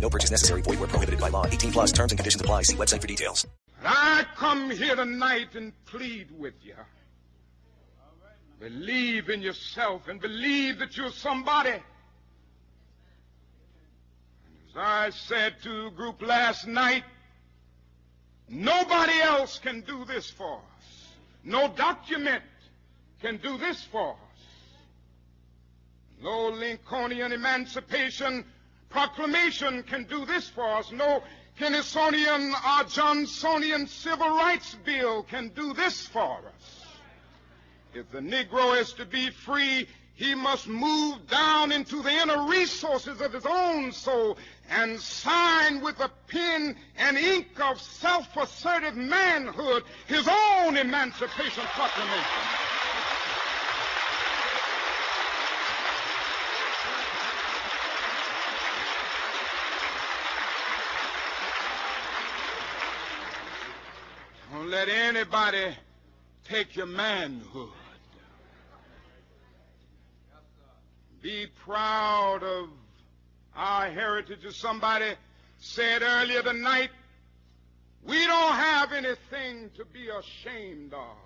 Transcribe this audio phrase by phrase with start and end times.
[0.00, 0.62] No purchase necessary.
[0.62, 1.46] Void where prohibited by law.
[1.46, 2.62] 18 plus terms and conditions apply.
[2.62, 3.46] See website for details.
[3.84, 6.74] I come here tonight and plead with you.
[8.60, 11.70] Believe in yourself and believe that you're somebody.
[11.70, 11.82] And
[14.70, 17.04] As I said to the group last night,
[18.48, 21.08] nobody else can do this for us.
[21.44, 22.42] No document
[23.20, 24.16] can do this for us.
[26.20, 28.44] No Lincolnian emancipation
[28.90, 30.92] proclamation can do this for us.
[30.92, 31.22] No
[31.58, 36.86] Kennysonian or uh, Johnsonian civil rights bill can do this for us.
[37.94, 43.20] If the Negro is to be free, he must move down into the inner resources
[43.20, 44.36] of his own soul
[44.68, 52.87] and sign with the pen and ink of self-assertive manhood his own emancipation proclamation.
[64.58, 65.68] Don't let anybody
[66.42, 67.68] take your manhood.
[71.22, 72.68] Be proud of
[73.54, 74.44] our heritage.
[74.44, 75.12] As somebody
[75.58, 76.90] said earlier tonight,
[78.02, 81.16] we don't have anything to be ashamed of.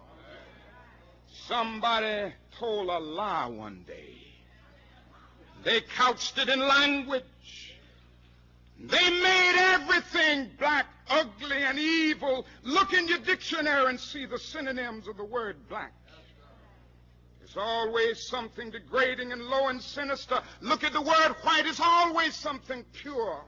[1.48, 4.14] Somebody told a lie one day.
[5.64, 7.24] They couched it in language.
[8.78, 12.46] They made everything black, ugly, and evil.
[12.62, 15.92] Look in your dictionary and see the synonyms of the word black.
[17.38, 20.40] There's always something degrading and low and sinister.
[20.61, 21.66] Look at the word white.
[21.66, 23.40] It's always something pure,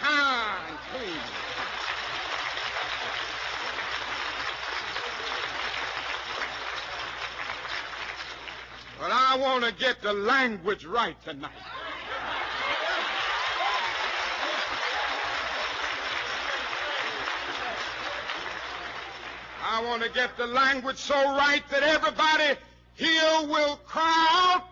[0.00, 1.20] high, and clean.
[9.00, 11.50] But I want to get the language right tonight.
[19.74, 22.58] I want to get the language so right that everybody
[22.94, 24.68] here will cry out,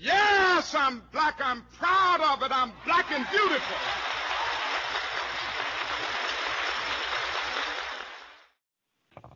[0.00, 1.38] Yes, I'm black.
[1.44, 2.50] I'm proud of it.
[2.50, 3.76] I'm black and beautiful.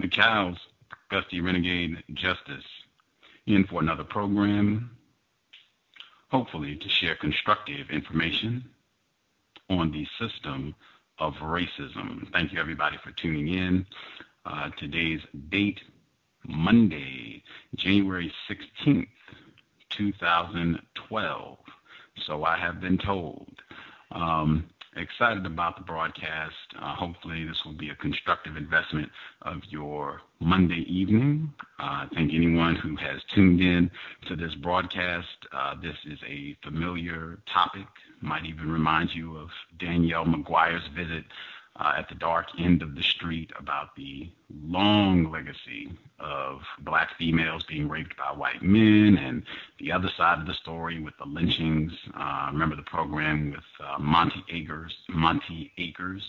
[0.00, 0.58] McCow's
[1.10, 1.40] Gus T.
[1.40, 2.64] Renegade Justice
[3.46, 4.90] in for another program,
[6.30, 8.64] hopefully to share constructive information
[9.68, 10.74] on the system
[11.18, 12.30] of racism.
[12.32, 13.86] Thank you, everybody, for tuning in.
[14.46, 15.80] Uh, today's date,
[16.46, 17.42] Monday,
[17.76, 19.06] January 16th,
[19.96, 21.58] 2012.
[22.26, 23.50] So I have been told.
[24.12, 26.54] Um, excited about the broadcast.
[26.80, 29.08] Uh, hopefully, this will be a constructive investment
[29.42, 31.52] of your Monday evening.
[31.78, 33.90] Uh, I anyone who has tuned in
[34.28, 37.86] to this broadcast, uh, this is a familiar topic.
[38.20, 41.24] Might even remind you of Danielle McGuire's visit
[41.80, 44.28] uh, at the dark end of the street about the
[44.66, 45.90] long legacy
[46.20, 49.42] of black females being raped by white men, and
[49.80, 51.92] the other side of the story with the lynchings.
[52.14, 56.22] Uh, remember the program with uh, Monte Akers, Monte Akers,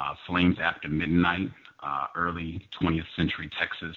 [0.00, 1.50] uh, Flames After Midnight,
[1.82, 3.96] uh, early 20th century Texas.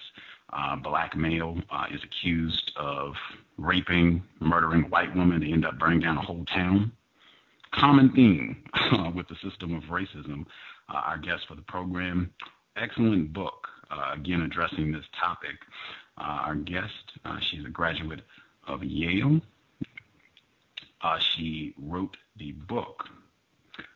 [0.52, 1.58] Uh, black male
[1.92, 3.16] is accused of
[3.58, 5.40] raping, murdering a white woman.
[5.40, 6.92] They end up burning down a whole town
[7.74, 10.46] common theme uh, with the system of racism.
[10.90, 12.30] Uh, our guest for the program,
[12.76, 15.56] excellent book, uh, again addressing this topic.
[16.18, 18.22] Uh, our guest, uh, she's a graduate
[18.68, 19.42] of Yale.
[21.02, 23.06] Uh, she wrote the book,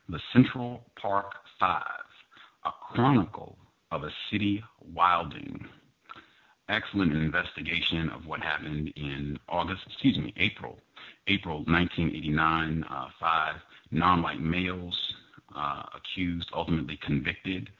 [0.08, 1.82] The Central Park Five,
[2.64, 3.56] a chronicle
[3.90, 5.68] of a city wilding
[6.68, 10.78] excellent investigation of what happened in August, excuse me, April,
[11.26, 12.84] April 1989.
[12.88, 13.56] Uh, five
[13.90, 14.96] non-white males
[15.56, 17.70] uh, accused, ultimately convicted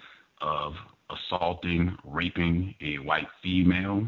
[0.41, 0.75] of
[1.11, 4.07] assaulting, raping a white female.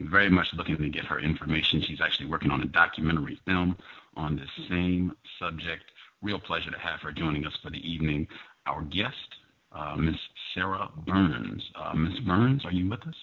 [0.00, 1.82] Very much looking to get her information.
[1.82, 3.76] She's actually working on a documentary film
[4.16, 5.84] on this same subject.
[6.22, 8.26] Real pleasure to have her joining us for the evening.
[8.66, 9.14] Our guest,
[9.72, 10.16] uh, Miss
[10.54, 11.62] Sarah Burns.
[11.74, 13.14] Uh, Miss Burns, are you with us?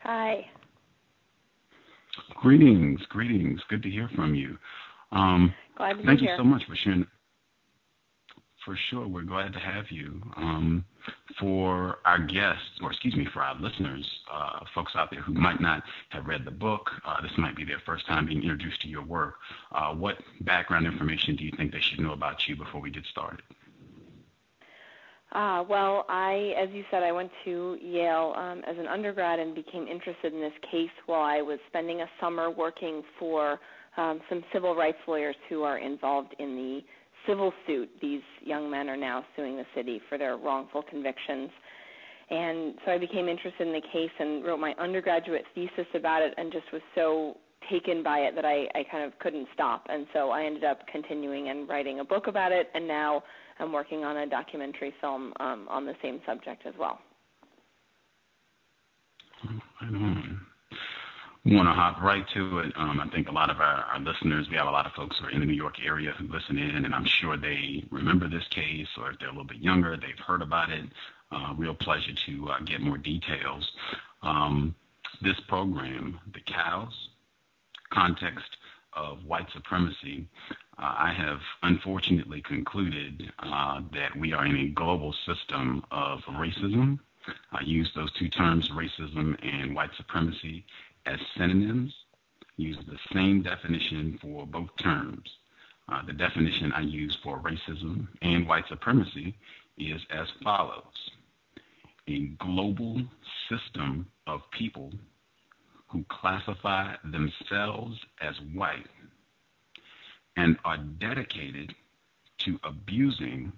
[0.00, 0.48] Hi.
[2.36, 3.60] Greetings, greetings.
[3.68, 4.56] Good to hear from you.
[5.12, 6.36] Um, Glad to thank be you here.
[6.38, 7.06] so much for sharing.
[8.64, 9.06] for sure.
[9.08, 10.22] We're glad to have you.
[10.36, 10.84] Um,
[11.38, 15.60] for our guests, or excuse me, for our listeners, uh, folks out there who might
[15.60, 18.88] not have read the book, uh, this might be their first time being introduced to
[18.88, 19.34] your work.
[19.72, 23.04] Uh, what background information do you think they should know about you before we get
[23.06, 23.40] started?
[25.32, 29.54] Uh, well, I, as you said, I went to Yale um, as an undergrad and
[29.54, 33.60] became interested in this case while I was spending a summer working for
[33.96, 36.80] um, some civil rights lawyers who are involved in the
[37.28, 37.88] civil suit.
[38.00, 41.50] These young men are now suing the city for their wrongful convictions.
[42.30, 46.34] And so I became interested in the case and wrote my undergraduate thesis about it
[46.38, 47.36] and just was so
[47.70, 49.86] taken by it that I, I kind of couldn't stop.
[49.88, 53.22] And so I ended up continuing and writing a book about it, and now
[53.58, 56.98] I'm working on a documentary film um, on the same subject as well.
[59.82, 60.40] On
[61.46, 62.72] want to hop right to it.
[62.76, 65.16] Um, I think a lot of our, our listeners, we have a lot of folks
[65.18, 68.28] who are in the New York area who listen in, and I'm sure they remember
[68.28, 70.84] this case, or if they're a little bit younger, they've heard about it.
[71.32, 73.70] Uh, real pleasure to uh, get more details.
[74.22, 74.74] Um,
[75.22, 77.09] this program, The COWS,
[77.92, 78.56] Context
[78.94, 80.26] of White Supremacy,
[80.78, 86.98] uh, I have unfortunately concluded uh, that we are in a global system of racism.
[87.52, 90.64] I use those two terms, racism and white supremacy,
[91.06, 91.92] as synonyms,
[92.56, 95.28] use the same definition for both terms.
[95.88, 99.34] Uh, the definition I use for racism and white supremacy
[99.76, 101.10] is as follows
[102.08, 103.02] a global
[103.48, 104.92] system of people
[105.90, 108.86] who classify themselves as white
[110.36, 111.74] and are dedicated
[112.38, 113.52] to abusing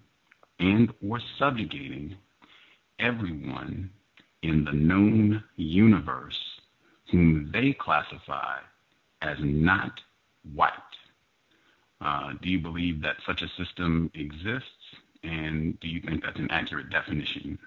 [0.58, 2.16] and or subjugating
[2.98, 3.90] everyone
[4.42, 6.60] in the known universe
[7.10, 8.58] whom they classify
[9.20, 10.00] as not
[10.54, 10.72] white.
[12.00, 14.66] Uh, do you believe that such a system exists?
[15.22, 17.58] And do you think that's an accurate definition?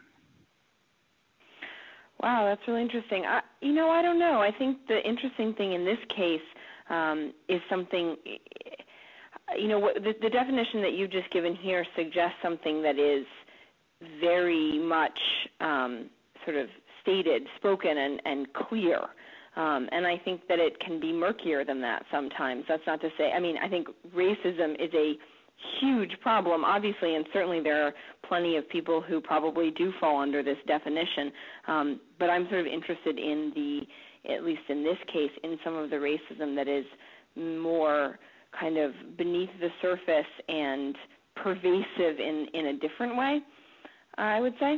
[2.21, 3.23] Wow, that's really interesting.
[3.25, 4.41] I, you know, I don't know.
[4.41, 6.41] I think the interesting thing in this case
[6.89, 8.15] um, is something.
[9.57, 13.25] You know, what, the, the definition that you've just given here suggests something that is
[14.19, 15.19] very much
[15.61, 16.09] um,
[16.45, 16.67] sort of
[17.01, 18.99] stated, spoken, and, and clear.
[19.55, 22.65] Um, and I think that it can be murkier than that sometimes.
[22.67, 25.13] That's not to say, I mean, I think racism is a
[25.79, 27.93] huge problem, obviously, and certainly there are
[28.27, 31.31] plenty of people who probably do fall under this definition.
[31.67, 35.75] Um, but I'm sort of interested in the, at least in this case, in some
[35.75, 36.85] of the racism that is
[37.35, 38.19] more
[38.59, 40.95] kind of beneath the surface and
[41.35, 43.41] pervasive in, in a different way,
[44.17, 44.77] I would say.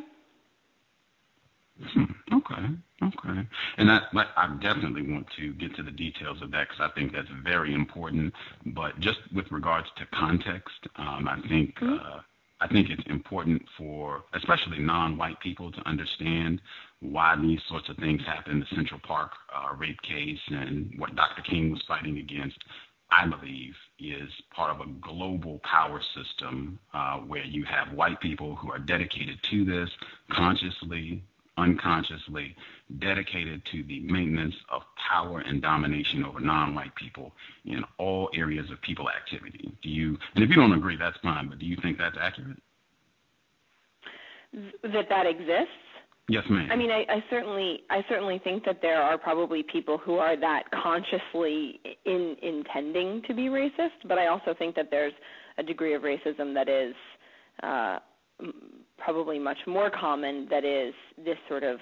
[2.50, 2.66] Okay,
[3.04, 3.48] okay.
[3.78, 4.02] And I,
[4.36, 7.74] I definitely want to get to the details of that because I think that's very
[7.74, 8.34] important.
[8.68, 11.96] But just with regards to context, um, I think mm-hmm.
[11.96, 12.22] uh,
[12.60, 16.62] I think it's important for especially non-white people to understand
[17.02, 18.60] why these sorts of things happen.
[18.60, 21.44] The Central Park uh, rape case and what Dr.
[21.44, 22.58] King was fighting against.
[23.10, 28.56] I believe, is part of a global power system uh, where you have white people
[28.56, 29.90] who are dedicated to this
[30.30, 31.24] consciously,
[31.58, 32.56] unconsciously
[33.00, 37.34] dedicated to the maintenance of power and domination over non-white people
[37.66, 39.72] in all areas of people activity.
[39.82, 40.18] Do you?
[40.36, 41.50] And if you don't agree, that's fine.
[41.50, 42.58] But do you think that's accurate?
[44.84, 45.74] That that exists.
[46.30, 46.68] Yes, ma'am.
[46.70, 50.36] I mean, I, I certainly, I certainly think that there are probably people who are
[50.38, 55.14] that consciously in intending to be racist, but I also think that there's
[55.58, 56.94] a degree of racism that is
[57.64, 58.00] uh,
[58.98, 61.80] probably much more common that is this sort of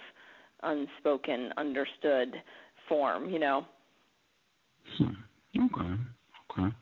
[0.63, 2.35] unspoken, understood
[2.87, 3.65] form, you know.
[4.97, 5.09] Hmm.
[5.57, 5.95] Okay.
[6.51, 6.75] Okay.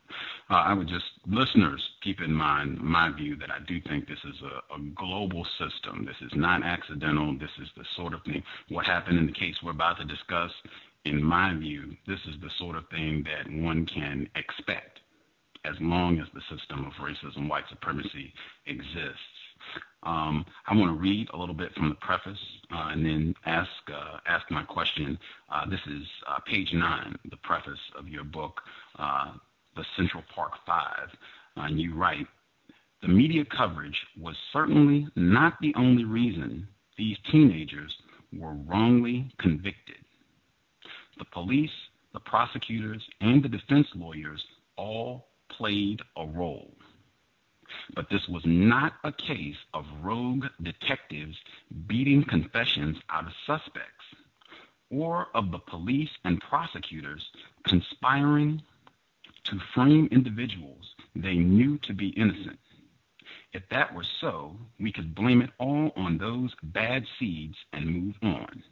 [0.50, 4.18] Uh, I would just, listeners, keep in mind my view that I do think this
[4.24, 6.04] is a, a, global system.
[6.04, 7.36] This is not accidental.
[7.38, 8.42] This is the sort of thing.
[8.68, 10.50] What happened in the case we're about to discuss,
[11.04, 15.00] in my view, this is the sort of thing that one can expect
[15.64, 18.32] as long as the system of racism, white supremacy
[18.66, 19.18] exists.
[20.04, 22.38] Um, I want to read a little bit from the preface
[22.72, 25.18] uh, and then ask uh, ask my question.
[25.50, 28.60] Uh, this is uh, page nine, the preface of your book,
[28.98, 29.32] uh,
[29.76, 31.08] The Central Park Five,
[31.56, 32.26] and you write,
[33.00, 36.68] "The media coverage was certainly not the only reason
[36.98, 37.92] these teenagers
[38.36, 39.96] were wrongly convicted.
[41.18, 41.70] The police,
[42.12, 44.44] the prosecutors, and the defense lawyers
[44.76, 46.76] all played a role."
[47.94, 51.36] But this was not a case of rogue detectives
[51.86, 54.04] beating confessions out of suspects,
[54.90, 57.30] or of the police and prosecutors
[57.64, 58.62] conspiring
[59.44, 62.58] to frame individuals they knew to be innocent.
[63.52, 68.16] If that were so, we could blame it all on those bad seeds and move
[68.22, 68.64] on.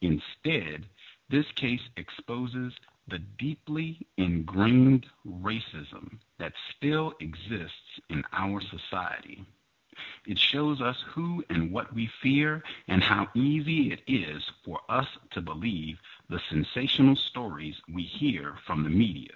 [0.00, 0.86] Instead,
[1.28, 2.72] this case exposes
[3.08, 9.44] the deeply ingrained racism that still exists in our society.
[10.26, 15.06] It shows us who and what we fear and how easy it is for us
[15.32, 19.34] to believe the sensational stories we hear from the media,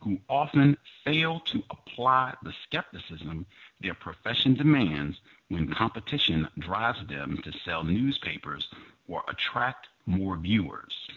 [0.00, 3.46] who often fail to apply the skepticism
[3.80, 8.68] their profession demands when competition drives them to sell newspapers
[9.08, 11.08] or attract more viewers.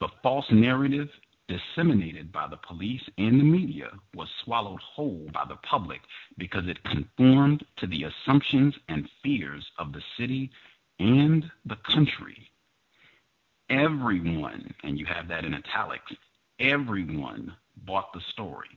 [0.00, 1.10] The false narrative
[1.46, 6.00] disseminated by the police and the media was swallowed whole by the public
[6.38, 10.50] because it conformed to the assumptions and fears of the city
[10.98, 12.50] and the country.
[13.68, 16.12] Everyone, and you have that in italics,
[16.58, 18.68] everyone bought the story.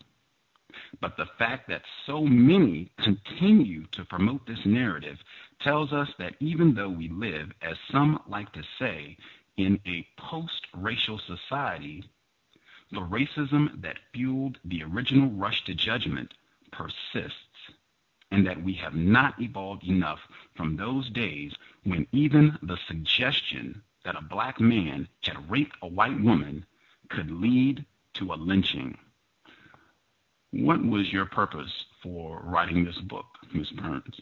[0.99, 5.17] But the fact that so many continue to promote this narrative
[5.61, 9.17] tells us that even though we live, as some like to say,
[9.57, 12.03] in a post racial society,
[12.91, 16.33] the racism that fueled the original rush to judgment
[16.71, 17.37] persists,
[18.31, 20.19] and that we have not evolved enough
[20.55, 26.19] from those days when even the suggestion that a black man had raped a white
[26.21, 26.65] woman
[27.09, 28.97] could lead to a lynching.
[30.51, 33.69] What was your purpose for writing this book, Ms.
[33.71, 34.19] Burns?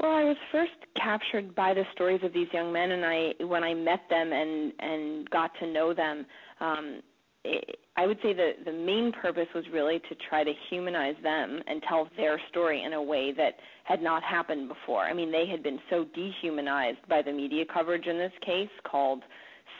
[0.00, 3.64] Well, I was first captured by the stories of these young men, and I, when
[3.64, 6.26] I met them and and got to know them,
[6.60, 7.00] um,
[7.44, 11.62] it, I would say the the main purpose was really to try to humanize them
[11.66, 15.02] and tell their story in a way that had not happened before.
[15.02, 19.22] I mean, they had been so dehumanized by the media coverage in this case, called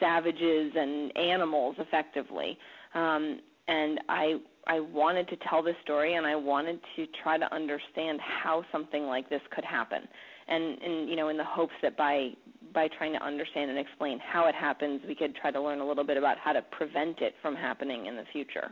[0.01, 2.59] savages and animals, effectively.
[2.95, 7.55] Um, and I I wanted to tell this story and I wanted to try to
[7.55, 10.09] understand how something like this could happen.
[10.49, 12.31] And, and you know, in the hopes that by
[12.75, 15.87] by trying to understand and explain how it happens, we could try to learn a
[15.87, 18.71] little bit about how to prevent it from happening in the future.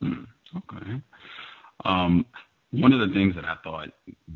[0.00, 0.24] Hmm,
[0.56, 1.00] okay.
[1.84, 2.26] Um,
[2.72, 3.88] one of the things that I thought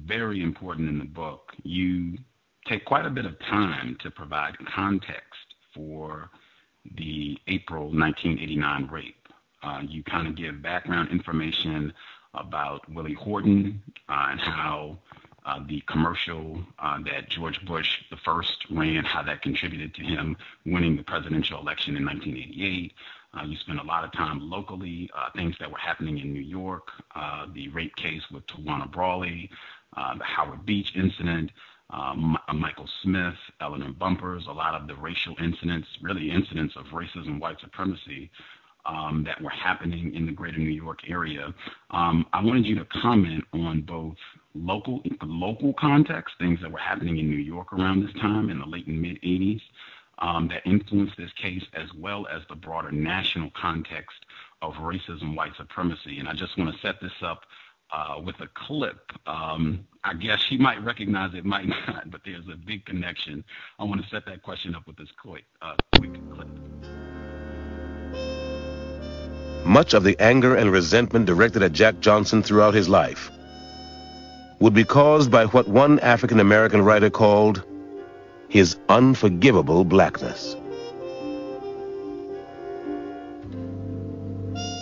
[0.07, 2.17] very important in the book, you
[2.69, 5.25] take quite a bit of time to provide context
[5.75, 6.31] for
[6.97, 9.28] the April 1989 rape.
[9.62, 11.92] Uh, you kind of give background information
[12.35, 14.99] about Willie Horton uh, and how
[15.47, 20.37] uh, the commercial uh, that George Bush the first ran, how that contributed to him
[20.66, 22.92] winning the presidential election in 1988.
[23.32, 26.40] Uh, you spent a lot of time locally, uh, things that were happening in New
[26.40, 26.88] York,
[27.54, 29.50] the rape case with Tawana Brawley,
[29.94, 31.50] the Howard Beach incident,
[31.92, 37.40] um, Michael Smith, Eleanor Bumpurs, a lot of the racial incidents, really incidents of racism,
[37.40, 38.30] white supremacy
[38.87, 41.52] um, that were happening in the greater New York area.
[41.90, 44.16] Um, I wanted you to comment on both
[44.54, 48.66] local local context, things that were happening in New York around this time in the
[48.66, 49.61] late and mid 80s
[50.18, 54.26] um, that influenced this case, as well as the broader national context
[54.62, 56.18] of racism, white supremacy.
[56.18, 57.42] And I just want to set this up
[57.92, 59.12] uh, with a clip.
[59.26, 63.44] Um, I guess she might recognize it, might not, but there's a big connection.
[63.78, 66.49] I want to set that question up with this quick, uh, quick clip.
[69.64, 73.30] Much of the anger and resentment directed at Jack Johnson throughout his life
[74.59, 77.62] would be caused by what one African American writer called
[78.49, 80.54] his unforgivable blackness.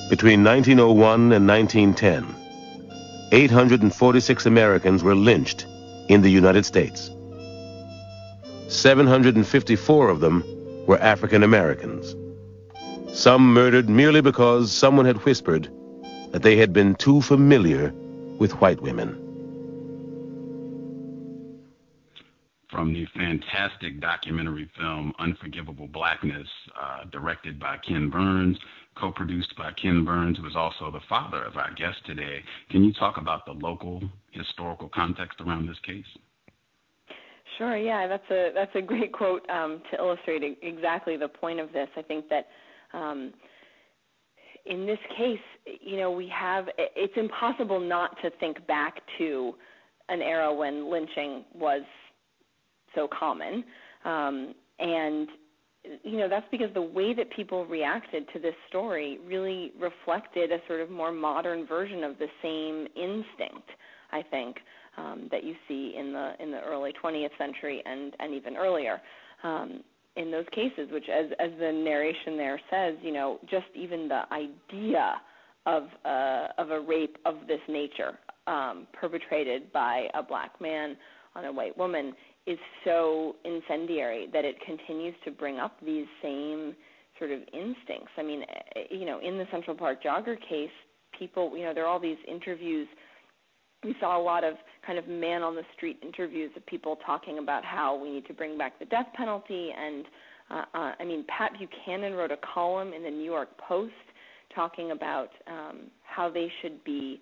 [0.08, 2.37] Between 1901 and 1910,
[3.30, 5.66] 846 Americans were lynched
[6.08, 7.10] in the United States.
[8.68, 10.42] 754 of them
[10.86, 12.16] were African Americans.
[13.12, 15.68] Some murdered merely because someone had whispered
[16.32, 17.92] that they had been too familiar
[18.38, 19.24] with white women.
[22.70, 26.48] From the fantastic documentary film Unforgivable Blackness,
[26.80, 28.58] uh, directed by Ken Burns,
[28.98, 32.42] co-produced by Ken Burns, who is also the father of our guest today.
[32.70, 36.04] Can you talk about the local historical context around this case?
[37.56, 37.76] Sure.
[37.76, 41.88] Yeah, that's a that's a great quote um, to illustrate exactly the point of this.
[41.96, 42.46] I think that
[42.92, 43.32] um,
[44.66, 45.40] in this case,
[45.80, 49.54] you know, we have it's impossible not to think back to
[50.08, 51.82] an era when lynching was
[52.94, 53.64] so common,
[54.04, 55.28] um, and
[56.02, 60.58] you know that's because the way that people reacted to this story really reflected a
[60.66, 63.68] sort of more modern version of the same instinct
[64.12, 64.56] i think
[64.98, 69.00] um, that you see in the in the early 20th century and and even earlier.
[69.42, 69.82] Um,
[70.16, 74.22] in those cases which as as the narration there says you know just even the
[74.32, 75.20] idea
[75.66, 78.18] of uh, of a rape of this nature
[78.48, 80.96] um, perpetrated by a black man
[81.36, 82.12] on a white woman
[82.48, 86.74] is so incendiary that it continues to bring up these same
[87.18, 88.10] sort of instincts.
[88.16, 88.42] I mean,
[88.74, 90.70] eh, you know, in the Central Park jogger case,
[91.18, 92.88] people, you know, there are all these interviews.
[93.84, 94.54] We saw a lot of
[94.86, 98.32] kind of man on the street interviews of people talking about how we need to
[98.32, 99.70] bring back the death penalty.
[99.76, 100.06] And
[100.50, 103.92] uh, uh, I mean, Pat Buchanan wrote a column in the New York Post
[104.54, 107.20] talking about um, how they should be,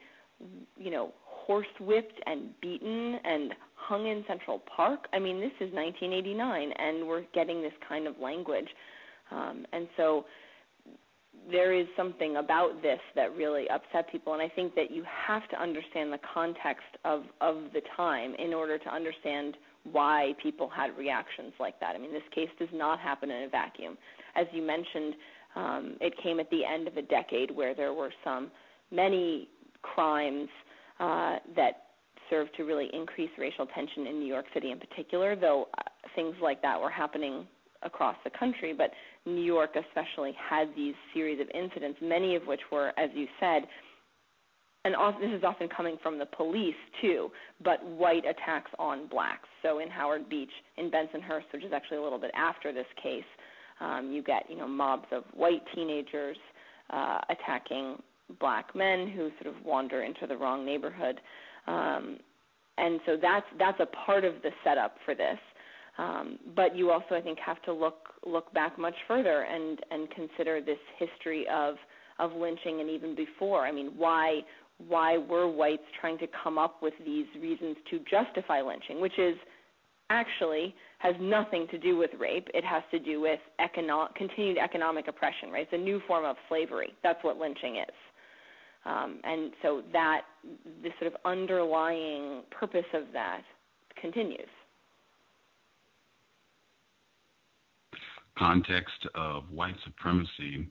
[0.79, 1.13] you know,
[1.49, 3.53] horsewhipped and beaten and
[3.87, 5.07] hung in Central Park.
[5.13, 8.69] I mean, this is 1989, and we're getting this kind of language.
[9.31, 10.25] Um, and so
[11.51, 15.49] there is something about this that really upset people, and I think that you have
[15.51, 19.57] to understand the context of, of the time in order to understand
[19.93, 21.95] why people had reactions like that.
[21.95, 23.97] I mean, this case does not happen in a vacuum.
[24.35, 25.15] As you mentioned,
[25.55, 28.51] um, it came at the end of a decade where there were some
[28.91, 29.49] many
[29.83, 30.49] crimes
[30.99, 31.86] uh, that
[32.31, 35.83] served to really increase racial tension in New York City in particular, though uh,
[36.15, 37.47] things like that were happening
[37.83, 38.73] across the country.
[38.73, 38.91] But
[39.25, 43.63] New York, especially, had these series of incidents, many of which were, as you said,
[44.87, 47.33] and this is often coming from the police too,
[47.65, 49.49] but white attacks on blacks.
[49.61, 53.25] So in Howard Beach, in Bensonhurst, which is actually a little bit after this case,
[53.81, 56.37] um, you get you know mobs of white teenagers
[56.91, 58.01] uh, attacking
[58.39, 61.21] black men who sort of wander into the wrong neighborhood.
[61.67, 62.19] Um,
[62.79, 65.39] and so that's that's a part of the setup for this.
[65.99, 70.09] Um, but you also, I think, have to look look back much further and and
[70.11, 71.77] consider this history of
[72.19, 73.67] of lynching and even before.
[73.67, 74.41] I mean, why
[74.89, 79.37] why were whites trying to come up with these reasons to justify lynching, which is
[80.11, 82.49] actually has nothing to do with rape.
[82.55, 85.63] It has to do with econo- continued economic oppression, right?
[85.63, 86.95] It's a new form of slavery.
[87.03, 87.95] That's what lynching is.
[88.87, 90.23] Um, and so that
[90.83, 93.43] the sort of underlying purpose of that
[94.01, 94.49] continues.
[98.39, 100.69] Context of white supremacy.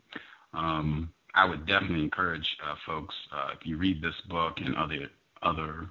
[0.54, 5.10] Um, I would definitely encourage uh, folks uh, if you read this book and other
[5.42, 5.90] other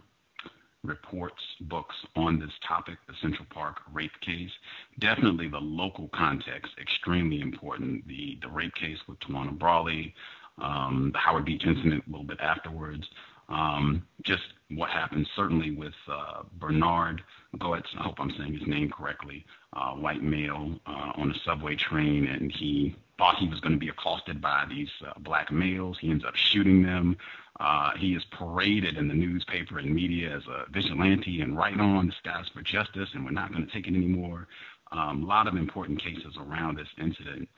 [0.82, 4.50] reports, books on this topic, the Central Park rape case.
[4.98, 8.06] Definitely the local context, extremely important.
[8.06, 10.14] The the rape case with Tawana Brawley,
[10.58, 13.04] um, the Howard Beach incident a little bit afterwards.
[13.48, 17.22] Um, just what happened certainly with uh, Bernard
[17.58, 21.76] Goetz, I hope I'm saying his name correctly, uh, white male uh, on a subway
[21.76, 25.98] train, and he thought he was going to be accosted by these uh, black males.
[26.00, 27.16] He ends up shooting them.
[27.60, 32.06] Uh, he is paraded in the newspaper and media as a vigilante and right on,
[32.06, 34.48] this guy's for justice and we're not going to take it anymore.
[34.90, 37.48] Um, a lot of important cases around this incident.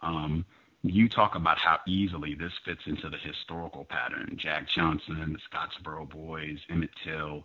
[0.00, 0.46] Um,
[0.82, 4.36] you talk about how easily this fits into the historical pattern.
[4.38, 7.44] Jack Johnson, the Scottsboro Boys, Emmett Till,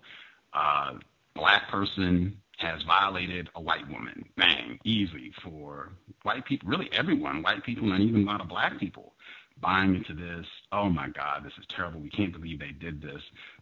[0.54, 0.94] uh,
[1.36, 4.26] black person has violated a white woman.
[4.36, 5.92] Bang, easy for
[6.24, 9.14] white people, really everyone, white people and even a lot of black people
[9.62, 10.46] buying into this.
[10.72, 12.00] Oh my God, this is terrible.
[12.00, 13.22] We can't believe they did this.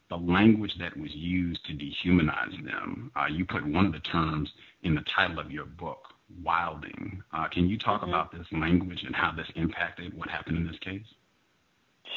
[0.10, 3.12] The language that was used to dehumanize them.
[3.16, 4.50] Uh, you put one of the terms
[4.84, 6.04] in the title of your book,
[6.44, 7.22] wilding.
[7.34, 8.10] Uh, can you talk mm-hmm.
[8.10, 11.06] about this language and how this impacted what happened in this case?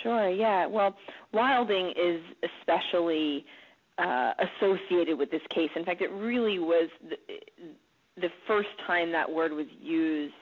[0.02, 0.66] Sure, yeah.
[0.66, 0.96] Well,
[1.32, 2.20] wilding is
[2.60, 3.44] especially
[3.98, 5.70] uh, associated with this case.
[5.74, 7.16] In fact, it really was the,
[8.20, 10.34] the first time that word was used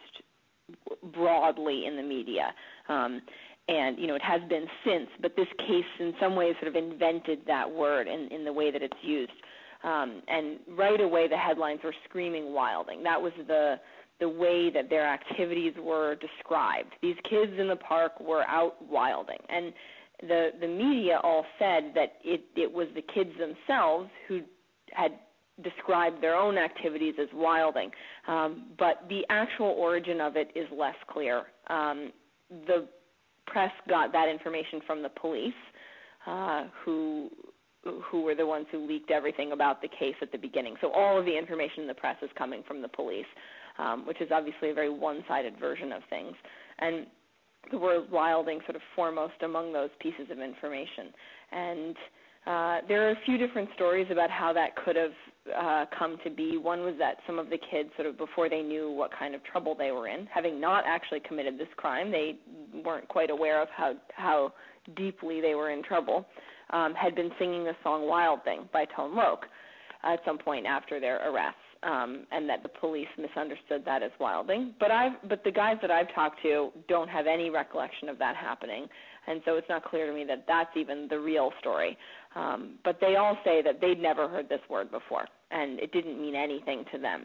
[1.14, 2.52] broadly in the media.
[2.88, 3.22] Um,
[3.68, 6.76] and you know it has been since, but this case in some ways sort of
[6.76, 9.32] invented that word in, in the way that it's used.
[9.84, 13.02] Um, and right away the headlines were screaming wilding.
[13.02, 13.76] That was the
[14.18, 16.94] the way that their activities were described.
[17.02, 19.72] These kids in the park were out wilding, and
[20.20, 24.40] the the media all said that it it was the kids themselves who
[24.92, 25.12] had
[25.62, 27.90] described their own activities as wilding,
[28.28, 31.44] um, but the actual origin of it is less clear.
[31.68, 32.12] Um,
[32.66, 32.86] the
[33.46, 35.54] press got that information from the police,
[36.26, 37.30] uh, who
[38.10, 40.74] who were the ones who leaked everything about the case at the beginning.
[40.80, 43.26] So all of the information in the press is coming from the police,
[43.78, 46.34] um, which is obviously a very one-sided version of things.
[46.78, 47.06] And
[47.70, 51.12] the word wilding sort of foremost among those pieces of information.
[51.52, 51.96] And
[52.46, 55.10] uh, there are a few different stories about how that could have
[55.56, 56.58] uh, come to be.
[56.58, 59.42] One was that some of the kids, sort of before they knew what kind of
[59.44, 62.36] trouble they were in, having not actually committed this crime, they
[62.84, 64.52] weren't quite aware of how how
[64.96, 66.24] deeply they were in trouble,
[66.70, 69.46] um, had been singing the song "Wild Thing" by Tone Loc
[70.02, 74.74] at some point after their arrests um, and that the police misunderstood that as wilding.
[74.78, 78.36] But I've but the guys that I've talked to don't have any recollection of that
[78.36, 78.86] happening,
[79.26, 81.96] and so it's not clear to me that that's even the real story.
[82.34, 86.20] Um, but they all say that they'd never heard this word before, and it didn't
[86.20, 87.22] mean anything to them.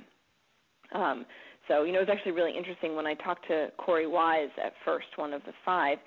[0.93, 1.25] Um,
[1.67, 4.73] so, you know, it was actually really interesting when I talked to Korey Wise at
[4.83, 5.97] first, one of the five.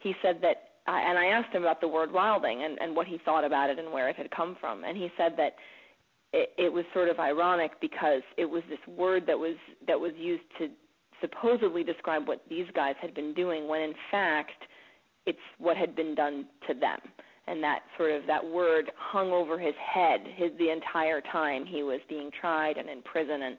[0.00, 3.06] He said that, uh, and I asked him about the word wilding and, and what
[3.06, 5.56] he thought about it and where it had come from, and he said that
[6.32, 10.12] it, it was sort of ironic because it was this word that was that was
[10.16, 10.68] used to
[11.20, 14.62] supposedly describe what these guys had been doing, when in fact
[15.26, 16.98] it's what had been done to them.
[17.46, 21.82] And that sort of that word hung over his head his the entire time he
[21.82, 23.42] was being tried and in prison.
[23.42, 23.58] And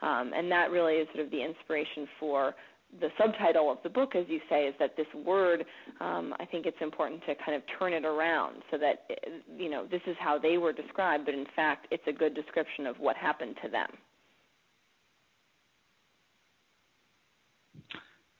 [0.00, 2.54] um, and that really is sort of the inspiration for
[3.00, 5.64] the subtitle of the book, as you say, is that this word,
[6.00, 9.10] um, I think it's important to kind of turn it around so that,
[9.56, 12.86] you know, this is how they were described, but in fact, it's a good description
[12.86, 13.88] of what happened to them.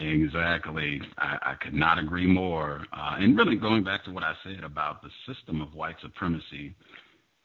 [0.00, 1.00] Exactly.
[1.18, 2.84] I, I could not agree more.
[2.92, 6.74] Uh, and really going back to what I said about the system of white supremacy,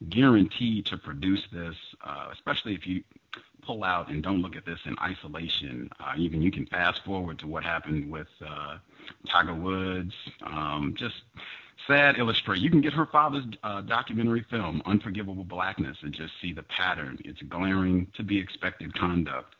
[0.08, 3.02] guaranteed to produce this, uh, especially if you
[3.62, 5.90] pull out and don't look at this in isolation.
[6.00, 8.78] Uh, even you can fast forward to what happened with uh,
[9.30, 10.14] Tiger Woods.
[10.44, 11.16] Um, just
[11.86, 12.60] sad illustrate.
[12.60, 17.18] You can get her father's uh, documentary film, Unforgivable Blackness, and just see the pattern.
[17.24, 19.54] It's glaring to be expected conduct.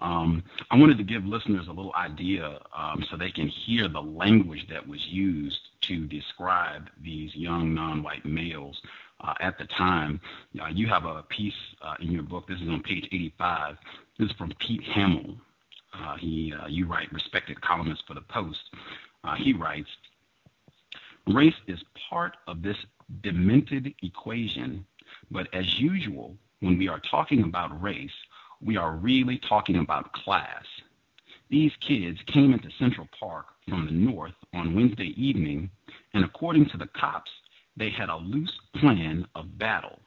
[0.00, 4.02] Um, I wanted to give listeners a little idea um, so they can hear the
[4.02, 8.80] language that was used to describe these young non-white males
[9.20, 10.20] uh, at the time.
[10.60, 12.46] Uh, you have a piece uh, in your book.
[12.48, 13.76] This is on page 85.
[14.18, 15.36] This is from Pete Hamill.
[15.92, 18.60] Uh, he, uh, you write, respected columnist for the Post.
[19.22, 19.88] Uh, he writes,
[21.28, 21.78] race is
[22.10, 22.76] part of this
[23.22, 24.84] demented equation,
[25.30, 28.10] but as usual, when we are talking about race,
[28.60, 30.64] we are really talking about class.
[31.50, 35.70] These kids came into Central Park from the north on Wednesday evening,
[36.14, 37.30] and according to the cops,
[37.76, 40.00] they had a loose plan of battle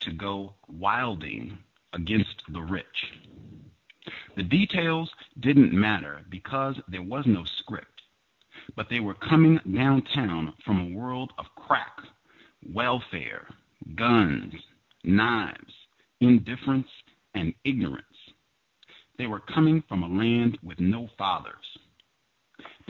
[0.00, 1.58] to go wilding
[1.92, 3.12] against the rich.
[4.36, 8.02] The details didn't matter because there was no script,
[8.76, 11.96] but they were coming downtown from a world of crack,
[12.72, 13.46] welfare,
[13.94, 14.54] guns,
[15.04, 15.74] knives,
[16.20, 16.88] indifference,
[17.34, 18.06] and ignorance.
[19.18, 21.78] They were coming from a land with no fathers.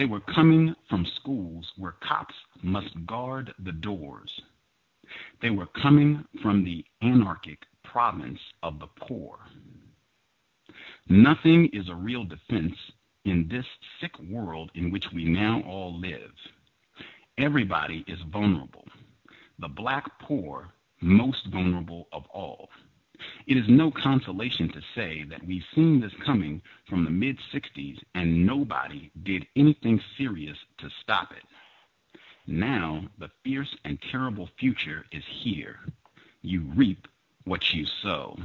[0.03, 4.33] They were coming from schools where cops must guard the doors.
[5.41, 9.39] They were coming from the anarchic province of the poor.
[11.09, 12.75] Nothing is a real defense
[13.25, 13.65] in this
[14.01, 16.33] sick world in which we now all live.
[17.39, 18.89] Everybody is vulnerable.
[19.61, 22.71] The black poor, most vulnerable of all.
[23.47, 27.99] It is no consolation to say that we've seen this coming from the mid 60s
[28.15, 31.45] and nobody did anything serious to stop it.
[32.47, 35.79] Now the fierce and terrible future is here.
[36.43, 37.07] You reap
[37.45, 38.37] what you sow.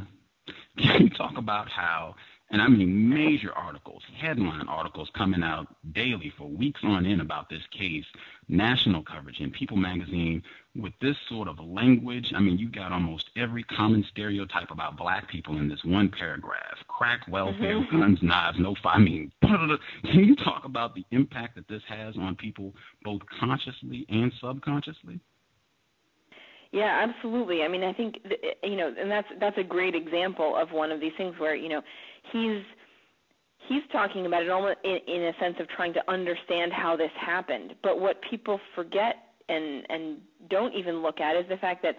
[0.78, 2.16] Can you talk about how
[2.50, 7.50] and I mean major articles, headline articles coming out daily for weeks on end about
[7.50, 8.06] this case,
[8.48, 10.42] national coverage in People magazine
[10.78, 12.32] with this sort of language.
[12.36, 16.78] I mean, you got almost every common stereotype about black people in this one paragraph.
[16.88, 18.00] Crack, welfare, mm-hmm.
[18.00, 22.36] guns, knives, no I mean, can you talk about the impact that this has on
[22.36, 25.20] people both consciously and subconsciously?
[26.72, 27.64] Yeah, absolutely.
[27.64, 28.16] I mean, I think
[28.64, 31.70] you know, and that's that's a great example of one of these things where you
[31.70, 31.82] know
[32.32, 32.62] he's
[33.68, 37.12] he's talking about it almost in, in a sense of trying to understand how this
[37.20, 37.76] happened.
[37.84, 40.18] But what people forget and and
[40.50, 41.96] don't even look at is the fact that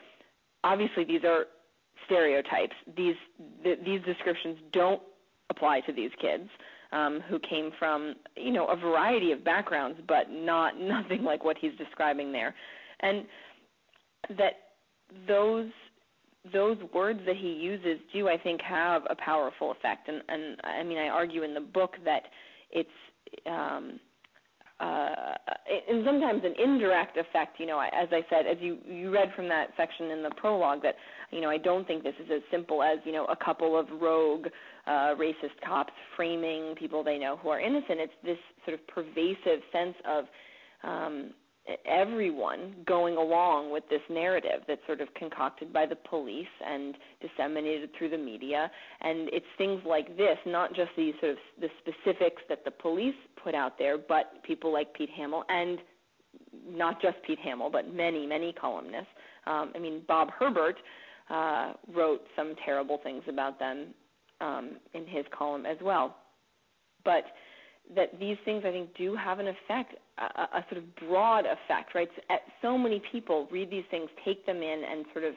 [0.65, 1.47] obviously these are
[2.07, 2.75] stereotypes.
[2.97, 3.17] These
[3.63, 5.03] th- these descriptions don't
[5.51, 6.49] apply to these kids
[6.93, 11.57] um, who came from you know a variety of backgrounds, but not nothing like what
[11.59, 12.55] he's describing there,
[13.01, 13.25] and
[14.37, 14.55] that
[15.27, 15.71] those
[16.53, 20.09] those words that he uses do, I think, have a powerful effect.
[20.09, 22.23] And, and I mean, I argue in the book that
[22.71, 22.89] it's
[23.47, 24.01] um,
[24.81, 25.35] uh,
[25.89, 27.59] and sometimes an indirect effect.
[27.59, 30.83] You know, as I said, as you you read from that section in the prologue,
[30.83, 30.95] that
[31.31, 33.87] you know, I don't think this is as simple as you know a couple of
[34.01, 34.47] rogue
[34.87, 38.01] uh, racist cops framing people they know who are innocent.
[38.01, 40.25] It's this sort of pervasive sense of
[40.85, 41.31] um,
[41.85, 47.91] everyone going along with this narrative that's sort of concocted by the police and disseminated
[47.97, 48.71] through the media.
[49.01, 53.15] And it's things like this not just these sort of the specifics that the police
[53.43, 55.79] put out there but people like Pete Hamill and
[56.67, 59.09] not just Pete Hamill but many many columnists.
[59.47, 60.77] Um, I mean Bob Herbert
[61.31, 63.89] uh, wrote some terrible things about them
[64.41, 66.17] um, in his column as well.
[67.05, 67.25] But
[67.95, 71.95] that these things I think do have an effect, a, a sort of broad effect,
[71.95, 72.09] right?
[72.15, 75.35] So, so, many people read these things, take them in, and sort of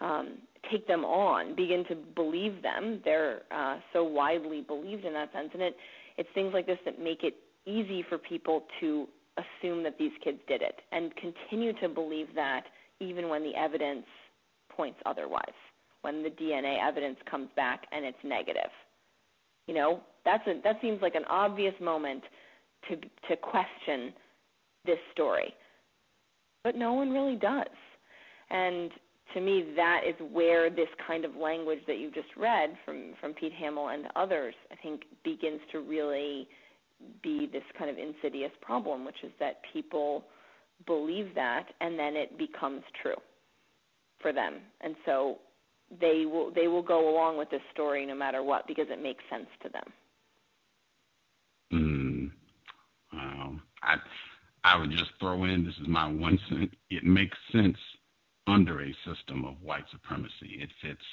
[0.00, 0.38] um,
[0.70, 3.00] take them on, begin to believe them.
[3.04, 5.76] They're uh, so widely believed in that sense, and it
[6.16, 9.06] it's things like this that make it easy for people to
[9.36, 12.64] assume that these kids did it and continue to believe that
[13.00, 14.04] even when the evidence
[14.68, 15.42] points otherwise,
[16.02, 18.70] when the DNA evidence comes back and it's negative.
[19.66, 22.22] You know, that's a, that seems like an obvious moment
[22.88, 24.12] to to question
[24.84, 25.54] this story.
[26.62, 27.66] But no one really does.
[28.50, 28.90] And
[29.34, 33.32] to me that is where this kind of language that you just read from from
[33.34, 36.48] Pete Hamill and others I think begins to really
[37.22, 40.24] be this kind of insidious problem which is that people
[40.86, 43.20] believe that and then it becomes true
[44.20, 45.38] for them and so
[46.00, 49.22] they will they will go along with this story no matter what because it makes
[49.30, 49.92] sense to them
[51.72, 52.30] mm.
[53.10, 53.96] Um, I
[54.64, 56.74] I would just throw in this is my one cent.
[56.90, 57.78] It makes sense
[58.46, 60.60] under a system of white supremacy.
[60.60, 61.04] It fits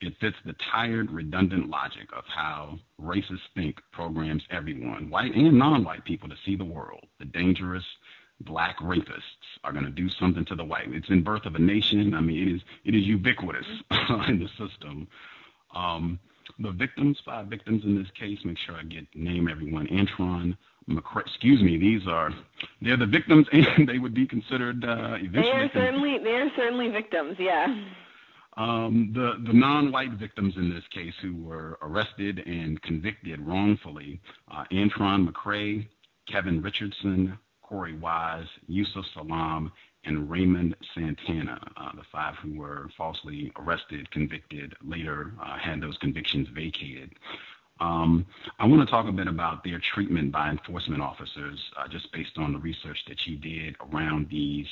[0.00, 6.04] it fits the tired, redundant logic of how racists think programs everyone, white and non-white
[6.04, 7.06] people, to see the world.
[7.18, 7.84] The dangerous
[8.42, 10.92] black rapists are going to do something to the white.
[10.92, 12.14] It's in Birth of a Nation.
[12.14, 13.66] I mean, it is it is ubiquitous
[14.28, 15.08] in the system.
[15.74, 16.18] Um,
[16.58, 19.86] the victims, five victims in this case, make sure I get name everyone.
[19.88, 20.56] Antron
[20.88, 22.30] McCray, excuse me, these are
[22.80, 25.42] they're the victims, and they would be considered uh, eventually.
[25.42, 27.66] They are certainly they are certainly victims, yeah.
[28.56, 34.64] Um, the the non-white victims in this case who were arrested and convicted wrongfully: uh,
[34.72, 35.86] Antron McCray,
[36.30, 39.70] Kevin Richardson, Korey Wise, Yusef Salaam,
[40.08, 45.96] and Raymond Santana, uh, the five who were falsely arrested, convicted, later uh, had those
[45.98, 47.12] convictions vacated.
[47.80, 48.26] Um,
[48.58, 52.38] I want to talk a bit about their treatment by enforcement officers, uh, just based
[52.38, 54.66] on the research that you did around these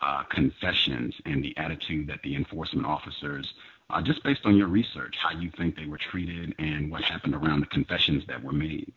[0.00, 3.52] uh, confessions and the attitude that the enforcement officers,
[3.90, 7.34] uh, just based on your research, how you think they were treated and what happened
[7.34, 8.92] around the confessions that were made.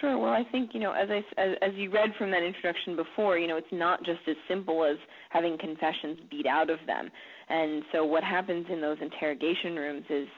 [0.00, 0.16] Sure.
[0.16, 3.38] Well, I think you know, as I as, as you read from that introduction before,
[3.38, 4.96] you know, it's not just as simple as
[5.30, 7.10] having confessions beat out of them.
[7.48, 10.28] And so, what happens in those interrogation rooms is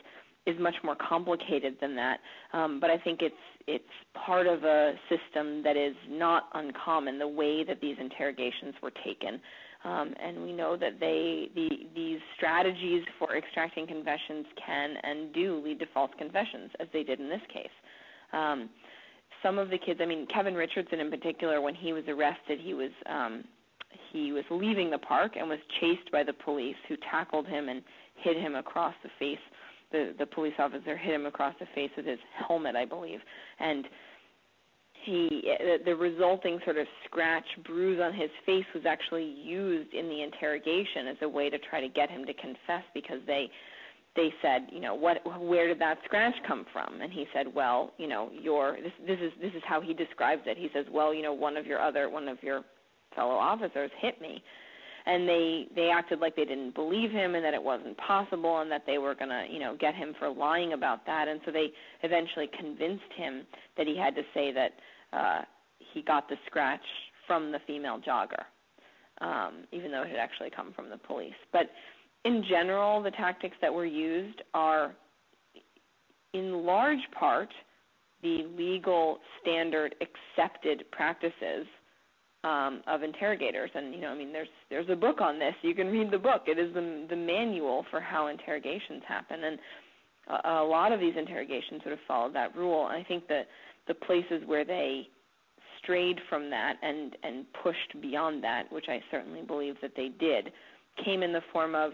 [0.47, 2.19] is much more complicated than that.
[2.53, 3.35] Um, but I think it's
[3.67, 7.19] it's part of a system that is not uncommon.
[7.19, 9.41] The way that these interrogations were taken,
[9.85, 15.61] um, and we know that they the these strategies for extracting confessions can and do
[15.63, 17.69] lead to false confessions, as they did in this case.
[18.33, 18.71] Um,
[19.43, 22.75] some of the kids, I mean Kevin Richardson in particular, when he was arrested, he
[22.75, 23.45] was um,
[24.13, 27.83] he was leaving the park and was chased by the police, who tackled him and
[28.23, 29.39] hit him across the face.
[29.93, 33.21] The the police officer hit him across the face with his helmet, I believe,
[33.59, 33.87] and
[35.05, 35.51] he
[35.85, 41.09] the resulting sort of scratch bruise on his face was actually used in the interrogation
[41.09, 43.51] as a way to try to get him to confess because they
[44.17, 47.01] they said, you know, what where did that scratch come from?
[47.01, 50.43] And he said, well, you know, your this this is this is how he describes
[50.47, 50.59] it.
[50.59, 52.65] He says, well, you know, one of your other one of your
[53.15, 54.43] fellow officers hit me
[55.07, 58.71] and they they acted like they didn't believe him and that it wasn't possible and
[58.71, 61.51] that they were going to you know get him for lying about that and so
[61.51, 61.69] they
[62.03, 63.47] eventually convinced him
[63.77, 64.73] that he had to say that
[65.13, 65.43] uh
[65.93, 66.81] he got the scratch
[67.27, 68.45] from the female jogger
[69.21, 71.71] um even though it had actually come from the police but
[72.25, 74.95] in general the tactics that were used are
[76.33, 77.49] in large part
[78.23, 81.67] the legal standard accepted practices
[82.45, 83.71] um, of interrogators.
[83.75, 85.55] And you know, I mean, there's there's a book on this.
[85.63, 86.43] You can read the book.
[86.47, 89.59] It is the the manual for how interrogations happen, and
[90.29, 92.89] a, a lot of these interrogations sort of followed that rule.
[92.89, 93.47] And I think that
[93.89, 95.09] the places where they
[95.83, 100.53] strayed from that and and pushed beyond that, which I certainly believe that they did,
[101.05, 101.93] came in the form of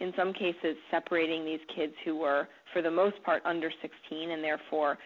[0.00, 4.42] in some cases separating these kids who were for the most part under 16 and
[4.42, 4.98] therefore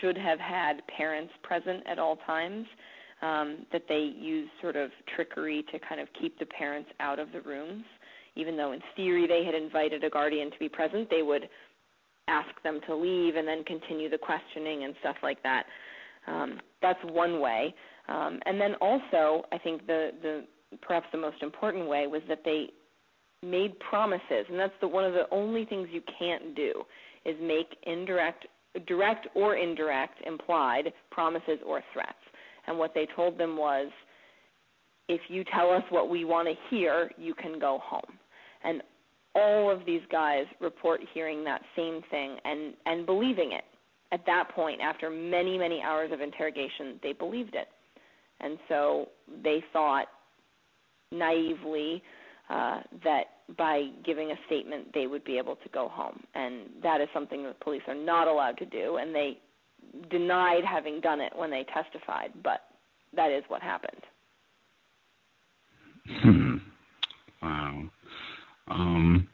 [0.00, 2.66] should have had parents present at all times
[3.22, 7.32] um, that they use sort of trickery to kind of keep the parents out of
[7.32, 7.84] the rooms.
[8.36, 11.48] Even though in theory they had invited a guardian to be present, they would
[12.28, 15.64] ask them to leave and then continue the questioning and stuff like that.
[16.26, 17.74] Um, that's one way.
[18.08, 20.44] Um, and then also, I think the, the
[20.82, 22.70] perhaps the most important way was that they
[23.44, 26.82] made promises, and that's the one of the only things you can't do
[27.24, 28.46] is make indirect,
[28.86, 32.18] direct or indirect, implied promises or threats
[32.66, 33.88] and what they told them was
[35.08, 38.18] if you tell us what we want to hear, you can go home.
[38.62, 38.82] And
[39.34, 43.64] all of these guys report hearing that same thing and and believing it
[44.12, 47.66] at that point, after many, many hours of interrogation, they believed it.
[48.40, 49.08] And so
[49.42, 50.06] they thought
[51.10, 52.00] naively
[52.48, 53.24] uh, that
[53.56, 56.22] by giving a statement, they would be able to go home.
[56.34, 58.96] And that is something that police are not allowed to do.
[58.96, 59.38] And they
[60.10, 62.60] denied having done it when they testified, but
[63.14, 64.02] that is what happened.
[67.42, 67.82] Wow.
[68.68, 69.28] Um,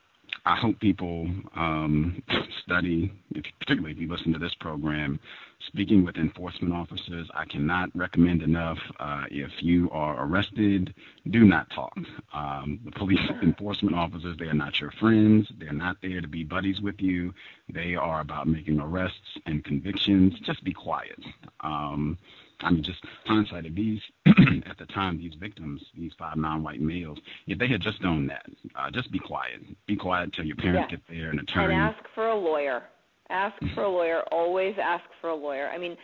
[0.45, 2.21] I hope people um,
[2.65, 3.13] study,
[3.61, 5.21] particularly if you listen to this program,
[5.67, 7.29] speaking with enforcement officers.
[7.35, 8.79] I cannot recommend enough.
[8.99, 10.95] Uh, if you are arrested,
[11.31, 11.97] do not talk.
[12.35, 15.49] Um, the police enforcement officers, they are not your friends.
[15.59, 17.33] They're not there to be buddies with you.
[17.73, 20.35] They are about making arrests and convictions.
[20.45, 21.19] Just be quiet.
[21.61, 22.19] Um,
[22.63, 27.19] I mean, just hindsight of these, at the time, these victims, these five non-white males,
[27.47, 28.45] if they had just known that,
[28.75, 29.61] uh, just be quiet.
[29.87, 30.97] Be quiet till your parents yeah.
[30.97, 31.75] get there, an attorney.
[31.75, 32.83] And ask for a lawyer.
[33.31, 34.23] Ask for a lawyer.
[34.31, 35.69] Always ask for a lawyer.
[35.69, 35.97] I mean,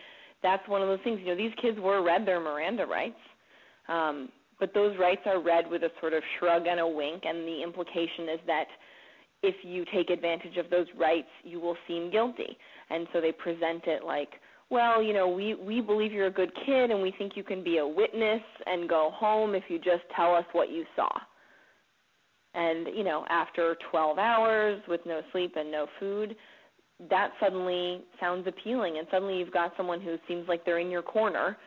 [0.43, 1.19] that's one of those things.
[1.21, 3.19] You know, these kids were read their Miranda rights,
[3.87, 7.47] um, but those rights are read with a sort of shrug and a wink, and
[7.47, 8.65] the implication is that
[9.43, 12.57] if you take advantage of those rights, you will seem guilty.
[12.89, 14.29] And so they present it like,
[14.69, 17.63] well, you know, we we believe you're a good kid and we think you can
[17.63, 21.09] be a witness and go home if you just tell us what you saw.
[22.53, 26.35] And, you know, after 12 hours with no sleep and no food,
[27.09, 31.03] that suddenly sounds appealing and suddenly you've got someone who seems like they're in your
[31.03, 31.57] corner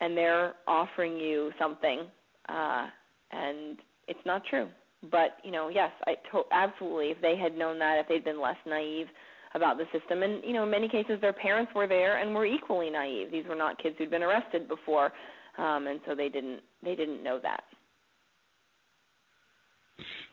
[0.00, 2.02] and they're offering you something
[2.48, 2.86] uh
[3.32, 4.68] and it's not true.
[5.10, 8.40] But, you know, yes, I to- absolutely if they had known that, if they'd been
[8.40, 9.08] less naive,
[9.56, 10.22] about the system.
[10.22, 13.32] And you know, in many cases, their parents were there and were equally naive.
[13.32, 15.12] These were not kids who'd been arrested before,
[15.58, 17.64] um, and so they didn't they didn't know that.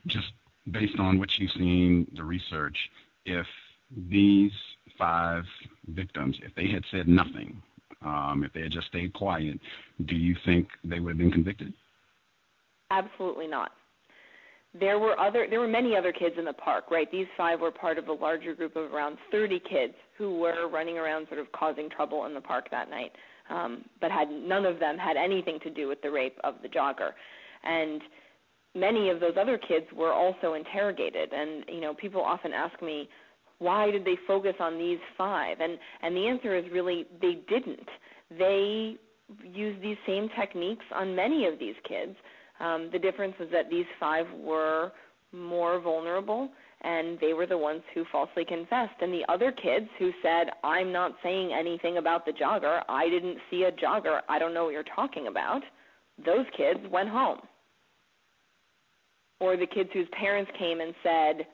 [0.06, 0.32] Just
[0.70, 2.76] based on what you've seen, the research,
[3.24, 3.46] if
[4.10, 4.52] these
[4.98, 5.44] five
[5.88, 7.60] victims, if they had said nothing,
[8.04, 9.58] um, if they had just stayed quiet,
[10.06, 11.72] do you think they would have been convicted?
[12.90, 13.72] Absolutely not.
[14.78, 17.10] There were other there were many other kids in the park right?
[17.10, 20.98] These five were part of a larger group of around 30 kids who were running
[20.98, 23.12] around sort of causing trouble in the park that night
[23.50, 26.68] um but had none of them had anything to do with the rape of the
[26.68, 27.12] jogger.
[27.62, 28.02] And
[28.74, 31.32] many of those other kids were also interrogated.
[31.32, 33.08] And you know people often ask me
[33.64, 35.60] why did they focus on these five?
[35.60, 37.88] And and the answer is really they didn't.
[38.38, 38.96] They
[39.42, 42.14] used these same techniques on many of these kids.
[42.60, 44.92] Um, the difference was that these five were
[45.32, 46.50] more vulnerable
[46.82, 49.00] and they were the ones who falsely confessed.
[49.00, 53.38] And the other kids who said, I'm not saying anything about the jogger, I didn't
[53.50, 55.62] see a jogger, I don't know what you're talking about,
[56.24, 57.40] those kids went home.
[59.40, 61.46] Or the kids whose parents came and said,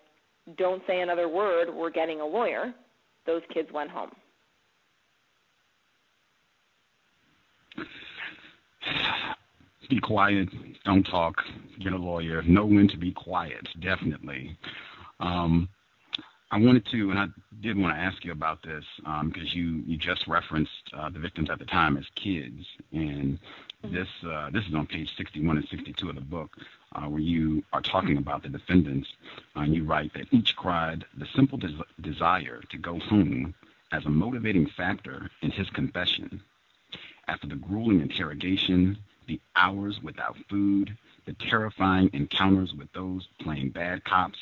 [0.57, 2.75] Don't say another word, we're getting a lawyer,
[3.27, 4.11] those kids went home.
[9.89, 10.49] be quiet,
[10.85, 11.35] don't talk,
[11.83, 14.57] get a lawyer, know when to be quiet, definitely.
[15.19, 15.69] Um,
[16.53, 17.27] I wanted to, and I
[17.61, 21.19] did want to ask you about this because um, you you just referenced uh, the
[21.19, 23.39] victims at the time as kids, and.
[23.85, 26.57] This uh, this is on page 61 and 62 of the book,
[26.95, 29.09] uh, where you are talking about the defendants,
[29.57, 33.55] uh, and you write that each cried the simple des- desire to go home
[33.93, 36.41] as a motivating factor in his confession.
[37.29, 44.05] After the grueling interrogation, the hours without food, the terrifying encounters with those playing bad
[44.05, 44.39] cops,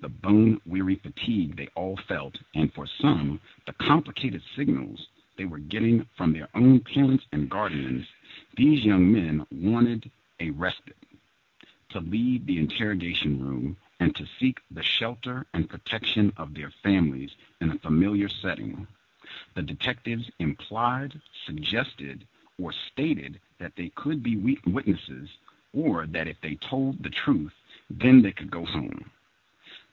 [0.00, 5.06] the bone weary fatigue they all felt, and for some, the complicated signals
[5.38, 8.06] they were getting from their own parents and guardians,
[8.56, 10.96] these young men wanted a respite
[11.90, 17.30] to leave the interrogation room and to seek the shelter and protection of their families
[17.60, 18.86] in a familiar setting.
[19.54, 22.26] The detectives implied, suggested,
[22.60, 25.30] or stated that they could be witnesses
[25.72, 27.52] or that if they told the truth,
[27.90, 29.10] then they could go home.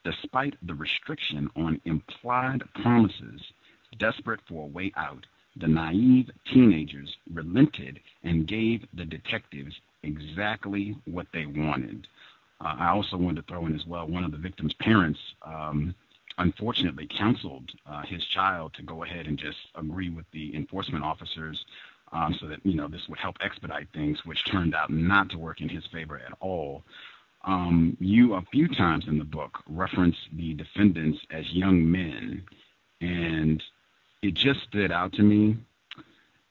[0.04, 3.52] Despite the restriction on implied promises,
[3.98, 11.26] desperate for a way out, the naive teenagers relented and gave the detectives exactly what
[11.32, 12.06] they wanted.
[12.60, 15.94] Uh, I also wanted to throw in as well one of the victim's parents um,
[16.38, 21.64] unfortunately counseled uh, his child to go ahead and just agree with the enforcement officers
[22.12, 25.38] um, so that you know this would help expedite things, which turned out not to
[25.38, 26.82] work in his favor at all.
[27.44, 32.42] Um, you a few times in the book reference the defendants as young men,
[33.00, 33.62] and
[34.22, 35.56] it just stood out to me.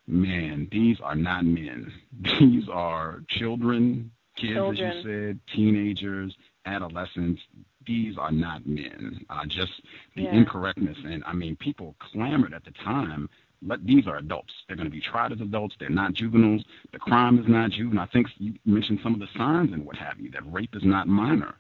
[0.07, 1.91] Man, these are not men.
[2.39, 4.89] These are children Kids, Children.
[4.91, 7.41] as you said, teenagers, adolescents,
[7.85, 9.23] these are not men.
[9.29, 9.71] Uh, just
[10.15, 10.33] the Yeah.
[10.35, 10.97] incorrectness.
[11.05, 13.29] And I mean, people clamored at the time.
[13.61, 14.53] Let, these are adults.
[14.67, 15.75] They're going to be tried as adults.
[15.79, 16.63] They're not juveniles.
[16.91, 18.03] The crime is not juvenile.
[18.03, 20.31] I think you mentioned some of the signs and what have you.
[20.31, 21.55] That rape is not minor.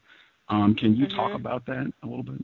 [0.47, 1.35] Um, can you talk Mhm.
[1.35, 2.43] about that a little bit?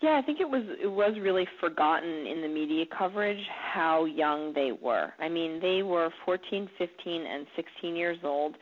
[0.00, 4.52] Yeah, I think it was it was really forgotten in the media coverage how young
[4.54, 5.12] they were.
[5.18, 8.54] I mean, they were 14, 15, and 16 years old,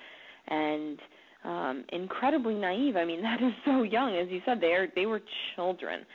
[0.48, 0.98] and
[1.44, 2.96] um, incredibly naive.
[2.96, 4.62] I mean, that is so young, as you said.
[4.62, 5.20] They are they were
[5.54, 6.06] children,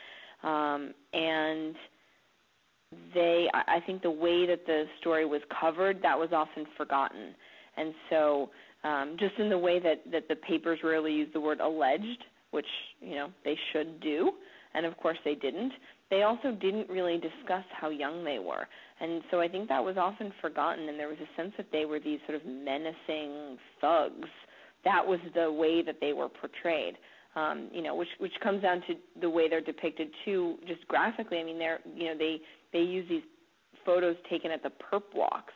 [0.42, 1.76] um, and
[3.14, 3.48] they.
[3.54, 7.32] I I think the way that the story was covered, that was often forgotten,
[7.76, 8.50] and so
[8.82, 12.66] um, just in the way that that the papers rarely use the word alleged, which
[13.00, 14.32] you know they should do
[14.74, 15.72] and of course they didn't.
[16.10, 18.66] They also didn't really discuss how young they were,
[19.00, 20.88] and so I think that was often forgotten.
[20.88, 24.28] And there was a sense that they were these sort of menacing thugs.
[24.84, 26.96] That was the way that they were portrayed.
[27.34, 31.38] Um, you know, which which comes down to the way they're depicted too, just graphically.
[31.38, 32.40] I mean, they're you know they
[32.72, 33.22] they use these
[33.84, 35.54] photos taken at the perp walks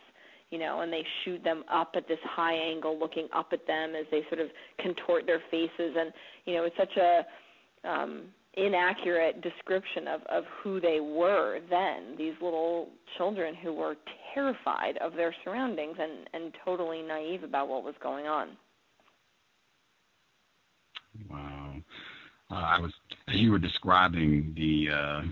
[0.51, 3.95] you know, and they shoot them up at this high angle, looking up at them
[3.97, 4.49] as they sort of
[4.81, 6.13] contort their faces, and
[6.45, 7.27] you know, it's such a
[7.89, 8.23] um,
[8.57, 13.97] inaccurate description of, of who they were then, these little children who were
[14.35, 18.57] terrified of their surroundings and, and totally naive about what was going on.
[21.31, 21.75] Wow.
[22.51, 22.93] Uh, I was
[23.29, 25.23] you were describing the uh,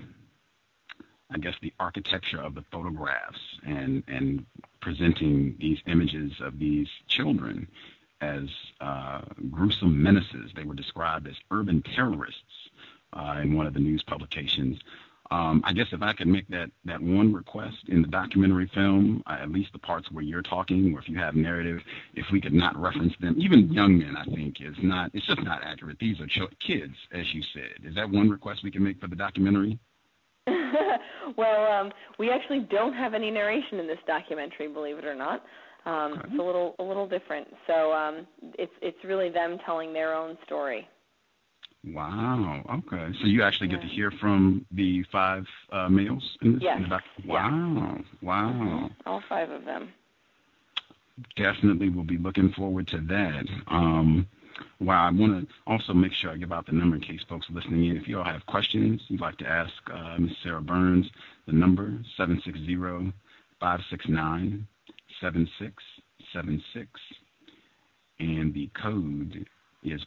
[1.31, 4.47] I guess the architecture of the photographs and and
[4.81, 7.69] presenting these images of these children
[8.21, 8.49] as
[8.81, 9.21] uh,
[9.51, 10.51] gruesome menaces.
[10.57, 12.64] They were described as urban terrorists
[13.15, 14.79] uh, in one of the news publications.
[15.31, 19.23] Um, I guess if I could make that, that one request in the documentary film,
[19.27, 21.81] uh, at least the parts where you're talking, or if you have narrative,
[22.15, 25.11] if we could not reference them, even young men, I think is not.
[25.15, 25.99] It's just not accurate.
[25.99, 27.89] These are ch- kids, as you said.
[27.89, 29.79] Is that one request we can make for the documentary?
[31.39, 35.43] well, um, we actually don't have any narration in this documentary, believe it or not.
[35.87, 36.29] Um, Okay.
[36.31, 37.49] It's a little a little different.
[37.67, 38.27] So um,
[38.59, 40.89] it's it's really them telling their own story.
[41.87, 42.65] Wow.
[42.87, 43.13] Okay.
[43.21, 46.63] So you actually get to hear from the five uh, males in this?
[46.63, 46.77] Yes.
[46.79, 47.51] in the doc- Yeah.
[47.51, 47.99] Wow.
[48.23, 48.91] Wow.
[49.07, 49.93] All five of them.
[51.37, 53.45] definitely will be looking forward to that.
[53.69, 54.27] Um,
[54.81, 57.47] wow, I want to also make sure I give out the number in case folks
[57.51, 57.97] listening in.
[57.97, 60.33] If you all have questions you'd like to ask uh, Ms.
[60.43, 61.09] Sarah Burns,
[61.47, 64.63] the number 760-569-7676,
[68.21, 69.47] and the code
[69.83, 70.01] is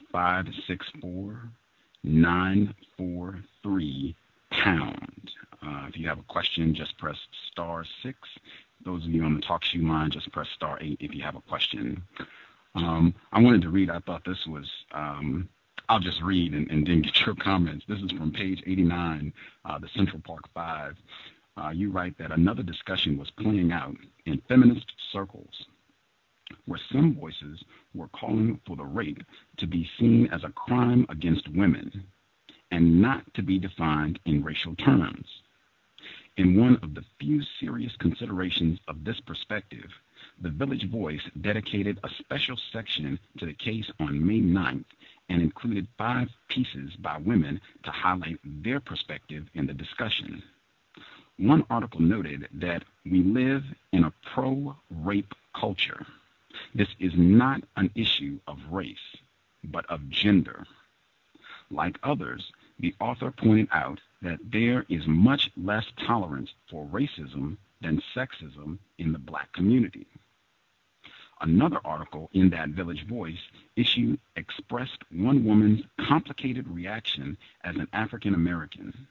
[2.04, 4.16] 564943
[4.52, 5.32] pound.
[5.62, 7.18] Uh, if you have a question, just press
[7.52, 8.18] star six.
[8.86, 11.41] Those of you on the TalkShoe line, just press star eight if you have a
[11.41, 12.04] question.
[12.76, 13.89] Um, I wanted to read.
[13.89, 14.70] I thought this was.
[14.91, 15.50] Um,
[15.89, 17.86] I'll just read and, and then get your comments.
[17.88, 19.34] This is from page 89,
[19.66, 20.95] uh, the Central Park Five.
[21.56, 23.95] Uh, you write that another discussion was playing out
[24.26, 25.66] in feminist circles,
[26.66, 29.24] where some voices were calling for the rape
[29.58, 32.04] to be seen as a crime against women
[32.72, 35.26] and not to be defined in racial terms.
[36.38, 39.89] In one of the few serious considerations of this perspective,
[40.39, 44.86] the Village Voice dedicated a special section to the case on May 9th
[45.30, 50.43] and included five pieces by women to highlight their perspective in the discussion.
[51.38, 56.06] One article noted that we live in a pro rape culture.
[56.74, 59.16] This is not an issue of race,
[59.64, 60.66] but of gender.
[61.70, 68.01] Like others, the author pointed out that there is much less tolerance for racism than
[68.16, 70.08] sexism in the black community.
[71.39, 73.41] Another article in that Village Voice
[73.76, 79.08] issue expressed one woman's complicated reaction as an African American.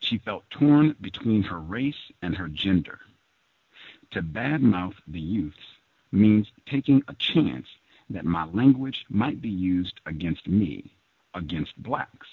[0.00, 3.00] She felt torn between her race and her gender.
[4.12, 5.76] To badmouth the youths
[6.12, 7.66] means taking a chance
[8.10, 10.92] that my language might be used against me,
[11.34, 12.28] against blacks.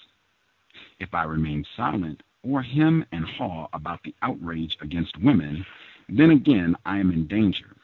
[0.98, 5.64] If I remain silent or hem and haw about the outrage against women,
[6.08, 7.76] then again I am in danger.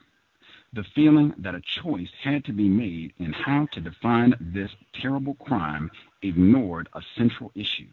[0.73, 5.35] The feeling that a choice had to be made in how to define this terrible
[5.35, 5.91] crime
[6.23, 7.89] ignored a central issue.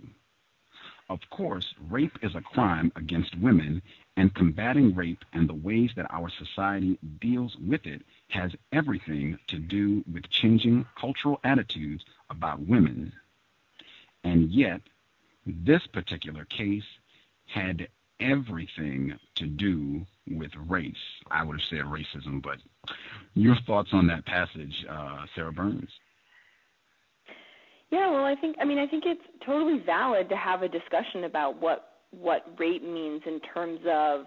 [1.10, 3.82] Of course, rape is a crime against women,
[4.16, 9.58] and combating rape and the ways that our society deals with it has everything to
[9.58, 13.12] do with changing cultural attitudes about women.
[14.24, 14.82] And yet,
[15.46, 16.84] this particular case
[17.48, 17.88] had
[18.20, 20.96] everything to do with race.
[21.30, 22.60] I would have said racism, but
[23.34, 25.90] your thoughts on that passage, uh, Sarah Burns?
[27.94, 31.26] Yeah, well, I think I mean I think it's totally valid to have a discussion
[31.26, 34.26] about what what rape means in terms of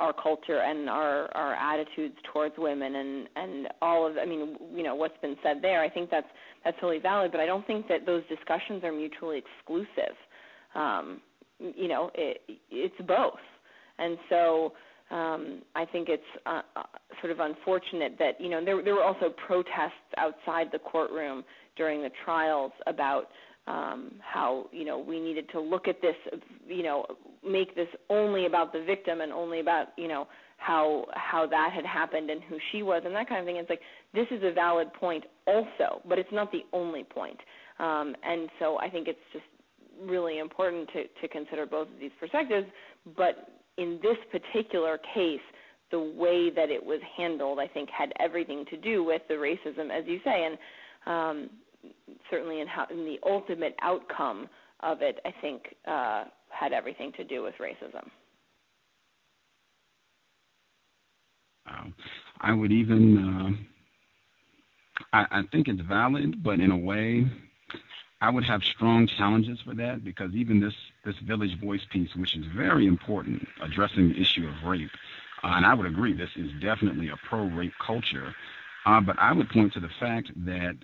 [0.00, 4.82] our culture and our our attitudes towards women and and all of I mean you
[4.82, 5.80] know what's been said there.
[5.80, 6.26] I think that's
[6.64, 10.16] that's totally valid but I don't think that those discussions are mutually exclusive.
[10.74, 11.20] Um
[11.60, 13.38] you know it it's both.
[14.00, 14.72] And so
[15.12, 16.82] um I think it's uh, uh,
[17.20, 21.44] sort of unfortunate that you know there there were also protests outside the courtroom
[21.76, 23.28] during the trials about
[23.66, 26.14] um, how you know we needed to look at this,
[26.66, 27.06] you know,
[27.46, 30.26] make this only about the victim and only about you know
[30.58, 33.56] how how that had happened and who she was and that kind of thing.
[33.56, 33.80] It's like
[34.12, 37.38] this is a valid point also, but it's not the only point.
[37.78, 39.44] Um, and so I think it's just
[40.02, 42.66] really important to to consider both of these perspectives.
[43.16, 43.48] But
[43.78, 45.40] in this particular case,
[45.90, 49.90] the way that it was handled, I think, had everything to do with the racism,
[49.96, 50.58] as you say, and
[51.06, 51.50] um,
[52.30, 54.48] certainly in how in the ultimate outcome
[54.80, 58.08] of it, I think uh, had everything to do with racism.
[61.66, 61.94] Um,
[62.40, 63.58] I would even,
[65.02, 67.26] uh, I, I think it's valid, but in a way,
[68.20, 70.74] I would have strong challenges for that because even this
[71.04, 74.90] this Village Voice piece, which is very important, addressing the issue of rape,
[75.42, 78.34] uh, and I would agree this is definitely a pro-rape culture,
[78.86, 80.76] uh, but I would point to the fact that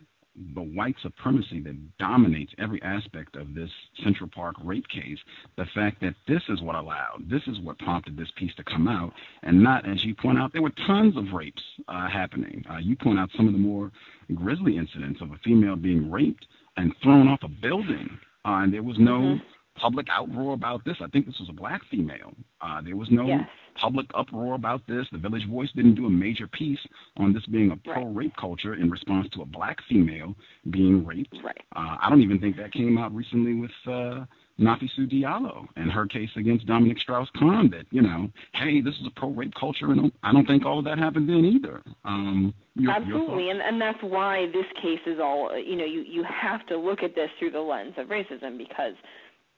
[0.55, 3.71] the white supremacy that dominates every aspect of this
[4.03, 5.19] Central Park rape case,
[5.57, 8.89] the fact that this is what allowed, this is what prompted this piece to come
[8.89, 9.13] out,
[9.43, 12.65] and not, as you point out, there were tons of rapes uh, happening.
[12.71, 13.91] Uh, you point out some of the more
[14.35, 18.09] grisly incidents of a female being raped and thrown off a building,
[18.45, 19.45] uh, and there was no mm-hmm.
[19.77, 20.97] public outroar about this.
[21.01, 22.33] I think this was a black female.
[22.61, 25.07] Uh, there was no yes public uproar about this.
[25.13, 26.79] The Village Voice didn't do a major piece
[27.17, 30.35] on this being a pro rape culture in response to a black female
[30.71, 31.37] being raped.
[31.43, 31.61] Right.
[31.75, 34.25] Uh, I don't even think that came out recently with uh,
[34.61, 39.19] Nafissatou Diallo and her case against Dominique Strauss-Kahn that, you know, hey, this is a
[39.19, 41.83] pro rape culture, and I don't think all of that happened then either.
[42.05, 46.03] Um, your, Absolutely, your and, and that's why this case is all, you know, you,
[46.03, 48.95] you have to look at this through the lens of racism because–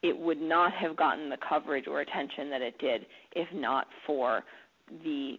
[0.03, 4.43] it would not have gotten the coverage or attention that it did if not for
[5.05, 5.37] the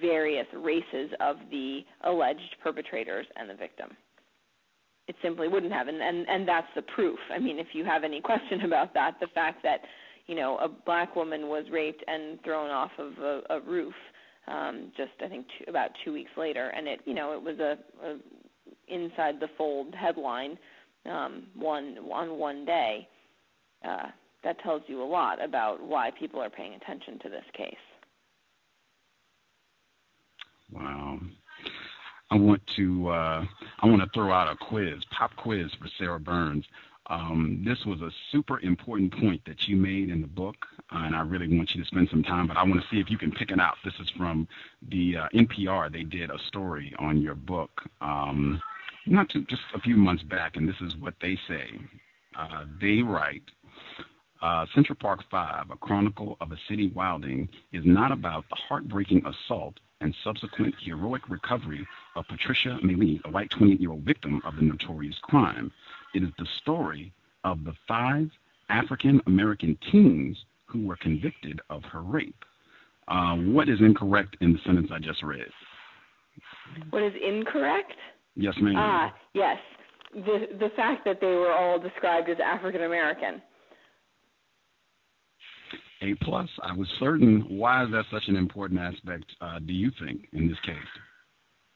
[0.00, 3.90] various races of the alleged perpetrators and the victim.
[5.08, 7.18] It simply wouldn't have, and, and and that's the proof.
[7.34, 9.80] I mean, if you have any question about that, the fact that
[10.26, 13.94] you know a black woman was raped and thrown off of a, a roof
[14.46, 17.58] um, just I think two, about two weeks later, and it you know it was
[17.58, 18.18] a, a
[18.88, 20.58] inside the fold headline
[21.06, 23.08] um, one on one day
[23.86, 24.08] uh,
[24.42, 27.74] that tells you a lot about why people are paying attention to this case.
[30.72, 31.20] Wow.
[32.30, 33.44] I want to uh,
[33.80, 36.64] I want to throw out a quiz, pop quiz for Sarah Burns.
[37.08, 40.54] Um, this was a super important point that you made in the book,
[40.94, 42.46] uh, and I really want you to spend some time.
[42.46, 43.74] But I want to see if you can pick it out.
[43.84, 44.46] This is from
[44.88, 45.92] the uh, NPR.
[45.92, 48.62] They did a story on your book, um,
[49.06, 51.80] not too, just a few months back, and this is what they say.
[52.38, 53.42] Uh, they write
[54.42, 59.24] uh, Central Park 5, A Chronicle of a City Wilding, is not about the heartbreaking
[59.26, 61.86] assault and subsequent heroic recovery
[62.16, 65.70] of Patricia Meili, a white 28 year old victim of the notorious crime.
[66.14, 67.12] It is the story
[67.44, 68.30] of the five
[68.68, 72.44] African American teens who were convicted of her rape.
[73.08, 75.48] Uh, what is incorrect in the sentence I just read?
[76.90, 77.92] What is incorrect?
[78.36, 78.76] Yes, ma'am.
[78.76, 79.58] Ah, yes.
[80.14, 83.42] The the fact that they were all described as African American.
[86.02, 86.48] A plus.
[86.62, 87.44] I was certain.
[87.48, 89.24] Why is that such an important aspect?
[89.40, 90.76] Uh, do you think in this case?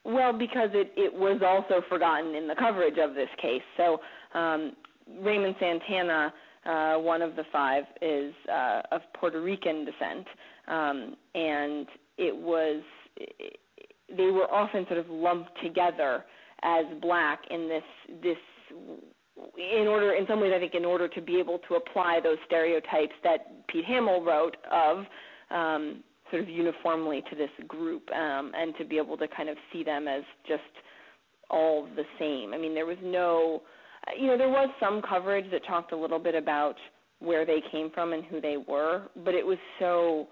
[0.03, 3.61] Well, because it it was also forgotten in the coverage of this case.
[3.77, 3.99] So
[4.33, 4.73] um,
[5.19, 6.33] Raymond Santana,
[6.65, 10.27] uh, one of the five, is uh, of Puerto Rican descent,
[10.67, 12.81] um, and it was
[14.15, 16.23] they were often sort of lumped together
[16.63, 17.83] as black in this
[18.21, 18.37] this
[19.57, 22.37] in order, in some ways, I think, in order to be able to apply those
[22.45, 25.05] stereotypes that Pete Hamill wrote of,
[25.51, 29.57] um, sort of uniformly to this group, um, and to be able to kind of
[29.71, 30.63] see them as just
[31.49, 32.53] all the same.
[32.53, 33.61] I mean, there was no,
[34.19, 36.75] you know, there was some coverage that talked a little bit about
[37.19, 40.27] where they came from and who they were, but it was so,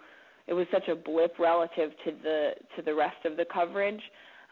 [0.48, 4.02] it was such a blip relative to the to the rest of the coverage.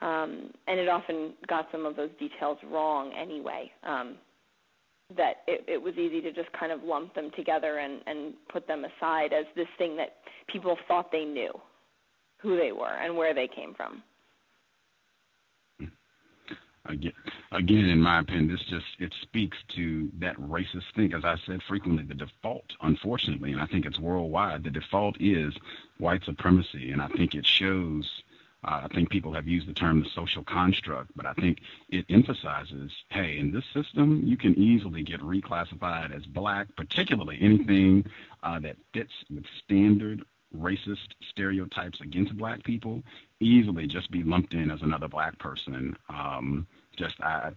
[0.01, 3.71] Um, and it often got some of those details wrong anyway.
[3.83, 4.15] Um,
[5.17, 8.67] that it, it was easy to just kind of lump them together and, and put
[8.67, 11.51] them aside as this thing that people thought they knew
[12.37, 14.03] who they were and where they came from.
[16.85, 17.13] Again,
[17.51, 21.13] again, in my opinion, this just it speaks to that racist thing.
[21.13, 25.53] As I said frequently, the default, unfortunately, and I think it's worldwide, the default is
[25.99, 28.20] white supremacy, and I think it shows
[28.63, 31.59] uh, I think people have used the term the social construct, but I think
[31.89, 38.05] it emphasizes, hey, in this system, you can easily get reclassified as black, particularly anything
[38.43, 40.23] uh, that fits with standard
[40.55, 43.01] racist stereotypes against black people,
[43.39, 45.95] easily just be lumped in as another black person.
[46.09, 47.51] Um, just I,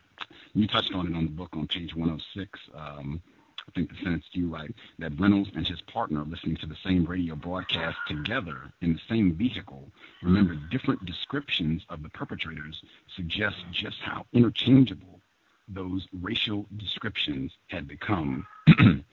[0.55, 2.59] you touched on it on the book on page 106.
[2.75, 3.21] Um,
[3.69, 7.05] I think the sentence you write that Reynolds and his partner listening to the same
[7.05, 9.91] radio broadcast together in the same vehicle
[10.23, 12.83] remember different descriptions of the perpetrators
[13.17, 15.21] suggest just how interchangeable
[15.69, 18.47] those racial descriptions had become.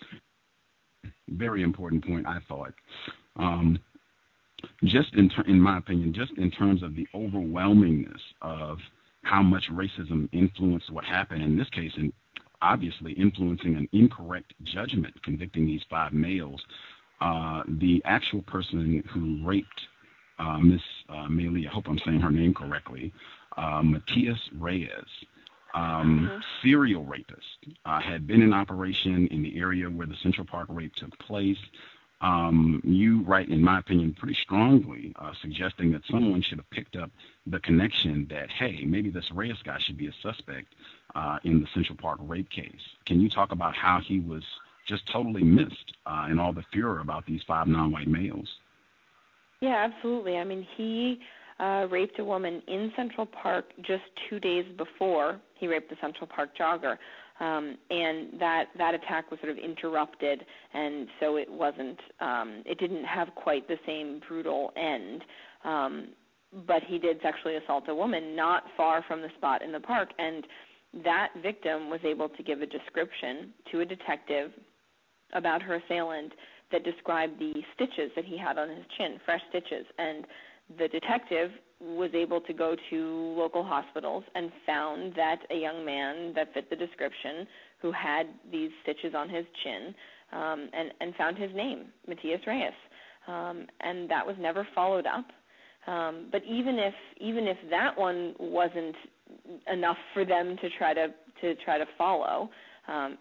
[1.30, 2.74] Very important point, I thought.
[3.38, 3.80] Um,
[4.84, 8.80] just in, ter- in my opinion, just in terms of the overwhelmingness of
[9.24, 12.12] how much racism influenced what happened in this case, and
[12.62, 16.62] obviously influencing an incorrect judgment convicting these five males.
[17.20, 19.82] Uh, the actual person who raped
[20.42, 23.14] uh, Miss uh, I hope I'm saying her name correctly,
[23.58, 24.90] uh, Matias Reyes,
[25.76, 26.40] um, mm-hmm.
[26.64, 27.46] serial rapist,
[27.86, 31.58] uh, had been in operation in the area where the Central Park rape took place.
[32.22, 36.96] Um, you write, in my opinion, pretty strongly, uh, suggesting that someone should have picked
[36.96, 37.10] up
[37.48, 40.68] the connection that, hey, maybe this Reyes guy should be a suspect
[41.16, 42.82] uh, in the Central Park rape case.
[43.06, 44.44] Can you talk about how he was
[44.88, 48.50] just totally missed uh, in all the furor about these five non-white males?
[49.60, 50.38] Yeah, absolutely.
[50.38, 51.20] I mean, he
[51.60, 56.28] uh, raped a woman in Central Park just two days before he raped the Central
[56.28, 56.98] Park jogger.
[57.42, 62.00] Um, and that that attack was sort of interrupted, and so it wasn't.
[62.20, 65.24] Um, it didn't have quite the same brutal end.
[65.64, 66.08] Um,
[66.68, 70.10] but he did sexually assault a woman not far from the spot in the park,
[70.20, 70.46] and
[71.04, 74.52] that victim was able to give a description to a detective
[75.34, 76.34] about her assailant
[76.72, 79.86] that described the stitches that he had on his chin, fresh stitches.
[79.98, 80.26] And
[80.78, 86.34] the detective was able to go to local hospitals and found that a young man
[86.36, 87.48] that fit the description
[87.82, 89.96] who had these stitches on his chin
[90.32, 92.72] um, and, and found his name, Matias Reyes.
[93.28, 95.26] Um, and that was never followed up.
[95.88, 98.96] Um, but even if even if that one wasn't
[99.72, 101.08] enough for them to try to
[101.42, 102.50] to try to follow.
[102.88, 103.18] Um,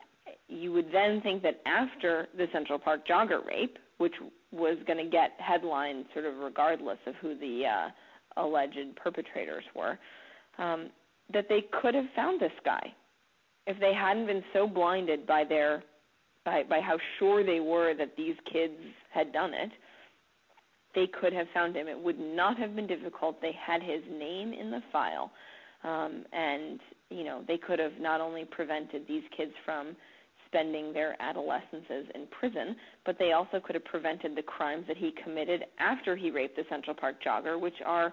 [0.48, 4.14] you would then think that after the Central Park jogger rape, which
[4.50, 9.98] was going to get headlines sort of regardless of who the uh, alleged perpetrators were,
[10.58, 10.88] um,
[11.32, 12.92] that they could have found this guy
[13.66, 15.82] if they hadn't been so blinded by their
[16.44, 18.74] by by how sure they were that these kids
[19.12, 19.70] had done it.
[20.94, 21.86] They could have found him.
[21.86, 23.40] It would not have been difficult.
[23.40, 25.30] They had his name in the file
[25.84, 26.80] um, and
[27.10, 29.96] you know they could have not only prevented these kids from
[30.50, 32.76] spending their adolescences in prison,
[33.06, 36.64] but they also could have prevented the crimes that he committed after he raped the
[36.68, 38.12] Central Park jogger, which are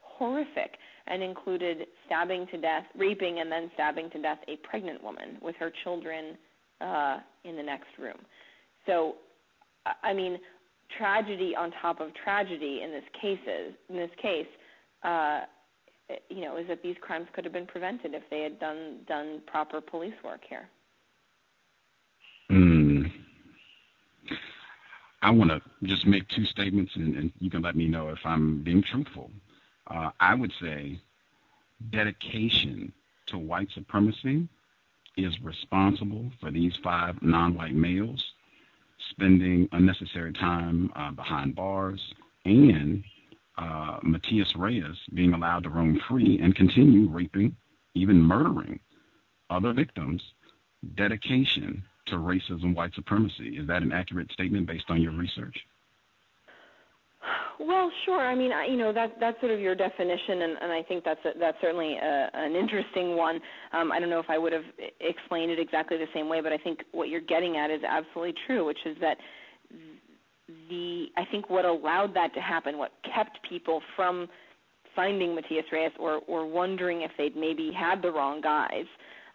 [0.00, 0.76] horrific
[1.06, 5.56] and included stabbing to death, raping, and then stabbing to death a pregnant woman with
[5.56, 6.36] her children
[6.80, 8.18] uh, in the next room.
[8.86, 9.14] So,
[10.02, 10.38] I mean,
[10.96, 14.46] tragedy on top of tragedy in this cases in this case.
[15.02, 15.40] Uh,
[16.30, 19.42] you know, is that these crimes could have been prevented if they had done done
[19.46, 20.68] proper police work here.
[22.50, 23.10] Mm.
[25.28, 28.20] I want to just make two statements, and, and, you can let me know if
[28.24, 29.30] I'm being truthful.
[29.86, 30.98] Uh, I would say
[31.90, 32.94] dedication
[33.26, 34.48] to white supremacy
[35.18, 38.24] is responsible for these five non-white males
[39.10, 42.00] spending unnecessary time uh, behind bars
[42.46, 43.04] and
[43.58, 47.54] uh, Matias Reyes being allowed to roam free and continue raping,
[47.92, 48.80] even murdering
[49.50, 50.22] other victims,
[50.94, 53.56] dedication to racism, white supremacy.
[53.58, 55.56] Is that an accurate statement based on your research?
[57.60, 58.20] Well, sure.
[58.20, 61.04] I mean, I, you know, that that's sort of your definition, and, and I think
[61.04, 63.40] that's a, that's certainly a, an interesting one.
[63.72, 64.62] Um, I don't know if I would have
[65.00, 68.34] explained it exactly the same way, but I think what you're getting at is absolutely
[68.46, 69.16] true, which is that
[70.68, 74.28] the I think what allowed that to happen, what kept people from
[74.94, 78.86] finding Matias Reyes or or wondering if they'd maybe had the wrong guys,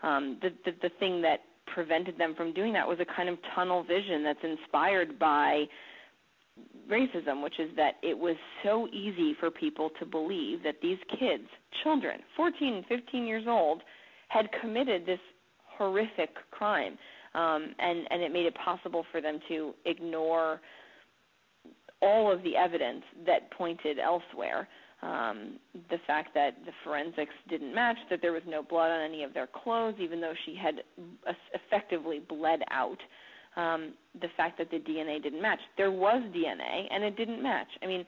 [0.02, 1.42] um, the, the the thing that
[1.74, 5.66] prevented them from doing that was a kind of tunnel vision that's inspired by
[6.90, 11.44] racism, which is that it was so easy for people to believe that these kids,
[11.84, 13.82] children, 14, 15 years old,
[14.30, 15.20] had committed this
[15.78, 16.98] horrific crime,
[17.36, 20.62] um, and and it made it possible for them to ignore
[22.02, 24.68] all of the evidence that pointed elsewhere.
[25.04, 29.24] Um, the fact that the forensics didn't match, that there was no blood on any
[29.24, 30.76] of their clothes, even though she had
[31.54, 32.98] effectively bled out.
[33.56, 35.60] Um, the fact that the DNA didn't match.
[35.78, 37.68] There was DNA and it didn't match.
[37.84, 38.06] I mean,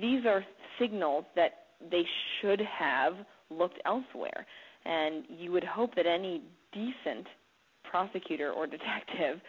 [0.00, 0.44] these are
[0.78, 2.04] signals that they
[2.40, 3.14] should have
[3.50, 4.46] looked elsewhere.
[4.84, 6.42] And you would hope that any
[6.72, 7.26] decent
[7.90, 9.40] prosecutor or detective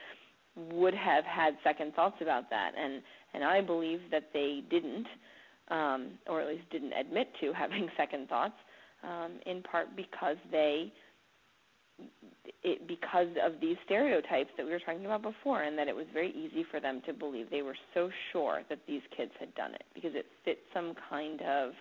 [0.72, 2.72] would have had second thoughts about that.
[2.78, 3.01] And
[3.34, 5.05] and I believe that they didn't,
[5.70, 8.55] um, or at least didn't admit to having second thoughts,
[9.03, 10.91] um, in part because they
[12.63, 16.05] it, because of these stereotypes that we were talking about before, and that it was
[16.13, 17.49] very easy for them to believe.
[17.49, 21.41] They were so sure that these kids had done it because it fit some kind
[21.41, 21.72] of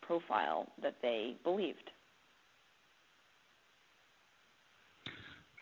[0.00, 1.90] profile that they believed.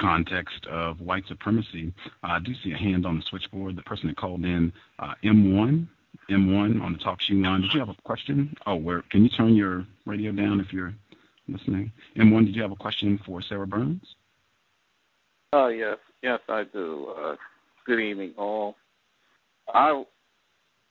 [0.01, 1.93] Context of white supremacy.
[2.23, 3.77] I do see a hand on the switchboard.
[3.77, 5.87] The person that called in, uh, M1,
[6.31, 7.63] M1 on the TalkShoe line.
[7.63, 8.55] Did you have a question?
[8.67, 9.03] Oh, where?
[9.11, 10.95] Can you turn your radio down if you're
[11.49, 11.93] listening?
[12.17, 14.03] M1, did you have a question for Sarah Burns?
[15.53, 15.97] Oh, yes.
[16.23, 17.15] Yes, I do.
[17.19, 17.37] Uh,
[17.87, 18.77] good evening, all.
[19.73, 20.05] I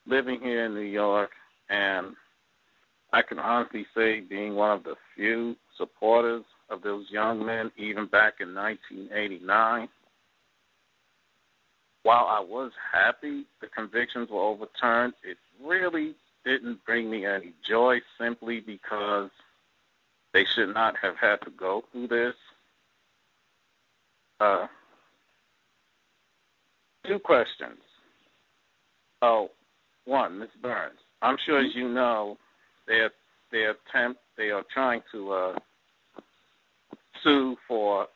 [0.05, 1.29] living here in New York,
[1.69, 2.15] and
[3.13, 8.07] I can honestly say, being one of the few supporters of those young men, even
[8.07, 9.87] back in 1989,
[12.03, 17.99] while I was happy the convictions were overturned, it really didn't bring me any joy
[18.17, 19.29] simply because
[20.33, 22.35] they should not have had to go through this.
[24.39, 24.67] Uh,
[27.05, 27.79] two questions.
[29.21, 29.49] Oh,
[30.05, 30.49] one, Ms.
[30.61, 30.99] Burns.
[31.21, 32.37] I'm sure, as you know,
[32.87, 33.07] they
[33.51, 35.59] they attempt they are trying to uh,
[37.21, 38.07] sue for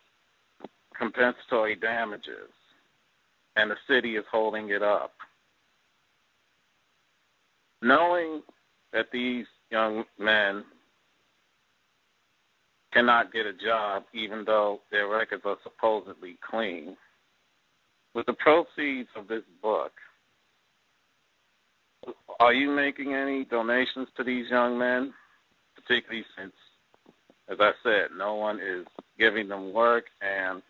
[0.97, 2.49] compensatory damages,
[3.55, 5.13] and the city is holding it up.
[7.81, 8.41] Knowing
[8.91, 10.63] that these young men
[12.93, 16.95] cannot get a job even though their records are supposedly clean.
[18.13, 19.91] With the proceeds of this book,
[22.39, 25.13] are you making any donations to these young men,
[25.75, 26.53] particularly since,
[27.49, 28.85] as I said, no one is
[29.17, 30.61] giving them work and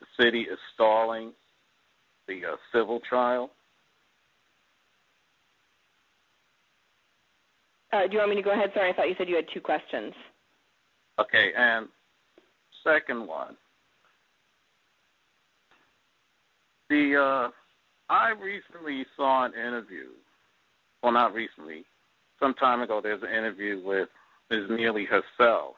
[0.00, 1.32] the city is stalling
[2.26, 3.50] the uh, civil trial?
[7.92, 8.70] Uh, do you want me to go ahead?
[8.74, 10.12] Sorry, I thought you said you had two questions.
[11.18, 11.88] Okay, and
[12.84, 13.56] second one.
[16.90, 17.50] The uh,
[18.12, 20.08] I recently saw an interview.
[21.02, 21.84] Well, not recently.
[22.38, 24.08] Some time ago, there's an interview with
[24.50, 24.66] Ms.
[24.70, 25.74] Neely herself,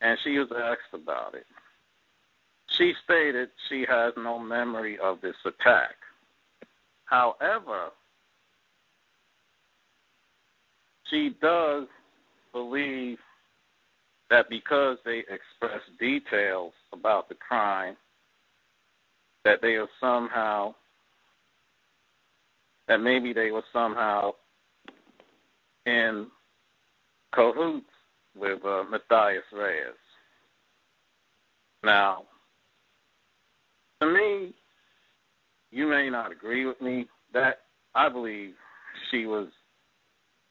[0.00, 1.46] and she was asked about it.
[2.76, 5.94] She stated she has no memory of this attack.
[7.04, 7.90] However,
[11.10, 11.86] she does
[12.52, 13.18] believe
[14.30, 17.96] that because they express details about the crime,
[19.44, 20.74] that they are somehow,
[22.88, 24.32] that maybe they were somehow
[25.86, 26.26] in
[27.32, 27.86] cahoots
[28.36, 29.94] with uh, Matias Reyes.
[31.84, 32.24] Now,
[34.04, 34.52] to me,
[35.70, 37.60] you may not agree with me that
[37.94, 38.54] I believe
[39.10, 39.48] she was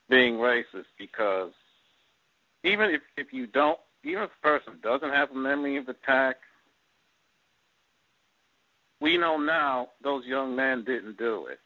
[0.09, 1.51] being racist because
[2.63, 6.37] even if if you don't, even if a person doesn't have a memory of attack,
[9.01, 11.59] we know now those young men didn't do it.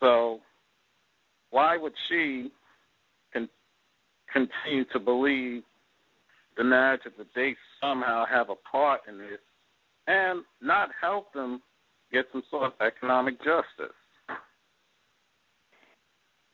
[0.00, 0.40] So
[1.50, 2.52] why would she
[3.32, 3.48] con-
[4.32, 5.62] continue to believe
[6.56, 9.38] the narrative that they somehow have a part in this
[10.08, 11.62] and not help them
[12.10, 13.94] get some sort of economic justice?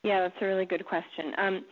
[0.02, 1.32] Yeah, that's a really good question.
[1.38, 1.64] Um,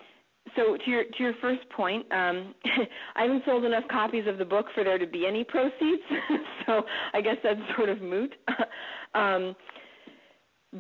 [0.57, 2.55] so to your to your first point, um,
[3.17, 6.03] I haven't sold enough copies of the book for there to be any proceeds,
[6.67, 8.35] so I guess that's sort of moot.
[9.15, 9.55] um,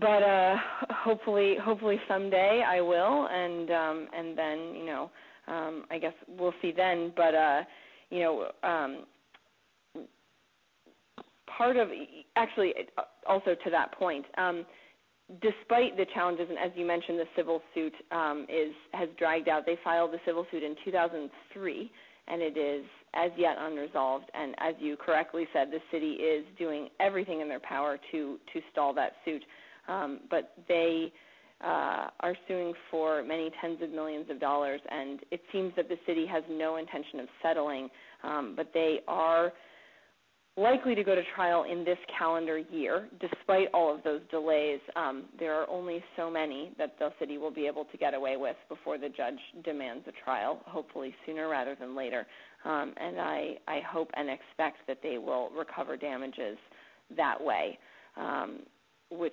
[0.01, 0.57] but uh,
[0.91, 5.11] hopefully, hopefully someday I will, and um, and then you know,
[5.49, 7.13] um, I guess we'll see then.
[7.15, 7.63] But uh,
[8.11, 9.05] you know, um,
[11.57, 11.89] part of
[12.37, 12.73] actually
[13.27, 14.25] also to that point.
[14.39, 14.65] Um,
[15.41, 19.65] despite the challenges, and as you mentioned, the civil suit um, is has dragged out.
[19.65, 21.91] They filed the civil suit in 2003,
[22.29, 22.85] and it is
[23.15, 24.27] as yet unresolved.
[24.35, 28.61] And as you correctly said, the city is doing everything in their power to to
[28.71, 29.45] stall that suit.
[29.89, 31.13] Um, but they
[31.63, 35.99] uh, are suing for many tens of millions of dollars, and it seems that the
[36.07, 37.89] city has no intention of settling,
[38.23, 39.53] um, but they are
[40.57, 44.81] likely to go to trial in this calendar year, despite all of those delays.
[44.97, 48.37] Um, there are only so many that the city will be able to get away
[48.37, 52.27] with before the judge demands a trial, hopefully sooner rather than later.
[52.65, 56.59] Um, and I, I hope and expect that they will recover damages
[57.17, 57.79] that way.
[58.17, 58.61] Um,
[59.11, 59.33] which,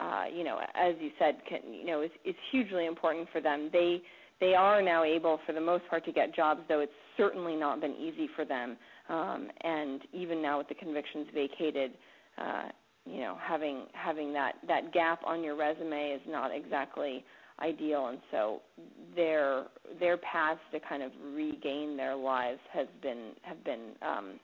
[0.00, 3.70] uh, you know, as you said, can, you know, is, is hugely important for them.
[3.72, 4.02] They
[4.40, 7.80] they are now able, for the most part, to get jobs, though it's certainly not
[7.80, 8.76] been easy for them.
[9.08, 11.92] Um, and even now with the convictions vacated,
[12.36, 12.68] uh,
[13.06, 17.24] you know, having having that that gap on your resume is not exactly
[17.60, 18.08] ideal.
[18.08, 18.60] And so
[19.16, 19.64] their
[19.98, 24.40] their paths to kind of regain their lives has been have been um,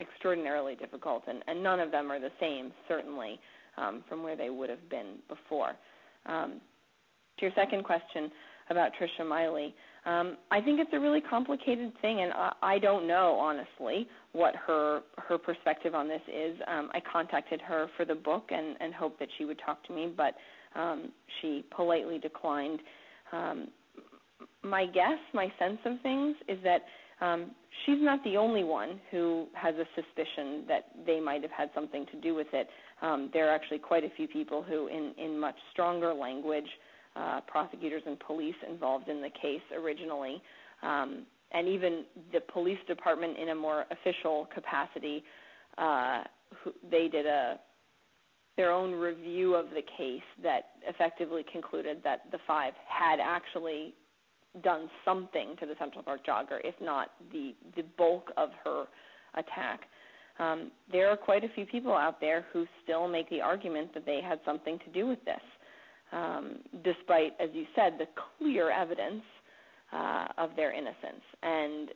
[0.00, 3.38] extraordinarily difficult, and, and none of them are the same, certainly,
[3.76, 5.72] um, from where they would have been before.
[6.26, 6.60] Um,
[7.38, 8.30] to your second question
[8.70, 9.72] about Trisha Meili,
[10.08, 14.54] um, I think it's a really complicated thing, and I, I don't know honestly what
[14.56, 16.56] her her perspective on this is.
[16.66, 19.92] Um, I contacted her for the book and, and hoped that she would talk to
[19.92, 20.34] me, but
[20.74, 22.80] um, she politely declined.
[23.32, 23.68] Um,
[24.62, 26.84] my guess, my sense of things, is that
[27.20, 27.50] um,
[27.84, 32.06] she's not the only one who has a suspicion that they might have had something
[32.12, 32.68] to do with it.
[33.02, 36.68] Um, there are actually quite a few people who, in, in much stronger language,
[37.18, 40.40] uh, prosecutors and police involved in the case originally,
[40.82, 45.24] um, and even the police department in a more official capacity.
[45.76, 46.22] Uh,
[46.90, 47.58] they did a
[48.56, 53.94] their own review of the case that effectively concluded that the five had actually
[54.64, 58.84] done something to the Central Park jogger, if not the the bulk of her
[59.34, 59.82] attack.
[60.38, 64.06] Um, there are quite a few people out there who still make the argument that
[64.06, 65.40] they had something to do with this,
[66.12, 68.06] um, despite, as you said, the
[68.38, 69.22] clear evidence
[69.92, 71.24] uh, of their innocence.
[71.42, 71.90] And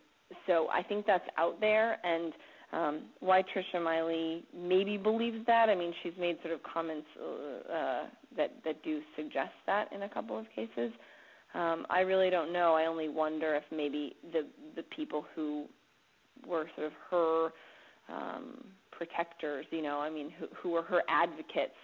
[0.47, 1.99] so I think that's out there.
[2.05, 2.33] And
[2.73, 7.73] um, why Trisha Meili maybe believes that, I mean, she's made sort of comments uh,
[7.73, 8.03] uh,
[8.37, 10.93] that that do suggest that in a couple of cases.
[11.55, 12.75] Um, I really don't know.
[12.75, 15.67] I only wonder if maybe the the people who
[16.47, 17.51] were sort of her
[18.09, 21.77] um, protectors, you know, I mean, who, who were her advocates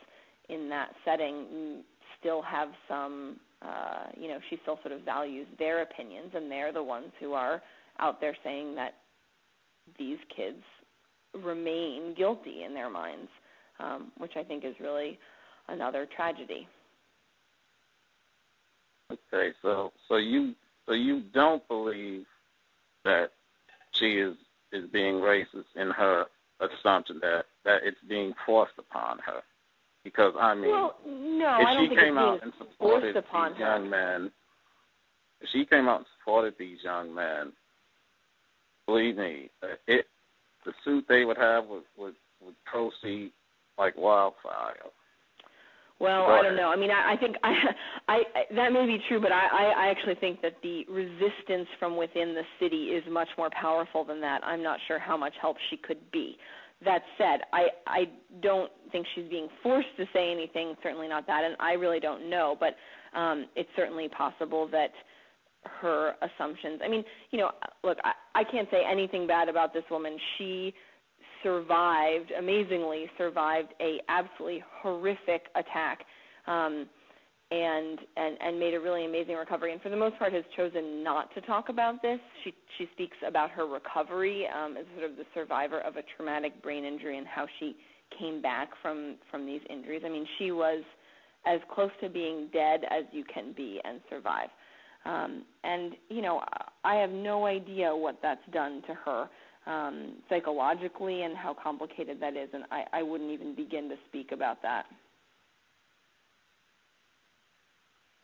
[0.49, 1.83] in that setting,
[2.21, 6.73] still have some, uh, you know, she still sort of values their opinions, and they're
[6.73, 7.63] the ones who are
[7.99, 8.95] out there saying that
[9.99, 10.63] these kids
[11.43, 13.29] remain guilty in their minds,
[13.81, 15.19] um, which I think is really
[15.69, 16.67] another tragedy.
[19.11, 20.55] Okay, so so you
[20.87, 22.27] so you don't believe
[23.05, 23.31] that
[23.93, 24.35] she is
[24.73, 26.27] is being racist in her
[26.61, 29.43] assumption that that it's being forced upon her.
[30.09, 33.53] Because I mean, well, no, if she came out and supported these her.
[33.59, 34.31] young men,
[35.43, 37.53] if she came out and supported these young men,
[38.87, 39.51] believe me,
[39.87, 40.07] it
[40.65, 43.33] the suit they would have would would, would proceed
[43.79, 44.77] like wildfire.
[46.01, 46.69] Well, I don't know.
[46.69, 47.53] I mean, I, I think I,
[48.09, 51.69] I, I that may be true, but I, I, I actually think that the resistance
[51.79, 54.43] from within the city is much more powerful than that.
[54.43, 56.37] I'm not sure how much help she could be.
[56.85, 58.05] That said, I, I
[58.41, 60.75] don't think she's being forced to say anything.
[60.83, 62.57] Certainly not that, and I really don't know.
[62.59, 62.77] But
[63.19, 64.91] um, it's certainly possible that
[65.65, 66.81] her assumptions.
[66.85, 67.51] I mean, you know,
[67.83, 70.17] look, I, I can't say anything bad about this woman.
[70.37, 70.73] She
[71.43, 76.01] survived amazingly survived a absolutely horrific attack
[76.49, 76.89] um
[77.51, 79.73] and and and made a really amazing recovery.
[79.73, 82.19] And for the most part has chosen not to talk about this.
[82.45, 86.63] She she speaks about her recovery um as sort of the survivor of a traumatic
[86.63, 87.77] brain injury and how she
[88.19, 90.03] came back from from these injuries.
[90.05, 90.83] I mean she was
[91.47, 94.49] as close to being dead as you can be and survive.
[95.07, 96.43] Um and you know
[96.85, 99.29] i have no idea what that's done to her
[99.69, 104.33] um, psychologically and how complicated that is, and I, I wouldn't even begin to speak
[104.33, 104.87] about that.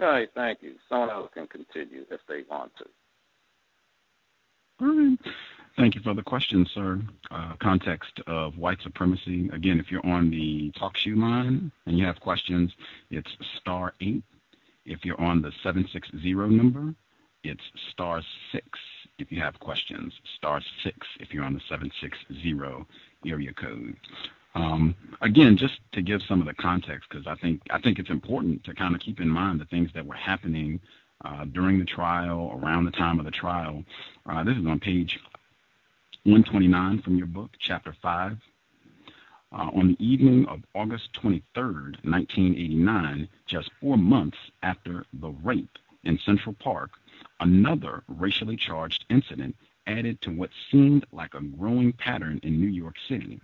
[0.01, 0.75] All right, thank you.
[0.89, 2.85] Someone else can continue if they want to.
[4.81, 5.19] All right.
[5.77, 7.01] Thank you for the question, sir.
[7.31, 9.49] Uh, context of white supremacy.
[9.53, 12.73] Again, if you're on the TalkShoe line and you have questions,
[13.11, 13.31] it's
[13.61, 14.23] star eight.
[14.85, 16.95] If you're on the 760 number,
[17.43, 18.23] it's star
[18.53, 18.67] six.
[19.19, 21.07] If you have questions, star six.
[21.19, 22.55] If you're on the 760
[23.27, 23.97] area code.
[24.55, 28.11] Um, again, just to give some of the context, because I think I think it's
[28.11, 30.81] important to kind of keep in mind the things that were happening
[31.25, 33.85] uh, during the trial, around the time of the trial.
[34.27, 35.19] Uh, this is on page
[36.25, 38.37] 129 from your book, chapter 5.
[39.53, 41.63] Uh, on the evening of August 23,
[42.03, 46.91] 1989, just four months after the rape in Central Park,
[47.41, 49.55] another racially charged incident
[49.87, 53.41] added to what seemed like a growing pattern in New York City.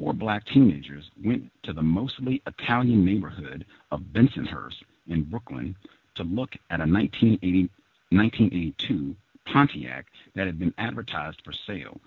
[0.00, 5.76] Four black teenagers went to the mostly Italian neighborhood of Bensonhurst in Brooklyn
[6.16, 7.70] to look at a 1980,
[8.10, 12.00] 1982 Pontiac that had been advertised for sale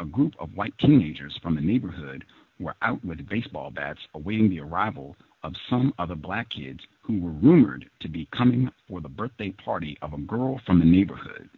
[0.00, 2.24] a group of white teenagers from the neighborhood
[2.58, 7.30] were out with baseball bats awaiting the arrival of some other black kids who were
[7.30, 11.50] rumored to be coming for the birthday party of a girl from the neighborhood.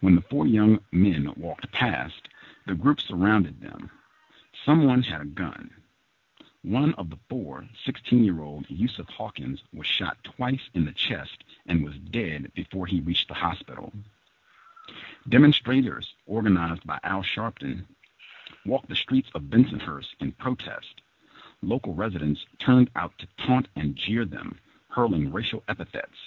[0.00, 2.28] When the four young men walked past,
[2.66, 3.90] the group surrounded them.
[4.66, 5.70] Someone had a gun.
[6.64, 11.94] One of the four, 16-year-old Yusuf Hawkins, was shot twice in the chest and was
[12.10, 13.92] dead before he reached the hospital.
[15.28, 17.84] Demonstrators, organized by Al Sharpton,
[18.64, 21.00] walked the streets of Bensonhurst in protest.
[21.62, 24.58] Local residents turned out to taunt and jeer them,
[24.88, 26.18] hurling racial epithets.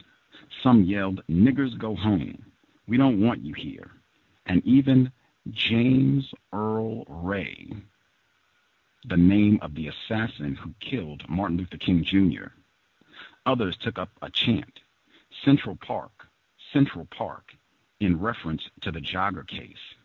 [0.64, 2.46] Some yelled, Niggers go home.
[2.88, 3.92] We don't want you here.
[4.46, 5.12] And even
[5.52, 7.74] James Earl Ray,
[9.06, 12.48] the name of the assassin who killed Martin Luther King Jr.
[13.46, 14.80] Others took up a chant
[15.46, 16.12] Central Park,
[16.74, 17.54] Central Park,
[18.00, 19.96] in reference to the Jogger case.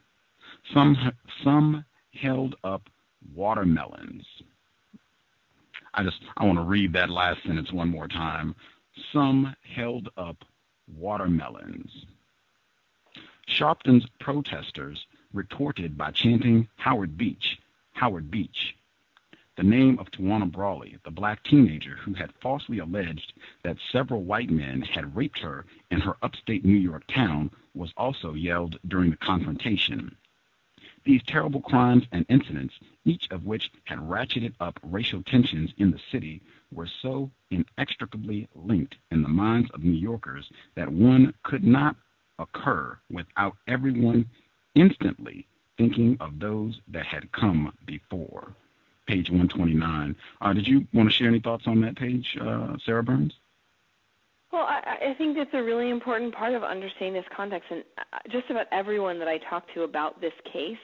[0.73, 1.85] Some, some
[2.15, 2.89] held up
[3.35, 4.25] watermelons.
[5.93, 8.55] I just I want to read that last sentence one more time.
[9.13, 10.45] Some held up
[10.97, 12.07] watermelons.
[13.47, 17.59] Sharpton's protesters retorted by chanting Howard Beach,
[17.93, 18.75] Howard Beach
[19.57, 23.33] the name of Tawana Brawley, the black teenager who had falsely alleged
[23.63, 28.35] that several white men had raped her in her upstate New York town, was also
[28.35, 30.17] yelled during the confrontation.
[31.05, 32.75] These terrible crimes and incidents,
[33.05, 36.43] each of which had ratcheted up racial tensions in the city,
[36.73, 41.95] were so inextricably linked in the minds of New Yorkers that one could not
[42.41, 44.29] occur without everyone
[44.75, 45.47] instantly
[45.79, 48.57] thinking of those that had come before
[49.07, 50.17] page 129.
[50.41, 53.35] Uh, did you want to share any thoughts on that page, uh, Sarah Burns?
[54.53, 58.19] Well, I, I think it's a really important part of understanding this context, and uh,
[58.31, 60.79] just about everyone that I talked to about this case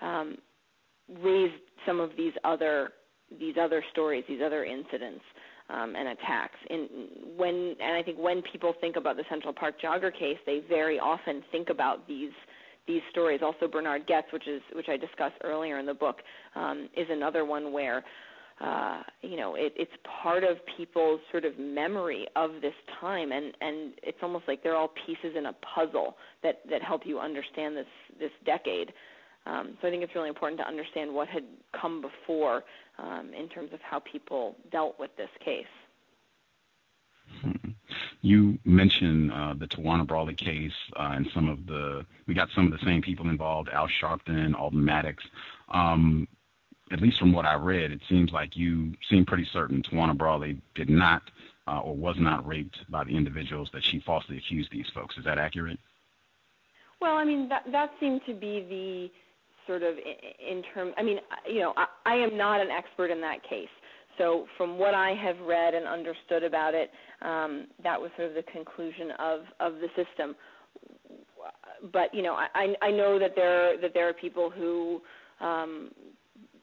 [0.00, 0.38] um,
[1.20, 1.54] raised
[1.86, 2.92] some of these other
[3.38, 5.22] these other stories, these other incidents
[5.70, 6.58] um, and attacks.
[6.68, 6.88] And
[7.36, 10.98] when and I think when people think about the Central Park jogger case, they very
[10.98, 12.32] often think about these
[12.86, 13.40] these stories.
[13.42, 16.16] Also, Bernard Goetz, which is which I discussed earlier in the book,
[16.54, 18.04] um, is another one where
[18.60, 23.52] uh, you know it, it's part of people's sort of memory of this time, and
[23.60, 27.76] and it's almost like they're all pieces in a puzzle that that help you understand
[27.76, 27.86] this
[28.18, 28.92] this decade.
[29.44, 31.42] Um, so I think it's really important to understand what had
[31.80, 32.62] come before
[32.98, 35.64] um, in terms of how people dealt with this case.
[38.22, 42.66] You mentioned uh, the Tawana Brawley case uh, and some of the we got some
[42.66, 45.22] of the same people involved, Al Sharpton, Alton Maddox.
[45.68, 46.28] Um,
[46.92, 50.60] at least from what I read, it seems like you seem pretty certain Tawana Brawley
[50.74, 51.22] did not
[51.66, 55.16] uh, or was not raped by the individuals that she falsely accused these folks.
[55.16, 55.78] Is that accurate?
[57.00, 59.10] Well, I mean that that seemed to be the
[59.66, 60.92] sort of in, in term.
[60.96, 61.18] I mean,
[61.48, 63.68] you know, I, I am not an expert in that case.
[64.22, 66.92] So from what I have read and understood about it,
[67.22, 70.36] um, that was sort of the conclusion of, of the system.
[71.92, 75.02] But you know, I, I know that there that there are people who
[75.40, 75.90] um,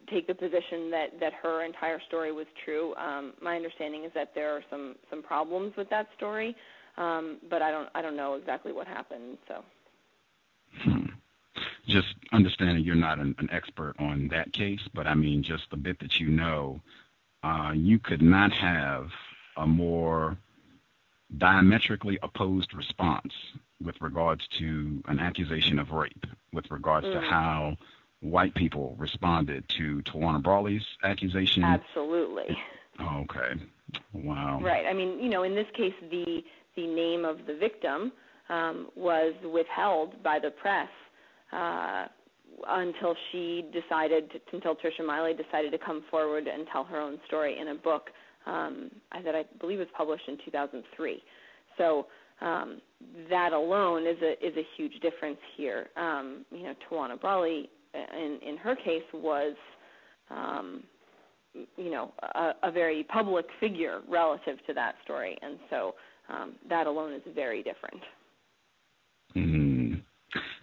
[0.09, 2.95] take the position that that her entire story was true.
[2.95, 6.55] Um, my understanding is that there are some some problems with that story,
[6.97, 9.37] um, but I don't I don't know exactly what happened.
[9.49, 9.63] So.
[10.83, 11.05] Hmm.
[11.89, 15.77] Just understanding you're not an, an expert on that case, but I mean just the
[15.77, 16.79] bit that you know,
[17.43, 19.09] uh, you could not have
[19.57, 20.37] a more
[21.37, 23.33] diametrically opposed response
[23.83, 27.13] with regards to an accusation of rape, with regards mm.
[27.13, 27.77] to how
[28.21, 31.63] white people responded to Tawana Brawley's accusation.
[31.63, 32.57] Absolutely.
[32.99, 33.61] Oh, okay.
[34.13, 34.59] Wow.
[34.61, 34.85] Right.
[34.85, 36.43] I mean, you know, in this case, the
[36.75, 38.11] the name of the victim
[38.49, 40.89] um, was withheld by the press
[41.51, 42.07] uh,
[42.67, 47.57] until she decided, until Trisha Meili decided to come forward and tell her own story
[47.59, 48.09] in a book
[48.45, 48.91] um,
[49.23, 51.21] that I believe was published in 2003.
[51.77, 52.07] So
[52.41, 52.81] um,
[53.29, 55.87] that alone is a is a huge difference here.
[55.97, 59.55] Um, you know, Tawana Brawley, in in her case, was
[60.29, 60.83] um,
[61.53, 65.95] you know a, a very public figure relative to that story, and so
[66.29, 68.01] um, that alone is very different.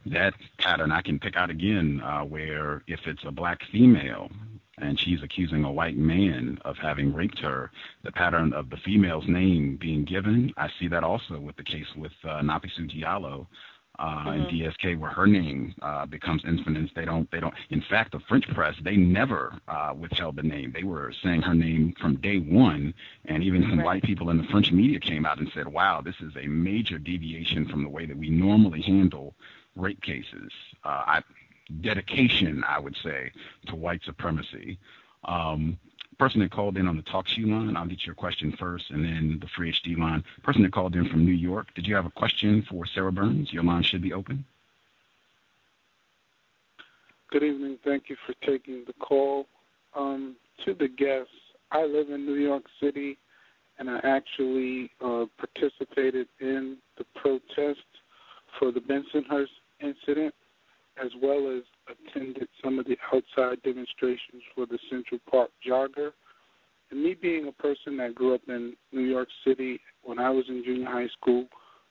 [0.06, 4.30] That pattern I can pick out again, uh, where if it's a black female
[4.78, 7.70] and she's accusing a white man of having raped her.
[8.04, 11.86] The pattern of the female's name being given, I see that also with the case
[11.96, 13.46] with uh, Nafissatou Diallo,
[13.98, 14.28] uh, mm-hmm.
[14.28, 16.90] and DSK, where her name uh, becomes infamous.
[16.94, 17.30] They don't.
[17.30, 17.54] They don't.
[17.70, 20.72] In fact, the French press they never uh, withheld the name.
[20.72, 22.92] They were saying her name from day one,
[23.24, 23.84] and even some right.
[23.86, 26.98] white people in the French media came out and said, "Wow, this is a major
[26.98, 29.34] deviation from the way that we normally handle
[29.76, 30.50] rape cases."
[30.84, 31.22] Uh, I,
[31.80, 33.30] dedication, I would say,
[33.66, 34.78] to white supremacy.
[35.24, 35.78] Um,
[36.18, 39.38] person that called in on the TalkShoe line, I'll get your question first, and then
[39.40, 40.24] the Free HD line.
[40.42, 43.52] Person that called in from New York, did you have a question for Sarah Burns?
[43.52, 44.44] Your line should be open.
[47.30, 47.78] Good evening.
[47.84, 49.46] Thank you for taking the call.
[49.94, 51.32] Um, to the guests,
[51.70, 53.18] I live in New York City,
[53.78, 57.80] and I actually uh, participated in the protest
[58.58, 59.48] for the Bensonhurst
[59.80, 60.34] incident,
[61.02, 66.12] as well as attended some of the outside demonstrations for the Central Park Jogger.
[66.90, 70.44] And me being a person that grew up in New York City, when I was
[70.48, 71.46] in junior high school,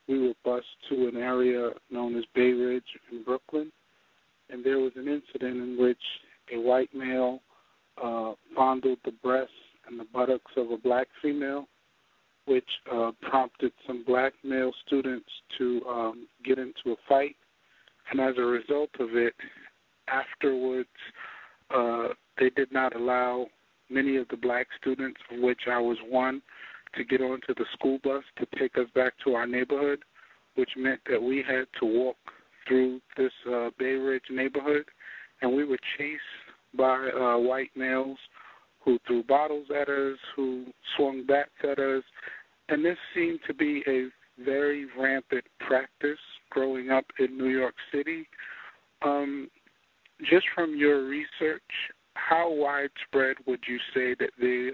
[0.08, 3.70] we were bused to an area known as Bay Ridge in Brooklyn.
[4.48, 5.98] And there was an incident in which
[6.52, 7.40] a white male
[8.02, 9.52] uh, fondled the breasts
[9.88, 11.66] and the buttocks of a black female,
[12.46, 15.28] which uh, prompted some black male students
[15.58, 17.36] to um, get into a fight.
[18.10, 19.34] And as a result of it,
[20.08, 20.88] afterwards,
[21.74, 23.46] uh, they did not allow
[23.90, 26.42] many of the black students, of which I was one,
[26.94, 30.00] to get onto the school bus to take us back to our neighborhood,
[30.54, 32.16] which meant that we had to walk
[32.66, 34.84] through this uh, Bay Ridge neighborhood,
[35.42, 36.20] and we were chased
[36.76, 38.18] by uh, white males
[38.84, 42.02] who threw bottles at us, who swung bats at us,
[42.68, 44.08] and this seemed to be a
[44.42, 46.18] very rampant practice
[46.50, 48.28] growing up in New York City.
[49.02, 49.48] Um,
[50.20, 51.62] just from your research,
[52.14, 54.72] how widespread would you say that there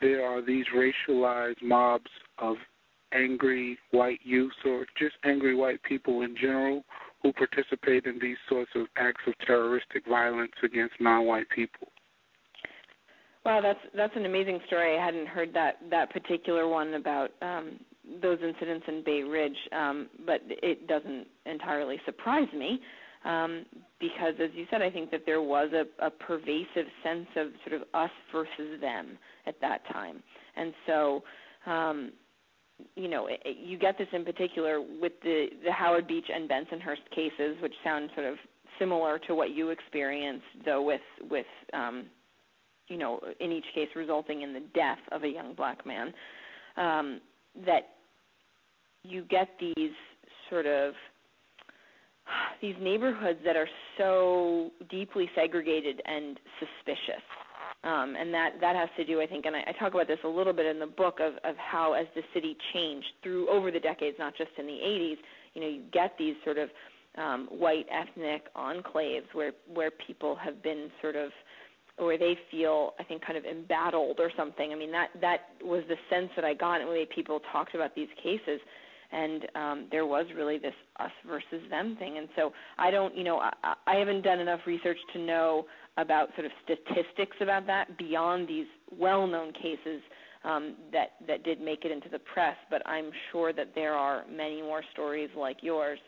[0.00, 2.56] there are these racialized mobs of
[3.12, 6.84] angry white youth or just angry white people in general
[7.22, 11.88] who participate in these sorts of acts of terroristic violence against non-white people?
[13.44, 14.98] Wow, that's that's an amazing story.
[14.98, 17.80] I hadn't heard that that particular one about um,
[18.22, 22.80] those incidents in Bay Ridge, um, but it doesn't entirely surprise me
[23.24, 23.64] um,
[24.00, 27.80] because, as you said, I think that there was a, a pervasive sense of sort
[27.80, 30.22] of us versus them at that time,
[30.56, 31.22] and so.
[31.66, 32.12] Um,
[32.94, 37.10] you know, it, you get this in particular with the the Howard Beach and Bensonhurst
[37.12, 38.36] cases, which sound sort of
[38.78, 42.06] similar to what you experienced, though with with um,
[42.88, 46.12] you know, in each case resulting in the death of a young black man.
[46.76, 47.20] Um,
[47.66, 47.88] that
[49.08, 49.92] you get these
[50.50, 50.94] sort of
[52.62, 57.22] these neighborhoods that are so deeply segregated and suspicious.
[57.84, 60.18] Um, and that that has to do, I think, and I, I talk about this
[60.24, 63.70] a little bit in the book of, of how as the city changed through over
[63.70, 65.16] the decades, not just in the 80s.
[65.54, 66.70] You know, you get these sort of
[67.16, 71.30] um, white ethnic enclaves where where people have been sort of
[71.98, 74.72] where they feel I think kind of embattled or something.
[74.72, 77.76] I mean that that was the sense that I got in the way people talked
[77.76, 78.60] about these cases
[79.10, 82.18] and um, there was really this us versus them thing.
[82.18, 86.28] And so I don't, you know, I, I haven't done enough research to know about
[86.36, 90.00] sort of statistics about that beyond these well-known cases
[90.44, 92.56] um, that that did make it into the press.
[92.70, 95.98] But I'm sure that there are many more stories like yours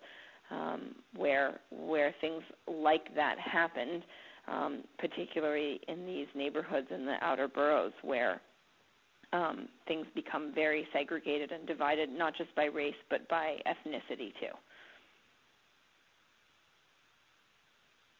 [0.50, 4.02] um, where where things like that happened,
[4.46, 8.40] um, particularly in these neighborhoods in the outer boroughs where
[9.32, 14.54] um, things become very segregated and divided, not just by race but by ethnicity too.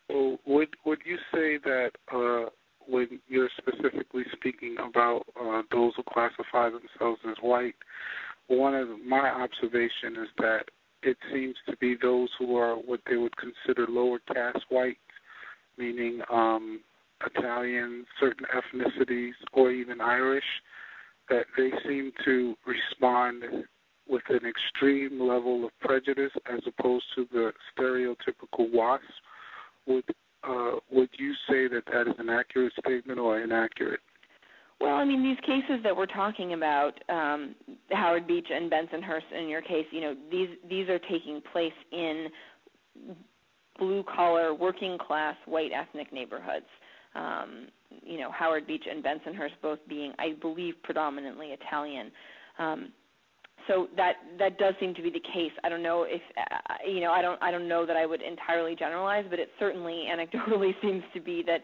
[0.09, 2.51] Well, would would you say that uh,
[2.89, 7.77] when you're specifically speaking about uh, those who classify themselves as white,
[8.49, 10.65] one of my observation is that
[11.03, 14.99] it seems to be those who are what they would consider lower caste whites,
[15.79, 16.81] meaning um,
[17.25, 20.45] Italian, certain ethnicities, or even Irish,
[21.31, 23.45] that they seem to respond
[24.09, 29.03] with an extreme level of prejudice as opposed to the stereotypical WASP.
[29.87, 30.05] Would
[30.43, 34.01] uh, would you say that that is an accurate statement or inaccurate?
[34.81, 37.55] Well, I mean, these cases that we're talking about, um,
[37.91, 42.29] Howard Beach and Bensonhurst, in your case, you know, these these are taking place in
[43.79, 46.67] blue collar, working class, white ethnic neighborhoods.
[47.15, 47.69] Um,
[48.03, 52.11] you know Howard Beach and Bensonhurst both being, I believe, predominantly Italian.
[52.59, 52.93] Um,
[53.69, 55.53] so that that does seem to be the case.
[55.65, 58.23] I don't know if uh, you know I don't I don't know that I would
[58.23, 61.61] entirely generalize, but it certainly anecdotally seems to be that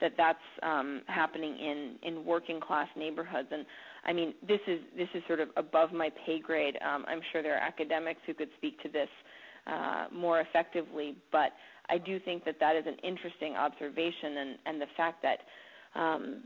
[0.00, 3.48] that that's um, happening in in working class neighborhoods.
[3.50, 3.66] And
[4.04, 6.76] I mean, this is this is sort of above my pay grade.
[6.82, 9.08] Um, I'm sure there are academics who could speak to this
[9.66, 11.52] uh, more effectively, but
[11.88, 15.40] I do think that that is an interesting observation, and and the fact that
[15.94, 16.44] um,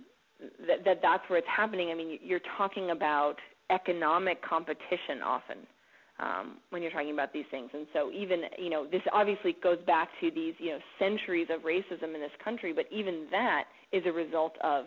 [0.66, 1.90] that, that that's where it's happening.
[1.90, 3.36] I mean, you're talking about
[3.70, 5.58] economic competition often
[6.20, 7.70] um, when you're talking about these things.
[7.72, 11.62] And so even, you know, this obviously goes back to these, you know, centuries of
[11.62, 14.86] racism in this country, but even that is a result of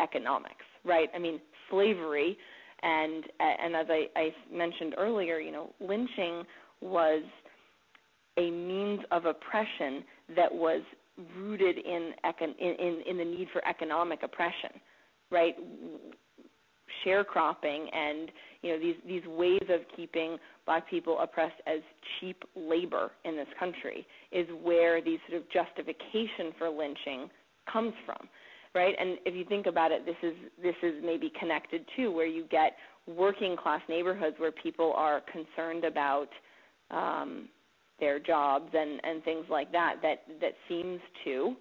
[0.00, 1.08] economics, right?
[1.14, 1.40] I mean,
[1.70, 2.36] slavery
[2.82, 6.44] and and as I, I mentioned earlier, you know, lynching
[6.80, 7.22] was
[8.38, 10.02] a means of oppression
[10.34, 10.82] that was
[11.36, 14.70] rooted in, econ- in, in the need for economic oppression,
[15.30, 15.54] right?
[17.04, 18.30] sharecropping and
[18.62, 21.80] you know these these ways of keeping black people oppressed as
[22.18, 27.30] cheap labor in this country is where these sort of justification for lynching
[27.72, 28.28] comes from
[28.74, 32.26] right and if you think about it this is this is maybe connected to where
[32.26, 32.76] you get
[33.06, 36.28] working class neighborhoods where people are concerned about
[36.90, 37.48] um
[38.00, 41.54] their jobs and and things like that that that seems to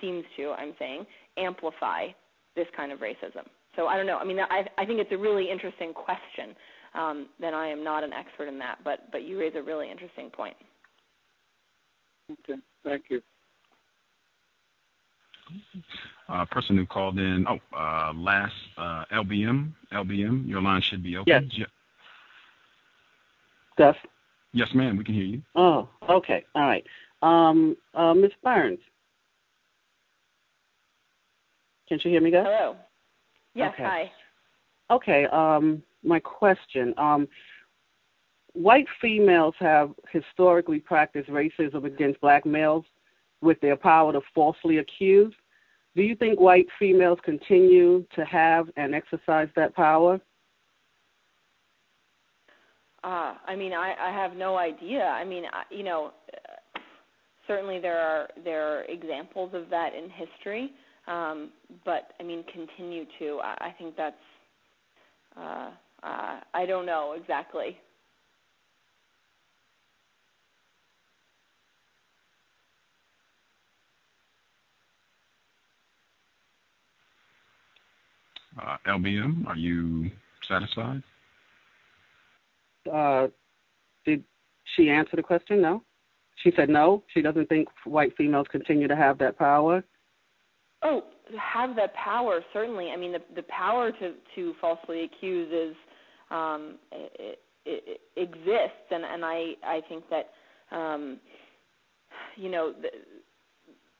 [0.00, 1.06] seems to I'm saying
[1.36, 2.08] amplify
[2.54, 3.46] this kind of racism
[3.76, 4.16] so I don't know.
[4.16, 6.56] I mean, I, I think it's a really interesting question.
[6.94, 9.90] Um, then I am not an expert in that, but but you raise a really
[9.90, 10.56] interesting point.
[12.32, 13.22] Okay, thank you.
[16.28, 17.46] Uh, person who called in.
[17.46, 19.72] Oh, uh, last uh, LBM.
[19.92, 21.50] LBM, your line should be open.
[21.52, 21.68] Yes.
[23.76, 23.96] Gus.
[24.56, 24.96] Yes, ma'am.
[24.96, 25.42] We can hear you.
[25.54, 26.42] Oh, okay.
[26.54, 26.82] All right.
[27.20, 28.30] Um, uh, Ms.
[28.42, 28.78] Burns.
[31.86, 32.46] Can you hear me, Gus?
[32.48, 32.74] Hello.
[33.54, 33.82] Yes, okay.
[33.82, 34.12] hi.
[34.90, 36.94] Okay, um, my question.
[36.96, 37.28] Um,
[38.54, 42.86] white females have historically practiced racism against black males
[43.42, 45.34] with their power to falsely accuse.
[45.94, 50.18] Do you think white females continue to have and exercise that power?
[53.06, 55.04] Uh, I mean, I, I have no idea.
[55.04, 56.10] I mean, I, you know,
[57.46, 60.72] certainly there are there are examples of that in history.
[61.06, 61.50] Um,
[61.84, 63.38] but I mean, continue to.
[63.44, 64.16] I, I think that's.
[65.36, 65.70] Uh,
[66.02, 67.78] uh, I don't know exactly.
[78.60, 80.10] Uh, LBM, are you
[80.48, 81.04] satisfied?
[82.92, 83.28] Uh,
[84.04, 84.22] did
[84.74, 85.60] she answer the question?
[85.60, 85.82] No.
[86.42, 87.02] She said no.
[87.12, 89.82] She doesn't think white females continue to have that power.
[90.82, 91.04] Oh,
[91.40, 92.90] have that power certainly.
[92.90, 95.76] I mean, the the power to to falsely accuse is
[96.30, 101.18] um, it, it, it exists, and and I I think that um,
[102.36, 102.72] you know.
[102.80, 102.88] The,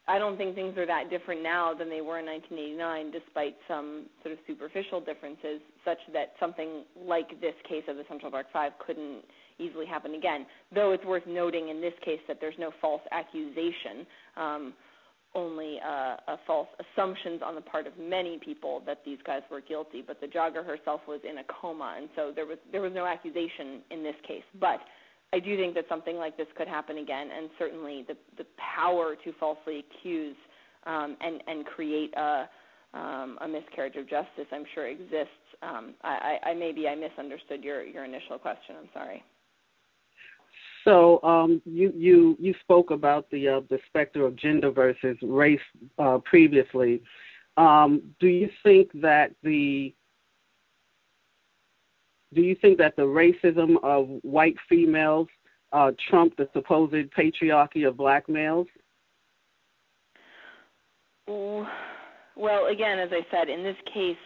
[0.09, 4.07] I don't think things are that different now than they were in 1989, despite some
[4.23, 8.73] sort of superficial differences, such that something like this case of the Central Park Five
[8.85, 9.23] couldn't
[9.59, 10.47] easily happen again.
[10.73, 14.07] Though it's worth noting in this case that there's no false accusation.
[14.37, 14.74] Um,
[15.35, 19.61] only uh, a false assumptions on the part of many people that these guys were
[19.61, 20.03] guilty.
[20.05, 23.07] But the jogger herself was in a coma, and so there was there was no
[23.07, 24.45] accusation in this case.
[24.59, 24.81] But
[25.32, 29.16] I do think that something like this could happen again, and certainly the the power
[29.24, 30.36] to falsely accuse
[30.86, 32.48] um, and and create a
[32.94, 35.28] um, a miscarriage of justice, I'm sure exists.
[35.62, 38.77] Um, I, I, I maybe I misunderstood your your initial question.
[38.81, 39.23] I'm sorry.
[40.85, 45.61] So um, you you you spoke about the uh, the specter of gender versus race
[45.98, 47.03] uh, previously.
[47.57, 49.94] Um, do you think that the
[52.35, 55.28] do you think that the racism of white females
[55.73, 58.66] uh, trumped the supposed patriarchy of black males?
[61.28, 64.16] Well, again, as I said, in this case,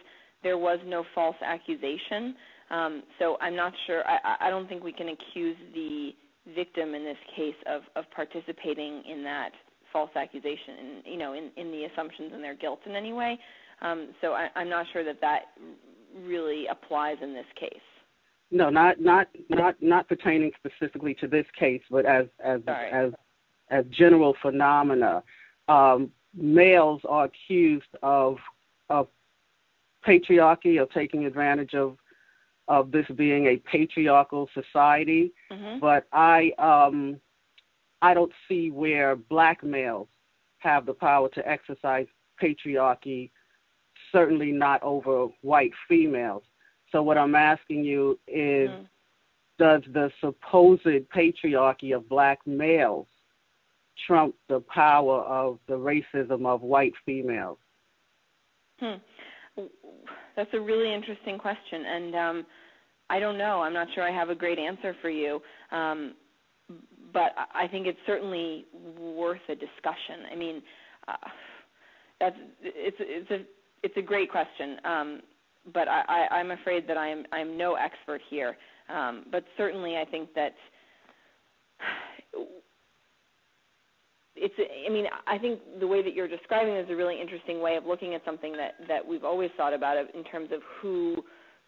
[0.43, 2.35] there was no false accusation.
[2.69, 4.03] Um, so I'm not sure.
[4.07, 6.11] I, I don't think we can accuse the
[6.55, 9.51] victim in this case of, of participating in that
[9.93, 13.37] false accusation and you know in, in the assumptions and their guilt in any way.
[13.81, 15.41] Um, so I, I'm not sure that that
[16.23, 17.71] really applies in this case.
[18.51, 22.89] No, not not not not pertaining specifically to this case, but as as Sorry.
[22.91, 23.13] as
[23.69, 25.23] as general phenomena.
[25.69, 28.37] Um, males are accused of
[28.89, 29.07] of
[30.05, 31.97] patriarchy, of taking advantage of
[32.67, 35.79] of this being a patriarchal society, mm-hmm.
[35.79, 37.19] but I um,
[38.01, 40.07] I don't see where black males
[40.59, 42.07] have the power to exercise
[42.41, 43.31] patriarchy.
[44.11, 46.43] Certainly not over white females.
[46.91, 48.83] So what I'm asking you is, mm-hmm.
[49.57, 50.83] does the supposed
[51.15, 53.07] patriarchy of black males
[54.07, 57.57] trump the power of the racism of white females?
[58.79, 58.95] Hmm.
[60.35, 62.45] That's a really interesting question, and um,
[63.09, 63.61] I don't know.
[63.61, 65.41] I'm not sure I have a great answer for you,
[65.71, 66.13] um,
[67.13, 68.65] but I think it's certainly
[68.97, 70.25] worth a discussion.
[70.31, 70.61] I mean,
[71.07, 71.13] uh,
[72.19, 73.39] that's it's it's a
[73.83, 75.21] it's a great question, um,
[75.73, 78.57] but I, I, I'm afraid that I'm I'm no expert here.
[78.89, 80.53] Um, but certainly, I think that
[84.35, 87.75] it's I mean I think the way that you're describing is a really interesting way
[87.75, 91.23] of looking at something that that we've always thought about in terms of who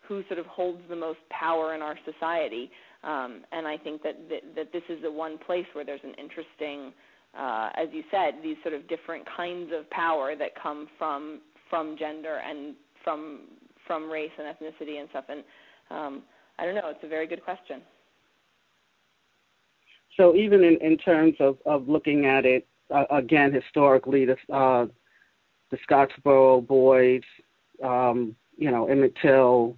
[0.07, 2.69] who sort of holds the most power in our society
[3.03, 6.13] um, and I think that, that that this is the one place where there's an
[6.17, 6.93] interesting
[7.37, 11.97] uh, as you said these sort of different kinds of power that come from from
[11.97, 13.41] gender and from
[13.85, 15.43] from race and ethnicity and stuff and
[15.91, 16.23] um,
[16.59, 17.81] I don't know it's a very good question
[20.17, 24.87] so even in, in terms of, of looking at it uh, again historically, the uh,
[25.71, 27.21] the Scottsboro boys,
[27.83, 29.75] um, you know, Emmett Till,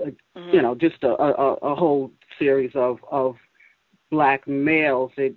[0.00, 0.54] uh, mm-hmm.
[0.54, 3.36] you know, just a, a, a whole series of of
[4.10, 5.12] black males.
[5.16, 5.36] It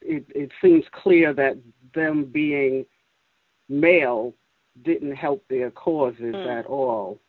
[0.00, 1.58] it it seems clear that
[1.94, 2.84] them being
[3.68, 4.34] male
[4.84, 6.58] didn't help their causes mm.
[6.58, 7.20] at all.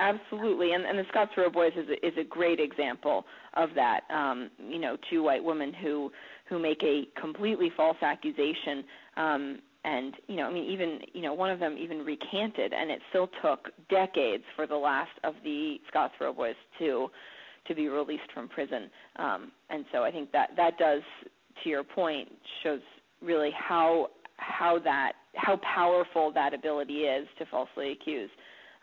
[0.00, 4.00] Absolutely, and, and the Scottsboro Boys is a, is a great example of that.
[4.10, 6.10] Um, you know, two white women who
[6.48, 8.82] who make a completely false accusation,
[9.18, 12.90] um, and you know, I mean, even you know, one of them even recanted, and
[12.90, 17.08] it still took decades for the last of the Scottsboro Boys to
[17.68, 18.88] to be released from prison.
[19.16, 21.02] Um, and so I think that that does,
[21.62, 22.28] to your point,
[22.62, 22.80] shows
[23.20, 24.08] really how
[24.38, 28.30] how that how powerful that ability is to falsely accuse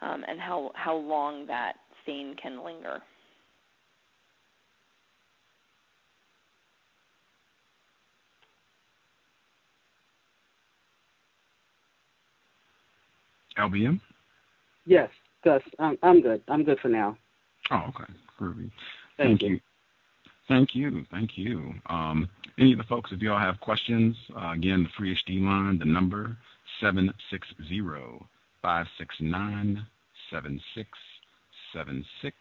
[0.02, 3.02] um, and how, how long that stain can linger.
[13.58, 14.00] LBM?
[14.86, 15.10] Yes,
[15.44, 15.62] Gus.
[15.80, 16.42] I'm, I'm good.
[16.48, 17.18] I'm good for now.
[17.72, 18.12] Oh, okay.
[18.40, 18.70] Groovy.
[19.18, 19.50] Thank, Thank you.
[19.50, 19.60] you.
[20.48, 21.06] Thank you.
[21.12, 21.74] Thank you.
[21.88, 22.30] Um,
[22.60, 25.86] any of the folks, if y'all have questions, uh, again, the free HD line, the
[25.86, 26.38] number
[26.80, 27.82] 760
[28.68, 29.88] 569
[30.30, 32.36] 7676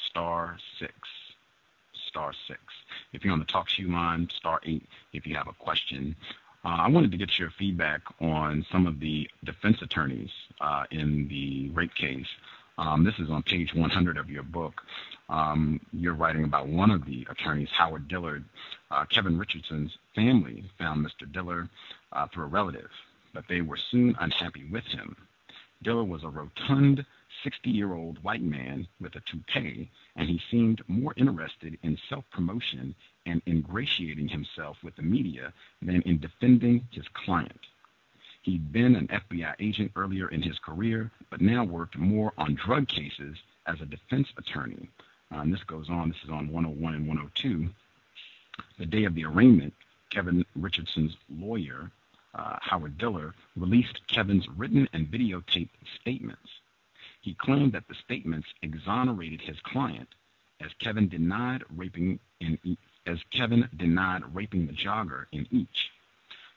[0.09, 0.93] star six,
[2.09, 2.59] star six.
[3.13, 4.85] If you're on the TalkShoe line, star eight.
[5.13, 6.13] If you have a question,
[6.65, 11.29] uh, I wanted to get your feedback on some of the defense attorneys uh, in
[11.29, 12.27] the rape case.
[12.77, 14.81] Um, this is on page 100 of your book.
[15.29, 18.43] Um, you're writing about one of the attorneys, Howard Diller.
[18.91, 21.31] Uh, Kevin Richardson's family found Mr.
[21.31, 21.69] Diller
[22.13, 22.89] uh, through a relative,
[23.33, 25.15] but they were soon unhappy with him.
[25.83, 27.05] Diller was a rotund
[27.43, 32.25] 60 year old white man with a toupee, and he seemed more interested in self
[32.31, 32.95] promotion
[33.25, 35.51] and ingratiating himself with the media
[35.81, 37.59] than in defending his client.
[38.43, 42.87] He'd been an FBI agent earlier in his career, but now worked more on drug
[42.87, 44.89] cases as a defense attorney.
[45.33, 47.69] Uh, and this goes on, this is on 101 and 102.
[48.79, 49.73] The day of the arraignment,
[50.09, 51.91] Kevin Richardson's lawyer,
[52.33, 55.69] uh, Howard Diller, released Kevin's written and videotaped
[55.99, 56.49] statements.
[57.21, 60.07] He claimed that the statements exonerated his client,
[60.61, 65.91] as Kevin denied raping in as Kevin denied raping the jogger in each.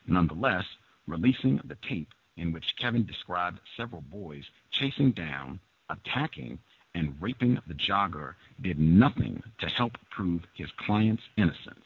[0.06, 0.64] Nonetheless,
[1.10, 6.58] releasing the tape in which Kevin described several boys chasing down, attacking,
[6.94, 11.84] and raping the jogger did nothing to help prove his client's innocence,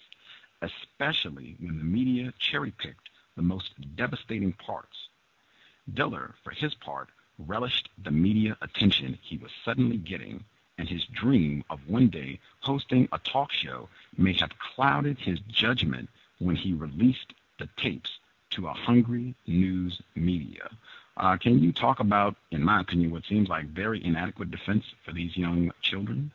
[0.63, 5.09] especially when the media cherry picked the most devastating parts.
[5.93, 10.45] Diller, for his part, relished the media attention he was suddenly getting,
[10.79, 16.09] and his dream of one day hosting a talk show may have clouded his judgment
[16.39, 18.19] when he released the tapes
[18.55, 20.69] to a hungry news media.
[21.17, 25.13] Uh, can you talk about, in my opinion, what seems like very inadequate defense for
[25.13, 26.31] these young children?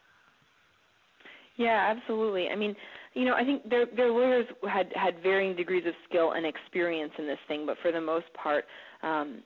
[1.57, 2.49] Yeah, absolutely.
[2.49, 2.75] I mean,
[3.13, 7.11] you know, I think their their lawyers had had varying degrees of skill and experience
[7.17, 8.65] in this thing, but for the most part,
[9.03, 9.39] um,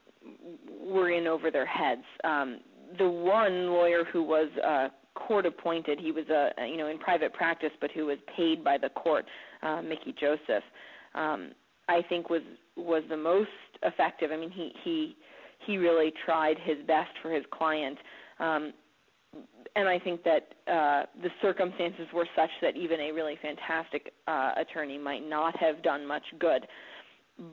[0.80, 2.04] were in over their heads.
[2.24, 2.60] Um,
[3.00, 7.34] the one lawyer who was uh, court appointed, he was a you know in private
[7.34, 9.26] practice, but who was paid by the court,
[9.64, 10.64] uh, Mickey Joseph.
[11.16, 11.52] Um,
[11.90, 12.41] I think was
[12.76, 13.50] was the most
[13.84, 14.32] effective.
[14.32, 15.16] I mean, he he
[15.66, 17.98] he really tried his best for his client,
[18.40, 18.74] um,
[19.76, 24.52] and I think that uh, the circumstances were such that even a really fantastic uh,
[24.58, 26.68] attorney might not have done much good.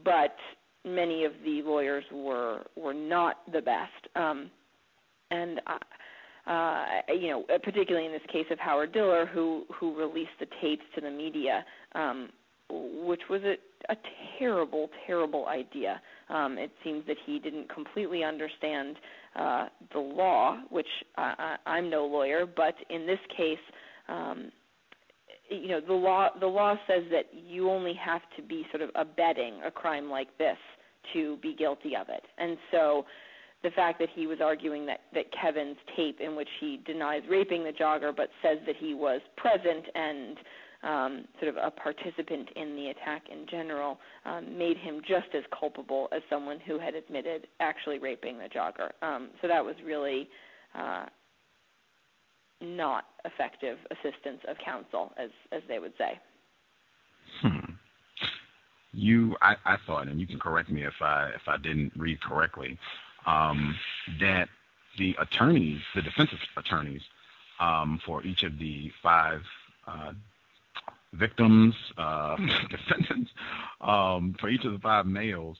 [0.05, 0.37] But
[0.85, 4.51] many of the lawyers were were not the best, um,
[5.31, 5.61] and.
[5.67, 5.79] Uh,
[6.47, 10.83] uh, you know, particularly in this case of Howard Diller, who who released the tapes
[10.95, 11.65] to the media,
[11.95, 12.31] um,
[12.71, 13.57] which was a,
[13.93, 13.97] a
[14.39, 16.01] terrible, terrible idea.
[16.29, 18.97] Um, it seems that he didn't completely understand
[19.37, 20.87] uh, the law, which
[21.17, 23.59] I, I, I'm no lawyer, but in this case,
[24.09, 24.51] um,
[25.49, 28.91] you know, the law the law says that you only have to be sort of
[28.95, 30.57] abetting a crime like this
[31.13, 33.05] to be guilty of it, and so
[33.63, 37.63] the fact that he was arguing that, that Kevin's tape, in which he denies raping
[37.63, 40.39] the jogger but says that he was present and
[40.83, 45.43] um, sort of a participant in the attack in general, um, made him just as
[45.59, 48.91] culpable as someone who had admitted actually raping the jogger.
[49.03, 50.29] Um, so that was really
[50.75, 51.07] uh,
[52.61, 56.19] not effective assistance of counsel, as as they would say.
[57.41, 57.73] Hmm.
[58.93, 62.21] You, I, I thought, and you can correct me if I if I didn't read
[62.21, 62.79] correctly
[63.27, 63.77] um,
[64.21, 64.49] that
[64.99, 67.03] the attorneys, the defense attorneys
[67.61, 69.43] um, for each of the five
[69.87, 70.13] uh,
[71.13, 72.37] victims, uh,
[72.71, 73.31] defendants,
[73.81, 75.57] um, for each of the five males,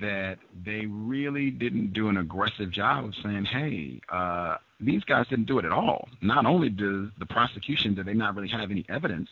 [0.00, 5.46] that they really didn't do an aggressive job of saying, hey, uh, these guys didn't
[5.46, 6.08] do it at all.
[6.20, 9.28] Not only does the prosecution, did they not really have any evidence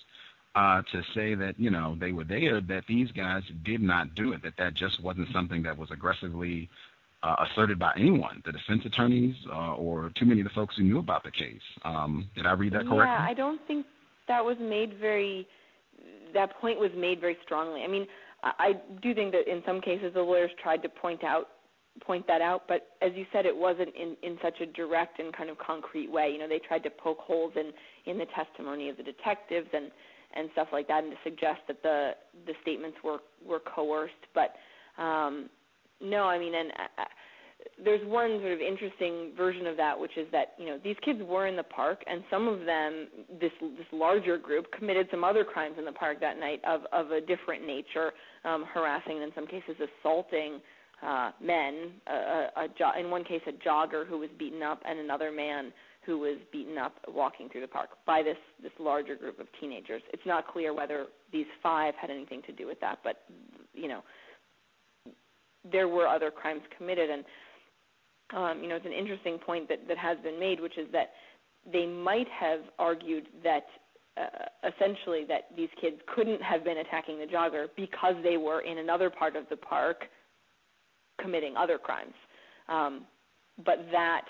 [0.54, 4.32] uh, to say that, you know, they were there, that these guys did not do
[4.32, 6.70] it, that that just wasn't something that was aggressively
[7.22, 10.84] uh, asserted by anyone, the defense attorneys uh, or too many of the folks who
[10.84, 11.62] knew about the case.
[11.84, 12.98] Um, did I read that correctly?
[12.98, 13.86] Yeah, I don't think
[14.28, 15.46] that was made very.
[16.32, 17.82] That point was made very strongly.
[17.82, 18.06] I mean,
[18.42, 21.48] I, do think that in some cases the lawyers tried to point out
[22.04, 25.34] point that out, but as you said, it wasn't in in such a direct and
[25.34, 26.30] kind of concrete way.
[26.32, 27.70] You know, they tried to poke holes in
[28.10, 29.90] in the testimony of the detectives and
[30.34, 32.12] and stuff like that, and to suggest that the
[32.46, 34.54] the statements were were coerced, but.
[35.02, 35.48] um
[36.00, 37.04] no, I mean, and uh,
[37.82, 41.20] there's one sort of interesting version of that, which is that you know these kids
[41.22, 43.08] were in the park, and some of them,
[43.40, 47.10] this this larger group, committed some other crimes in the park that night of of
[47.10, 48.12] a different nature,
[48.44, 50.60] um, harassing and in some cases assaulting
[51.02, 51.92] uh, men.
[52.06, 52.12] A,
[52.56, 55.72] a jo- in one case, a jogger who was beaten up, and another man
[56.06, 60.02] who was beaten up walking through the park by this this larger group of teenagers.
[60.12, 63.22] It's not clear whether these five had anything to do with that, but
[63.72, 64.02] you know
[65.70, 67.10] there were other crimes committed.
[67.10, 67.24] And
[68.32, 71.10] um, you know, it's an interesting point that that has been made, which is that
[71.70, 73.64] they might have argued that
[74.16, 78.78] uh, essentially that these kids couldn't have been attacking the jogger because they were in
[78.78, 80.04] another part of the park
[81.20, 82.14] committing other crimes.
[82.68, 83.04] Um,
[83.64, 84.22] but that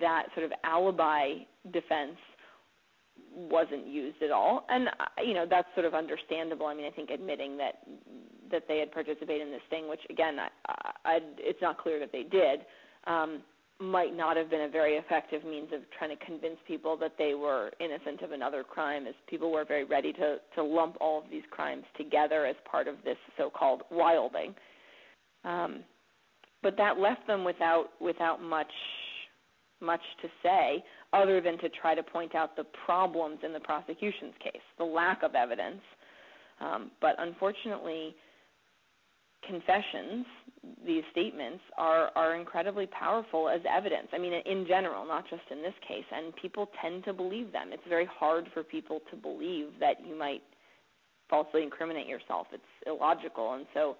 [0.00, 1.34] that sort of alibi
[1.72, 2.16] defense
[3.34, 6.66] wasn't used at all, and uh, you know that's sort of understandable.
[6.66, 7.82] I mean, I think admitting that
[8.50, 10.48] that they had participated in this thing, which again, I,
[11.04, 12.60] I, it's not clear that they did,
[13.08, 13.42] um,
[13.80, 17.34] might not have been a very effective means of trying to convince people that they
[17.34, 21.30] were innocent of another crime, as people were very ready to to lump all of
[21.30, 24.54] these crimes together as part of this so-called wilding.
[25.44, 25.84] Um,
[26.62, 28.72] but that left them without without much
[29.80, 30.82] much to say
[31.12, 35.22] other than to try to point out the problems in the prosecution's case, the lack
[35.22, 35.80] of evidence.
[36.60, 38.16] Um, but unfortunately,
[39.46, 40.26] confessions,
[40.84, 44.08] these statements, are, are incredibly powerful as evidence.
[44.12, 46.04] I mean, in general, not just in this case.
[46.12, 47.70] And people tend to believe them.
[47.72, 50.42] It's very hard for people to believe that you might
[51.30, 52.46] falsely incriminate yourself.
[52.52, 53.54] It's illogical.
[53.54, 53.96] And so,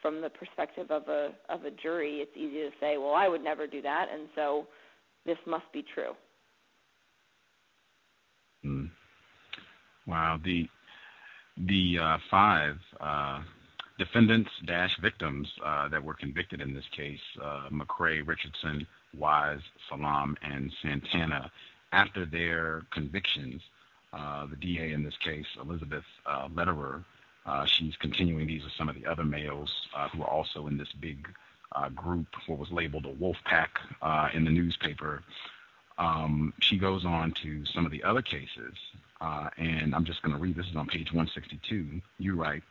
[0.00, 3.42] from the perspective of a of a jury, it's easy to say, "Well, I would
[3.42, 4.68] never do that," and so
[5.26, 6.12] this must be true.
[8.64, 8.90] Mm.
[10.06, 10.38] Wow.
[10.44, 10.68] The
[11.66, 13.40] the uh, five uh,
[13.98, 17.68] defendants dash victims uh, that were convicted in this case, uh,
[18.22, 21.50] Richardson, Wise, Salaam, and Santana,
[21.92, 23.60] after their convictions,
[24.12, 27.04] uh, the DA in this case, Elizabeth uh, Lederer,
[27.44, 28.46] uh, she's continuing.
[28.46, 31.26] These are some of the other males uh, who are also in this big
[31.94, 33.78] group, what was labeled a wolf pack
[34.32, 35.22] in the newspaper.
[35.98, 38.74] Um, she goes on to some of the other cases,
[39.20, 42.00] and I'm just going to read this is on page 162.
[42.18, 42.62] You write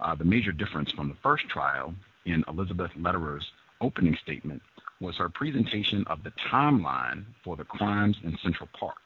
[0.00, 1.94] uh, the major difference from the first trial
[2.24, 3.50] in Elizabeth Lederer's
[3.80, 4.62] opening statement
[5.00, 8.96] was her presentation of the timeline for the crimes in Central Park.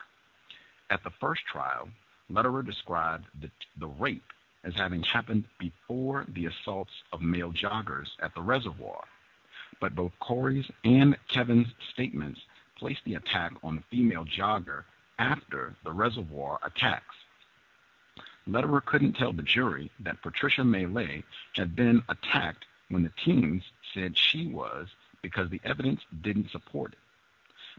[0.91, 1.89] At the first trial,
[2.29, 4.33] Lederer described the, the rape
[4.65, 9.05] as having happened before the assaults of male joggers at the reservoir.
[9.81, 12.41] But both Korey's and Kevin's statements
[12.79, 14.85] placed the attack on the female jogger
[15.19, 17.15] after the reservoir attacks.
[18.47, 21.23] Lederer couldn't tell the jury that Patricia Meili
[21.55, 23.62] had been attacked when the teens
[23.95, 24.89] said she was
[25.23, 26.99] because the evidence didn't support it.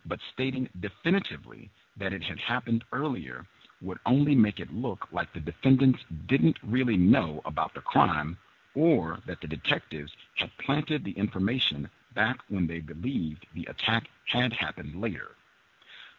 [0.06, 3.46] But stating definitively that it had happened earlier
[3.82, 8.38] would only make it look like the defendants didn't really know about the crime
[8.76, 14.54] or that the detectives had planted the information back when they believed the attack had
[14.54, 15.32] happened later.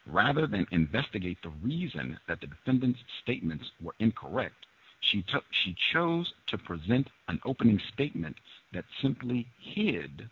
[0.07, 4.67] Rather than investigate the reason that the defendant's statements were incorrect,
[5.01, 8.37] she, took, she chose to present an opening statement
[8.73, 10.29] that simply hid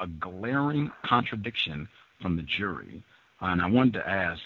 [0.00, 1.88] a glaring contradiction
[2.20, 3.02] from the jury.
[3.40, 4.42] And I wanted to ask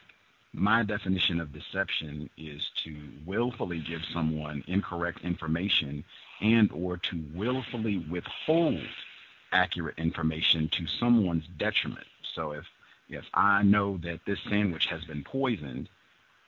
[0.52, 2.96] my definition of deception is to
[3.26, 6.05] willfully give someone incorrect information
[6.40, 8.86] and or to willfully withhold
[9.52, 12.06] accurate information to someone's detriment.
[12.34, 12.64] So if
[13.09, 15.89] if I know that this sandwich has been poisoned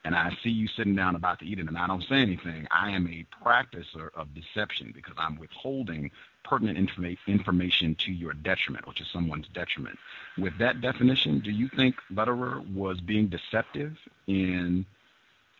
[0.04, 2.66] and I see you sitting down about to eat it and I don't say anything,
[2.70, 6.10] I am a practicer of deception because I'm withholding
[6.44, 9.98] pertinent informa- information to your detriment or to someone's detriment.
[10.38, 13.96] With that definition, do you think Lederer was being deceptive
[14.28, 14.86] in,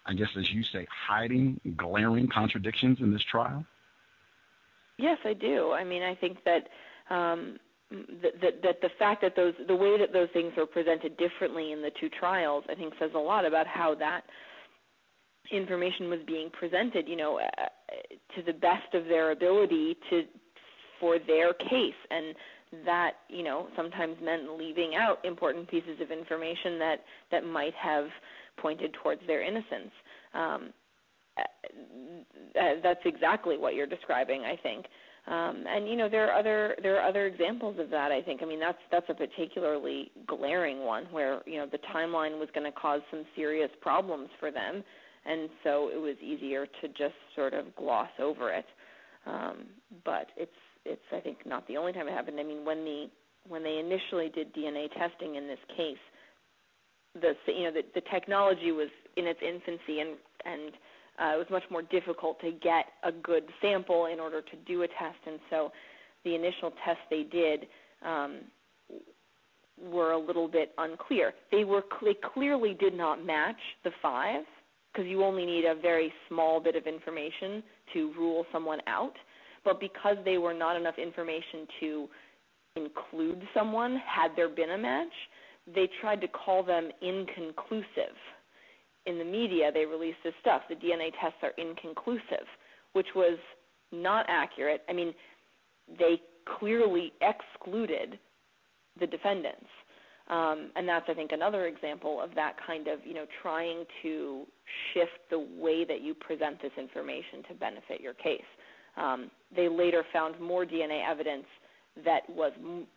[0.07, 3.67] I guess, as you say, hiding glaring contradictions in this trial?
[4.97, 5.73] Yes, I do.
[5.73, 6.69] I mean, I think that
[7.11, 7.59] um,
[7.91, 11.83] that, that the fact that those the way that those things were presented differently in
[11.83, 14.23] the two trials, I think, says a lot about how that
[15.53, 17.07] information was being presented.
[17.07, 17.67] You know, uh,
[18.35, 20.23] to the best of their ability to
[20.99, 22.35] for their case, and
[22.85, 26.97] that you know sometimes meant leaving out important pieces of information that
[27.31, 28.07] that might have
[28.59, 29.93] pointed towards their innocence.
[30.35, 30.73] Um,
[31.39, 34.87] uh, uh that's exactly what you're describing, I think.
[35.29, 38.13] Um, and you know there are other there are other examples of that.
[38.13, 38.43] I think.
[38.43, 42.71] I mean that's that's a particularly glaring one where you know the timeline was going
[42.71, 44.85] to cause some serious problems for them,
[45.25, 48.67] and so it was easier to just sort of gloss over it.
[49.27, 49.67] Um,
[50.05, 50.53] but it's
[50.85, 52.39] it's I think not the only time it happened.
[52.39, 53.07] I mean when the
[53.49, 55.99] when they initially did DNA testing in this case,
[57.21, 60.11] the you know the, the technology was in its infancy and
[60.45, 60.73] and
[61.19, 64.83] uh, it was much more difficult to get a good sample in order to do
[64.83, 65.73] a test, and so
[66.25, 67.67] the initial tests they did
[68.05, 68.41] um,
[69.81, 71.33] were a little bit unclear.
[71.51, 74.43] They were they clearly did not match the five
[74.93, 77.63] because you only need a very small bit of information
[77.93, 79.13] to rule someone out.
[79.65, 82.09] But because they were not enough information to
[82.77, 85.13] include someone, had there been a match,
[85.75, 88.17] they tried to call them inconclusive
[89.07, 90.63] in the media they released this stuff.
[90.69, 92.47] The DNA tests are inconclusive,
[92.93, 93.39] which was
[93.93, 94.83] not accurate.
[94.89, 95.15] I mean,
[95.99, 96.21] they
[96.59, 98.19] clearly excluded
[98.99, 99.67] the defendants.
[100.29, 104.45] Um, and that's, I think, another example of that kind of, you know, trying to
[104.93, 108.41] shift the way that you present this information to benefit your case.
[108.97, 111.45] Um, they later found more DNA evidence
[112.05, 112.53] that was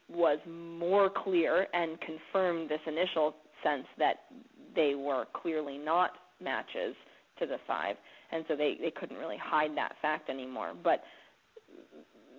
[0.10, 4.26] was more clear and confirmed this initial sense that
[4.76, 6.96] they were clearly not matches
[7.40, 7.96] to the five,
[8.32, 10.74] and so they they couldn't really hide that fact anymore.
[10.84, 11.04] But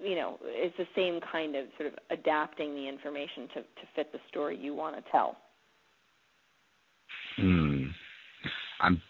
[0.03, 4.13] you know, it's the same kind of sort of adapting the information to to fit
[4.13, 5.37] the story you want to tell.
[7.37, 7.87] Hmm.
[8.81, 9.01] I'm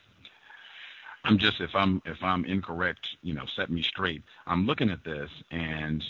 [1.24, 4.22] I'm just if I'm if I'm incorrect, you know, set me straight.
[4.46, 6.02] I'm looking at this and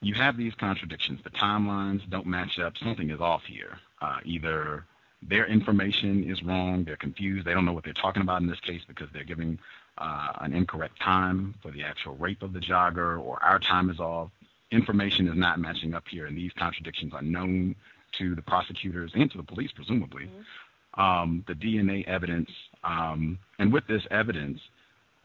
[0.00, 1.20] you have these contradictions.
[1.22, 2.76] The timelines don't match up.
[2.76, 3.78] Something is off here.
[4.00, 4.84] Uh, either
[5.22, 8.60] their information is wrong, they're confused, they don't know what they're talking about in this
[8.60, 9.58] case because they're giving
[9.98, 14.00] uh, an incorrect time for the actual rape of the jogger, or our time is
[14.00, 14.30] off.
[14.70, 17.74] Information is not matching up here, and these contradictions are known
[18.18, 20.24] to the prosecutors and to the police, presumably.
[20.24, 21.00] Mm-hmm.
[21.00, 22.50] Um, the DNA evidence,
[22.84, 24.60] um, and with this evidence,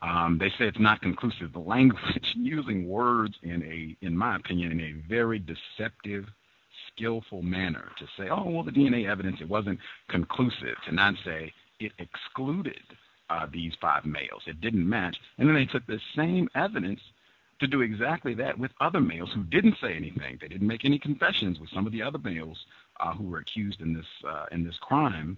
[0.01, 1.53] um, they say it's not conclusive.
[1.53, 6.26] The language using words in a, in my opinion, in a very deceptive,
[6.88, 11.53] skillful manner to say, oh, well, the DNA evidence, it wasn't conclusive, to not say
[11.80, 12.81] it excluded
[13.30, 14.43] uh, these five males.
[14.47, 15.17] It didn't match.
[15.38, 17.01] And then they took the same evidence
[17.59, 20.38] to do exactly that with other males who didn't say anything.
[20.39, 22.57] They didn't make any confessions with some of the other males
[22.99, 25.38] uh, who were accused in this uh, in this crime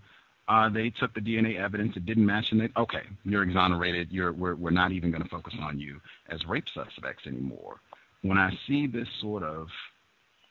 [0.51, 1.95] uh, they took the DNA evidence.
[1.95, 4.11] It didn't match, and they okay, you're exonerated.
[4.11, 7.77] You're we're we're not even going to focus on you as rape suspects anymore.
[8.21, 9.69] When I see this sort of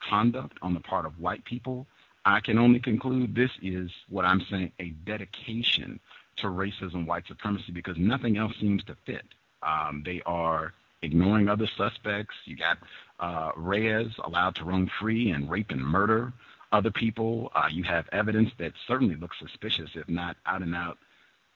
[0.08, 1.86] conduct on the part of white people,
[2.24, 6.00] I can only conclude this is what I'm saying a dedication
[6.38, 9.26] to racism, white supremacy, because nothing else seems to fit.
[9.62, 10.72] Um, they are
[11.02, 12.34] ignoring other suspects.
[12.46, 12.78] You got
[13.18, 16.32] uh, Reyes allowed to roam free and rape and murder
[16.72, 17.50] other people.
[17.54, 20.98] Uh, you have evidence that certainly looks suspicious, if not out and out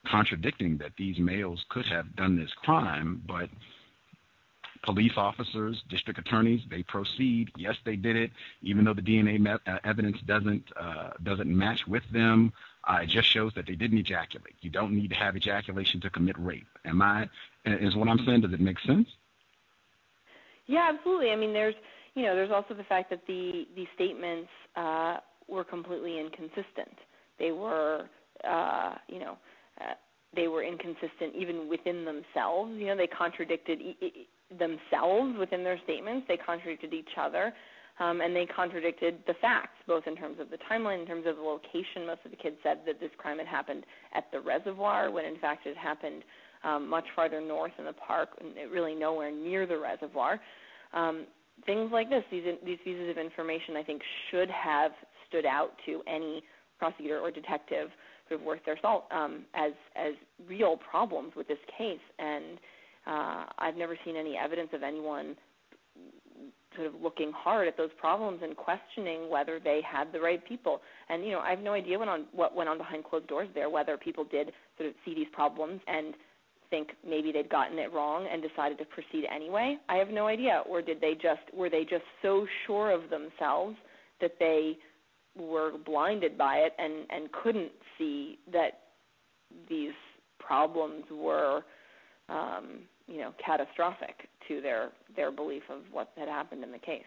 [0.05, 3.49] contradicting that these males could have done this crime, but
[4.83, 7.51] police officers, district attorneys, they proceed.
[7.57, 8.31] Yes, they did it,
[8.61, 12.53] even though the DNA me- uh, evidence doesn't uh, doesn't match with them.
[12.87, 14.53] Uh, it just shows that they didn't ejaculate.
[14.61, 16.67] You don't need to have ejaculation to commit rape.
[16.85, 17.27] Am I?
[17.65, 18.41] Is what I'm saying?
[18.41, 19.07] Does it make sense?
[20.67, 21.31] Yeah, absolutely.
[21.31, 21.75] I mean, there's
[22.15, 25.17] you know, there's also the fact that the the statements uh,
[25.47, 26.97] were completely inconsistent.
[27.37, 28.09] They were,
[28.47, 29.37] uh, you know,
[29.81, 29.93] uh,
[30.35, 32.71] they were inconsistent even within themselves.
[32.75, 34.27] You know, they contradicted e- e-
[34.57, 36.25] themselves within their statements.
[36.27, 37.53] They contradicted each other.
[37.97, 41.37] Um, and they contradicted the facts, both in terms of the timeline, in terms of
[41.37, 42.05] the location.
[42.05, 45.39] Most of the kids said that this crime had happened at the reservoir, when in
[45.39, 46.23] fact it happened
[46.65, 48.29] um, much farther north in the park,
[48.69, 50.41] really nowhere near the reservoir.
[50.93, 51.25] Um,
[51.65, 54.91] things like this, these these pieces of information, I think, should have
[55.27, 56.43] stood out to any
[56.77, 57.89] prosecutor or detective
[58.27, 60.13] who have worth their salt um, as as
[60.47, 61.99] real problems with this case.
[62.19, 62.57] And
[63.07, 65.35] uh, I've never seen any evidence of anyone
[66.75, 70.81] sort of looking hard at those problems and questioning whether they had the right people.
[71.09, 73.47] And you know, I have no idea what on what went on behind closed doors
[73.53, 73.69] there.
[73.69, 76.15] Whether people did sort of see these problems and
[76.69, 79.77] think maybe they'd gotten it wrong and decided to proceed anyway.
[79.89, 80.63] I have no idea.
[80.67, 83.75] Or did they just were they just so sure of themselves
[84.21, 84.77] that they
[85.37, 88.79] were blinded by it and and couldn't see that
[89.69, 89.93] these
[90.39, 91.63] problems were
[92.29, 97.03] um, you know catastrophic to their their belief of what had happened in the case.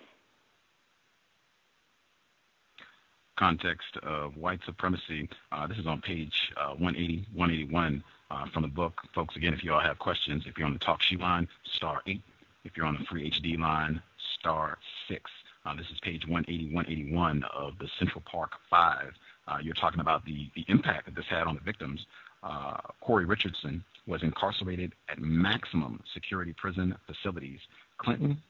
[3.39, 5.29] Context of white supremacy.
[5.53, 9.01] Uh, this is on page uh, 180, 181 uh, from the book.
[9.15, 12.21] Folks, again, if you all have questions, if you're on the TalkShoe line, star 8.
[12.65, 14.03] If you're on the free HD line,
[14.39, 14.79] star
[15.09, 15.31] 6.
[15.65, 19.13] Uh, this is page 180, 181 of the Central Park 5.
[19.47, 22.05] Uh, you're talking about the, the impact that this had on the victims.
[22.43, 22.77] Uh,
[23.07, 27.61] Korey Richardson was incarcerated at maximum security prison facilities
[27.99, 28.41] Clinton,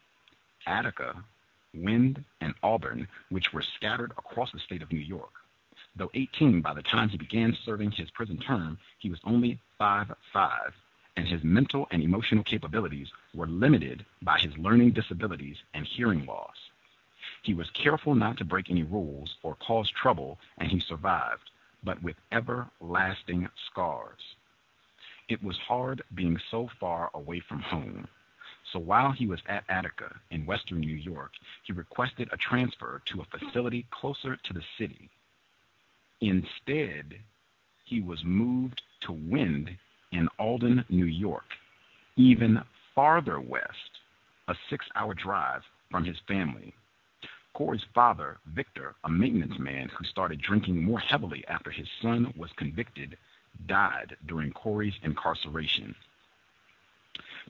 [0.66, 1.14] Attica,
[1.76, 5.30] Wende, and Auburn, which were scattered across the state of New York.
[5.98, 10.72] Though 18 by the time he began serving his prison term, he was only 5'5,
[11.16, 16.54] and his mental and emotional capabilities were limited by his learning disabilities and hearing loss.
[17.42, 21.50] He was careful not to break any rules or cause trouble, and he survived,
[21.82, 24.36] but with everlasting scars.
[25.28, 28.06] It was hard being so far away from home.
[28.72, 31.32] So while he was at Attica in western New York,
[31.64, 35.10] he requested a transfer to a facility closer to the city.
[36.20, 37.14] Instead,
[37.84, 39.76] he was moved to Wende
[40.12, 41.54] in Alden, New York,
[42.16, 42.60] even
[42.94, 44.00] farther west,
[44.48, 46.74] a six hour drive from his family.
[47.54, 52.50] Korey's father, Victor, a maintenance man who started drinking more heavily after his son was
[52.56, 53.16] convicted,
[53.66, 55.94] died during Korey's incarceration.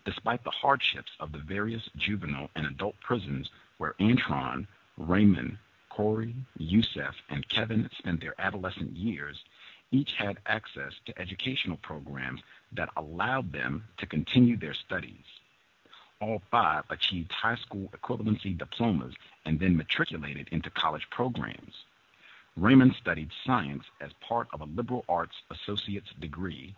[0.05, 4.66] Despite the hardships of the various juvenile and adult prisons where Antron,
[4.97, 5.59] Raymond,
[5.98, 9.42] Korey, Yusef, and Kevin spent their adolescent years,
[9.90, 12.40] each had access to educational programs
[12.72, 15.24] that allowed them to continue their studies
[16.20, 19.14] all five achieved high school equivalency diplomas
[19.44, 21.74] and then matriculated into college programs.
[22.56, 26.74] Raymond studied science as part of a liberal arts associate's degree.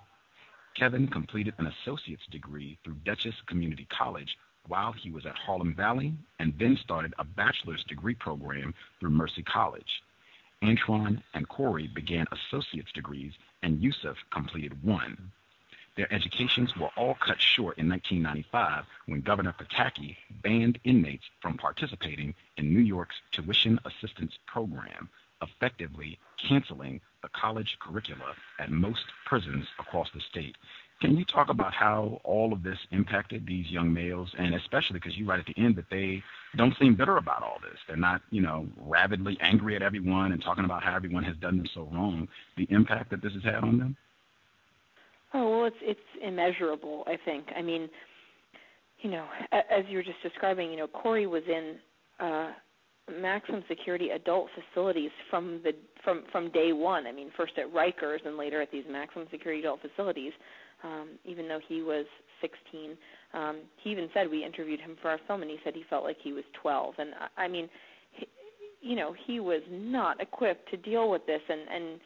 [0.74, 4.36] Kevin completed an associate's degree through Dutchess Community College
[4.66, 9.42] while he was at Harlem Valley and then started a bachelor's degree program through Mercy
[9.42, 10.02] College.
[10.62, 13.32] Antron and Korey began associate's degrees,
[13.62, 15.32] and Yusef completed one.
[15.96, 22.34] Their educations were all cut short in 1995 when Governor Pataki banned inmates from participating
[22.56, 25.08] in New York's tuition assistance program,
[25.42, 30.56] effectively canceling the college curricula at most prisons across the state.
[31.00, 35.16] Can you talk about how all of this impacted these young males, and especially because
[35.16, 36.22] you write at the end that they
[36.56, 37.78] don't seem bitter about all this.
[37.86, 41.56] They're not, you know, rabidly angry at everyone and talking about how everyone has done
[41.56, 42.28] them so wrong.
[42.58, 43.96] The impact that this has had on them.
[45.32, 47.04] Oh well, it's it's immeasurable.
[47.06, 47.46] I think.
[47.56, 47.88] I mean,
[49.00, 51.76] you know, as you were just describing, you know, Korey was in
[52.18, 52.50] uh,
[53.20, 55.72] maximum security adult facilities from the
[56.02, 57.06] from from day one.
[57.06, 60.32] I mean, first at Rikers and later at these maximum security adult facilities.
[60.82, 62.06] Um, even though he was
[62.40, 62.96] 16,
[63.34, 66.04] um, he even said we interviewed him for our film, and he said he felt
[66.04, 66.94] like he was 12.
[66.98, 67.68] And I, I mean,
[68.12, 68.26] he,
[68.80, 72.00] you know, he was not equipped to deal with this, and and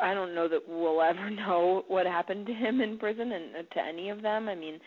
[0.00, 3.74] I don't know that we'll ever know what happened to him in prison and uh,
[3.74, 4.48] to any of them.
[4.48, 4.78] I mean,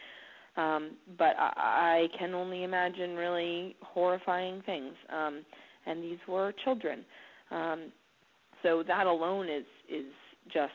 [0.56, 4.94] um, but I, I can only imagine really horrifying things.
[5.12, 5.44] Um,
[5.86, 7.06] and these were children.
[7.52, 7.92] Um,
[8.64, 10.06] so that alone is is
[10.54, 10.74] just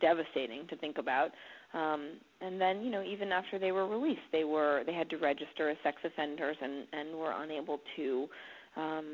[0.00, 1.30] devastating to think about.
[1.74, 5.16] Um, and then, you know, even after they were released, they were they had to
[5.16, 8.28] register as sex offenders and and were unable to
[8.76, 9.06] um,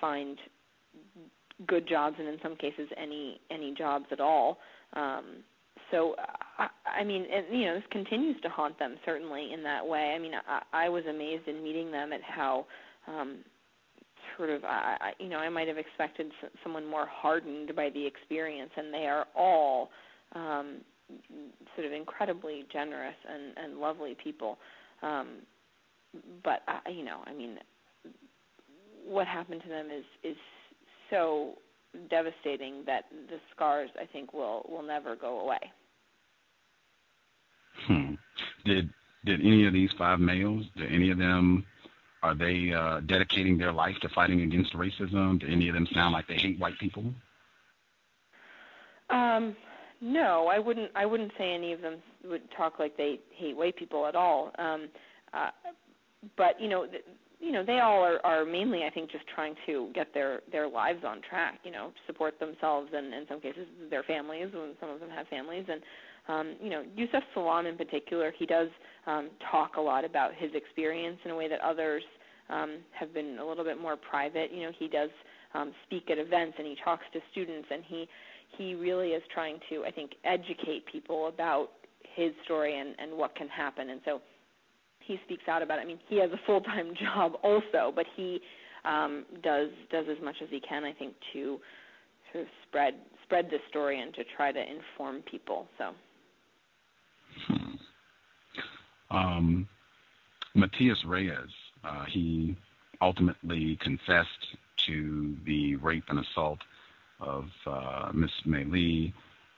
[0.00, 0.38] find
[1.66, 4.58] good jobs, and in some cases, any any jobs at all.
[4.94, 5.44] Um,
[5.90, 6.14] so,
[6.58, 6.68] I,
[7.00, 10.12] I mean, and, you know, this continues to haunt them certainly in that way.
[10.14, 12.66] I mean, I, I was amazed in meeting them at how
[13.06, 13.38] um,
[14.36, 16.30] sort of, I, you know, I might have expected
[16.62, 19.88] someone more hardened by the experience, and they are all
[20.34, 20.78] um,
[21.74, 24.58] sort of incredibly generous and, and lovely people.
[25.02, 25.28] Um,
[26.42, 27.58] but I, you know, I mean,
[29.06, 30.36] what happened to them is is
[31.10, 31.54] so
[32.10, 35.58] devastating that the scars, I think, will will never go away.
[37.86, 38.14] Hmm.
[38.64, 38.90] Did
[39.24, 40.66] did any of these five males?
[40.76, 41.64] Did any of them?
[42.22, 45.38] Are they uh, dedicating their life to fighting against racism?
[45.38, 47.04] Do any of them sound like they hate white people?
[49.10, 49.56] Um,
[50.00, 50.90] no, I wouldn't.
[50.94, 54.52] I wouldn't say any of them would talk like they hate white people at all.
[54.58, 54.88] Um,
[55.32, 55.50] uh,
[56.36, 57.04] but you know, th-
[57.40, 60.68] you know, they all are, are mainly, I think, just trying to get their their
[60.68, 61.60] lives on track.
[61.64, 64.48] You know, support themselves and in some cases their families.
[64.52, 65.82] When some of them have families, and
[66.28, 68.68] um, you know, Yusef Salaam in particular, he does
[69.06, 72.02] um, talk a lot about his experience in a way that others
[72.50, 74.52] um, have been a little bit more private.
[74.52, 75.10] You know, he does
[75.54, 78.06] um, speak at events and he talks to students, and he
[78.56, 81.68] he really is trying to, I think, educate people about
[82.14, 83.90] his story and, and what can happen.
[83.90, 84.20] And so
[85.00, 85.82] he speaks out about it.
[85.82, 88.40] I mean, he has a full time job also, but he
[88.84, 91.58] um, does does as much as he can, I think, to
[92.32, 92.94] sort of spread
[93.24, 95.66] spread this story and to try to inform people.
[95.78, 95.90] So.
[99.10, 99.66] Um,
[100.54, 101.32] Matias Reyes,
[101.82, 102.56] uh, he
[103.00, 104.28] ultimately confessed
[104.88, 106.58] to the rape and assault
[107.20, 109.12] of uh, Miss Meili.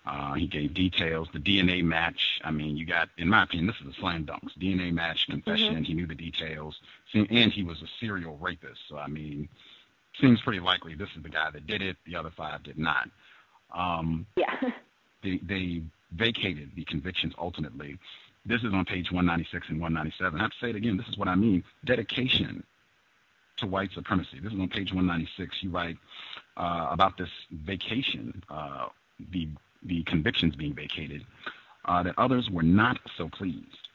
[0.06, 1.28] Uh, he gave details.
[1.32, 2.40] The DNA match.
[2.42, 4.42] I mean, you got, in my opinion, this is a slam dunk.
[4.58, 5.74] DNA match confession.
[5.74, 5.82] Mm-hmm.
[5.82, 6.80] He knew the details,
[7.12, 8.80] and he was a serial rapist.
[8.88, 9.48] So I mean,
[10.20, 11.96] seems pretty likely this is the guy that did it.
[12.06, 13.10] The other five did not.
[13.74, 14.54] Um, yeah.
[15.22, 15.82] they, they
[16.12, 17.98] vacated the convictions ultimately.
[18.46, 20.40] This is on page 196 and 197.
[20.40, 20.96] I have to say it again.
[20.96, 21.62] This is what I mean.
[21.84, 22.64] Dedication
[23.60, 24.40] to white supremacy.
[24.42, 25.62] This is on page 196.
[25.62, 25.96] You write
[26.56, 28.88] uh, about this vacation, uh,
[29.32, 29.48] the
[29.82, 31.24] the convictions being vacated,
[31.86, 33.88] uh, that others were not so pleased.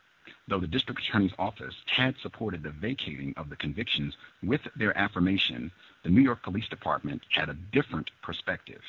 [0.47, 5.71] Though the district attorney's office had supported the vacating of the convictions with their affirmation,
[6.03, 8.81] the New York Police Department had a different perspective.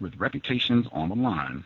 [0.00, 1.64] With reputations on the line,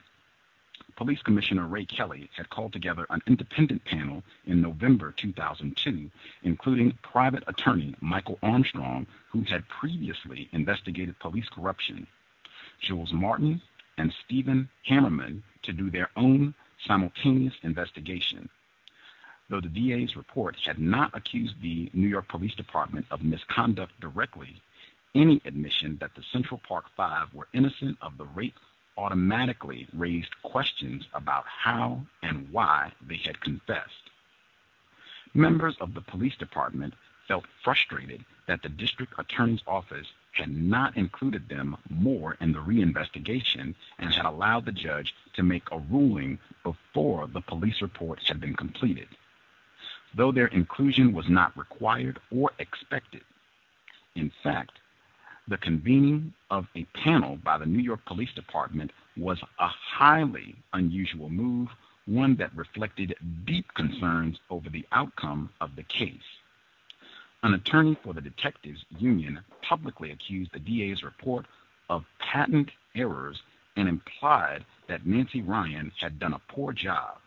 [0.97, 6.11] Police Commissioner Ray Kelly had called together an independent panel in November 2002,
[6.45, 12.07] including private attorney Michael Armstrong, who had previously investigated police corruption,
[12.81, 13.61] Jules Martin,
[13.99, 16.55] and Stephen Hammerman to do their own
[16.87, 18.49] simultaneous investigation.
[19.49, 24.63] Though the DA's report had not accused the New York Police Department of misconduct directly,
[25.15, 28.59] any admission that the Central Park Five were innocent of the rape
[28.97, 34.11] automatically raised questions about how and why they had confessed.
[35.35, 36.95] Members of the police department
[37.27, 43.75] felt frustrated that the district attorney's office had not included them more in the reinvestigation
[43.99, 48.55] and had allowed the judge to make a ruling before the police report had been
[48.55, 49.09] completed.
[50.15, 53.23] Though their inclusion was not required or expected,
[54.15, 54.79] in fact,
[55.47, 61.29] the convening of a panel by the New York Police Department was a highly unusual
[61.29, 61.69] move,
[62.07, 63.15] one that reflected
[63.47, 66.17] deep concerns over the outcome of the case.
[67.43, 71.45] An attorney for the Detectives Union publicly accused the DA's report
[71.91, 73.43] of patent errors
[73.77, 77.19] and implied that Nancy Ryan had done a poor job.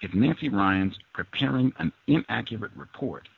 [0.00, 3.28] If Nancy Ryan's preparing an inaccurate report,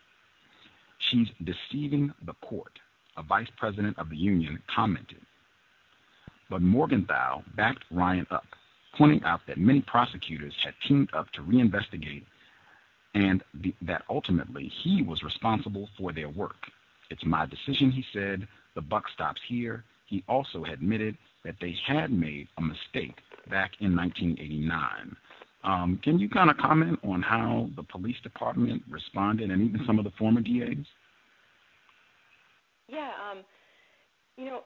[0.99, 2.79] she's deceiving the court
[3.19, 5.21] a vice president of the union, commented.
[6.49, 8.47] But Morgenthau backed Ryan up,
[8.97, 12.25] pointing out that many prosecutors had teamed up to reinvestigate
[13.15, 16.57] and the, that ultimately he was responsible for their work.
[17.11, 18.47] It's my decision, he said.
[18.75, 19.85] The buck stops here.
[20.07, 23.17] He also admitted that they had made a mistake
[23.51, 25.17] back in 1989.
[25.65, 29.99] Um, can you kind of comment on how the police department responded and even some
[29.99, 30.87] of the former DAs?
[32.89, 33.45] Yeah, um,
[34.41, 34.65] you know,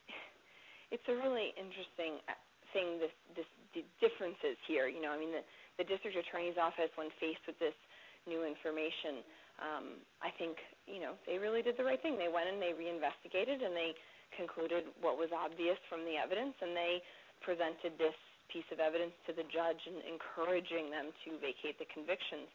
[0.94, 2.36] it's a really interesting uh,
[2.72, 2.98] thing.
[2.98, 4.88] This, this, the differences here.
[4.88, 5.44] You know, I mean, the,
[5.78, 7.76] the district attorney's office, when faced with this
[8.24, 9.20] new information,
[9.60, 9.86] um,
[10.24, 10.56] I think
[10.88, 12.16] you know they really did the right thing.
[12.16, 13.94] They went and they reinvestigated and they
[14.34, 16.98] concluded what was obvious from the evidence, and they
[17.44, 18.16] presented this
[18.50, 22.48] piece of evidence to the judge and encouraging them to vacate the convictions.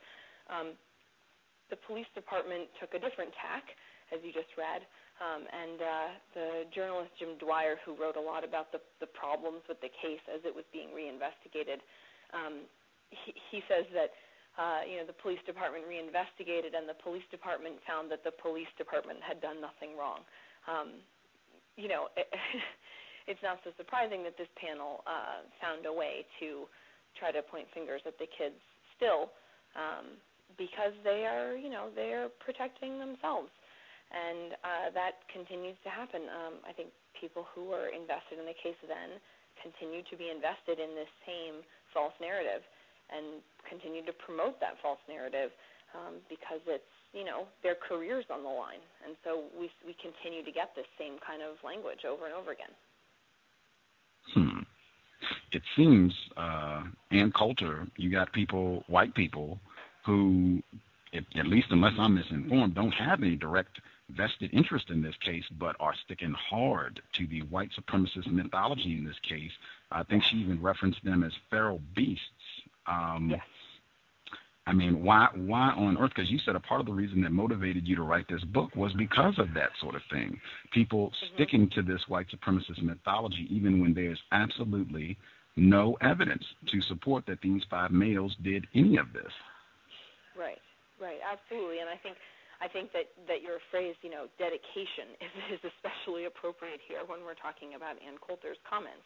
[0.50, 0.68] Um,
[1.70, 3.64] the police department took a different tack,
[4.10, 4.86] as you just read,
[5.20, 9.62] um, and uh, the journalist Jim Dwyer, who wrote a lot about the, the problems
[9.68, 11.84] with the case as it was being reinvestigated,
[12.32, 12.66] um,
[13.12, 14.16] he, he says that
[14.58, 18.70] uh, you know the police department reinvestigated, and the police department found that the police
[18.78, 20.24] department had done nothing wrong.
[20.68, 21.04] Um,
[21.76, 22.28] you know, it,
[23.30, 26.70] it's not so surprising that this panel uh, found a way to
[27.18, 28.60] try to point fingers at the kids
[28.96, 29.32] still.
[29.78, 30.18] Um,
[30.58, 33.50] because they are, you know, they are protecting themselves,
[34.12, 36.26] and uh, that continues to happen.
[36.30, 39.22] Um, I think people who are invested in the case then
[39.62, 41.62] continue to be invested in this same
[41.94, 42.64] false narrative,
[43.10, 45.50] and continue to promote that false narrative
[45.98, 50.46] um, because it's, you know, their careers on the line, and so we we continue
[50.46, 52.74] to get this same kind of language over and over again.
[54.34, 54.60] Hmm.
[55.52, 59.60] It seems, uh, Ann Coulter, you got people, white people,
[60.06, 60.62] who,
[61.14, 65.76] at least unless I'm misinformed, don't have any direct vested interest in this case, but
[65.80, 69.52] are sticking hard to the white supremacist mythology in this case.
[69.92, 72.24] I think she even referenced them as feral beasts.
[72.88, 73.42] Um, yes.
[74.68, 76.12] I mean, why why on earth?
[76.16, 78.76] Because you said a part of the reason that motivated you to write this book
[78.76, 80.40] was because of that sort of thing.
[80.72, 81.36] People mm-hmm.
[81.36, 85.18] sticking to this white supremacist mythology, even when there's absolutely
[85.56, 89.32] no evidence to support that these five males did any of this.
[90.38, 90.62] Right,
[91.02, 91.80] right, absolutely.
[91.80, 92.16] And I think
[92.60, 97.24] I think that that your phrase, you know, dedication is, is especially appropriate here when
[97.24, 99.04] we're talking about Ann Coulter's comments.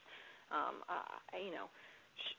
[0.53, 1.67] Um, uh, you know,
[2.17, 2.37] sh-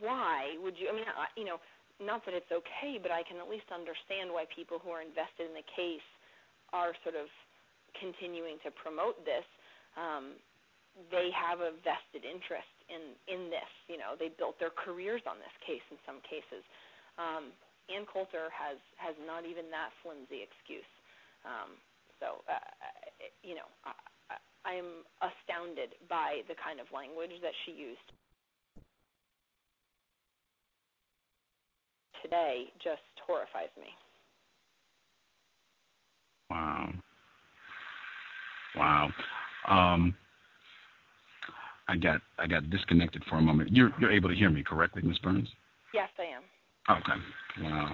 [0.00, 0.88] why would you?
[0.88, 1.60] I mean, I, you know,
[2.00, 5.48] not that it's okay, but I can at least understand why people who are invested
[5.48, 6.04] in the case
[6.72, 7.28] are sort of
[7.96, 9.44] continuing to promote this.
[9.96, 10.36] Um,
[11.12, 13.70] they have a vested interest in in this.
[13.88, 16.64] You know, they built their careers on this case in some cases.
[17.20, 17.52] Um,
[17.88, 20.88] Ann Coulter has has not even that flimsy excuse.
[21.44, 21.76] Um,
[22.20, 22.60] so, uh,
[23.42, 23.92] you know, I,
[24.64, 28.08] I am astounded by the kind of language that she used
[32.22, 32.68] today.
[32.82, 33.88] Just horrifies me.
[36.50, 36.90] Wow.
[38.76, 39.10] Wow.
[39.68, 40.14] Um,
[41.88, 43.72] I got I got disconnected for a moment.
[43.72, 45.18] You're you're able to hear me correctly, Ms.
[45.18, 45.48] Burns?
[45.94, 46.42] Yes, I am.
[46.90, 47.20] Okay.
[47.62, 47.92] Wow.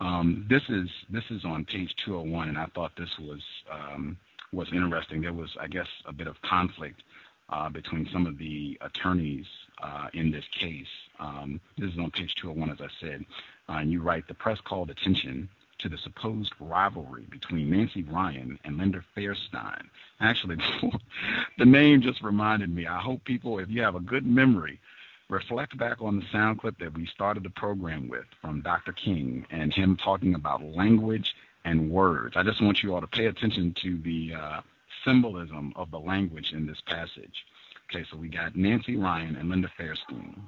[0.00, 3.40] Um, this is this is on page 201, and I thought this was
[3.72, 4.16] um,
[4.52, 5.22] was interesting.
[5.22, 7.02] There was, I guess, a bit of conflict
[7.50, 9.46] uh, between some of the attorneys
[9.82, 10.86] uh, in this case.
[11.18, 13.24] Um, this is on page 201, as I said,
[13.68, 15.48] uh, and you write the press called attention
[15.78, 19.82] to the supposed rivalry between Nancy Ryan and Linda Fairstein.
[20.20, 20.56] Actually,
[21.58, 22.86] the name just reminded me.
[22.86, 24.80] I hope people, if you have a good memory
[25.28, 28.92] reflect back on the sound clip that we started the program with from Dr.
[28.92, 31.34] King and him talking about language
[31.64, 32.36] and words.
[32.36, 34.60] I just want you all to pay attention to the uh,
[35.04, 37.44] symbolism of the language in this passage.
[37.90, 40.38] Okay, so we got Nancy Ryan and Linda Fairstein.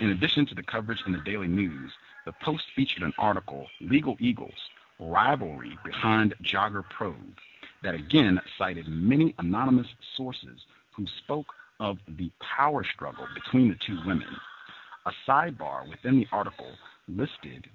[0.00, 1.92] In addition to the coverage in the Daily News,
[2.24, 4.52] the Post featured an article, Legal Eagles,
[4.98, 7.38] Rivalry Behind Jogger Probe,
[7.82, 9.86] that again cited many anonymous
[10.16, 10.60] sources
[10.92, 11.46] who spoke
[11.80, 14.28] of the power struggle between the two women.
[15.06, 16.72] A sidebar within the article
[17.08, 17.68] listed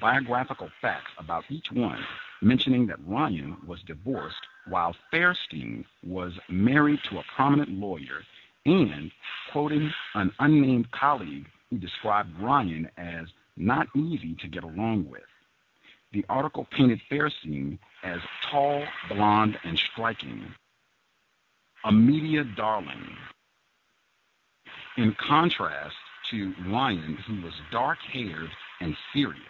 [0.00, 2.04] biographical facts about each one,
[2.42, 8.22] mentioning that Ryan was divorced while Fairstein was married to a prominent lawyer,
[8.64, 9.12] and
[9.52, 15.22] quoting an unnamed colleague who described Ryan as not easy to get along with.
[16.12, 18.20] The article painted Fairstein as
[18.50, 20.54] tall, blonde, and striking,
[21.86, 23.16] a media darling.
[24.96, 25.94] In contrast
[26.32, 28.50] to Ryan, who was dark haired
[28.80, 29.40] and serious.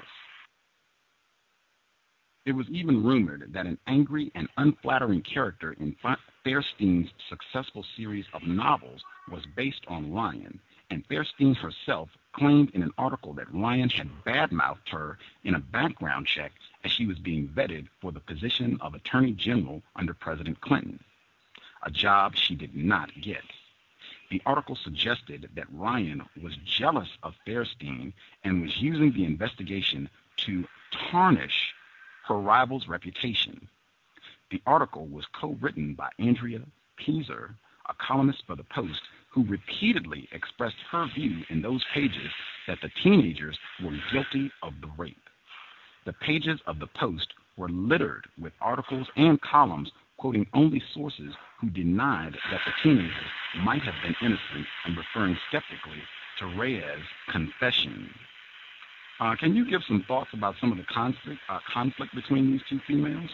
[2.45, 5.97] It was even rumored that an angry and unflattering character in
[6.45, 10.61] Fairstein's successful series of novels was based on Ryan,
[10.91, 16.27] and Fairstein herself claimed in an article that Ryan had badmouthed her in a background
[16.27, 16.53] check
[16.85, 21.01] as she was being vetted for the position of Attorney General under President Clinton
[21.87, 23.43] a job she did not get.
[24.31, 28.13] The article suggested that Ryan was jealous of Fairstein
[28.45, 30.65] and was using the investigation to
[31.11, 31.73] tarnish
[32.27, 33.69] her rival's reputation.
[34.51, 36.61] The article was co-written by Andrea
[36.99, 37.55] Peyser,
[37.89, 42.33] a columnist for the Post, who repeatedly expressed her view in those pages
[42.67, 45.17] that the teenagers were guilty of the rape.
[46.05, 51.70] The pages of the Post were littered with articles and columns quoting only sources who
[51.70, 53.12] denied that the teenagers
[53.62, 56.02] might have been innocent and referring skeptically
[56.38, 58.10] to Reyes' confession.
[59.20, 62.60] Uh, can you give some thoughts about some of the conflict, uh, conflict between these
[62.68, 63.30] two females?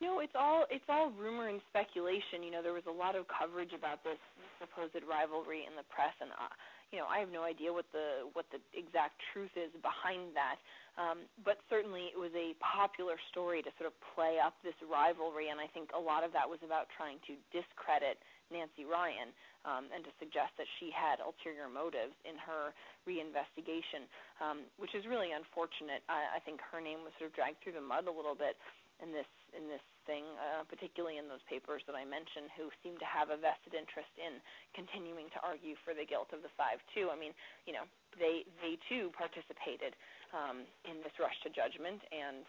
[0.00, 2.40] No, it's all it's all rumor and speculation.
[2.40, 4.16] You know, there was a lot of coverage about this
[4.56, 6.48] supposed rivalry in the press, and uh,
[6.88, 10.56] you know, I have no idea what the what the exact truth is behind that.
[10.96, 15.52] Um, but certainly, it was a popular story to sort of play up this rivalry,
[15.52, 18.16] and I think a lot of that was about trying to discredit
[18.48, 19.30] Nancy Ryan
[19.68, 22.72] um, and to suggest that she had ulterior motives in her
[23.04, 24.08] reinvestigation,
[24.40, 26.02] um, which is really unfortunate.
[26.08, 28.56] I, I think her name was sort of dragged through the mud a little bit
[29.00, 32.96] in this in this thing, uh, particularly in those papers that I mentioned, who seem
[33.00, 34.40] to have a vested interest in
[34.72, 37.08] continuing to argue for the guilt of the five two.
[37.12, 37.84] I mean, you know,
[38.16, 39.96] they they too participated
[40.32, 42.44] um, in this rush to judgment and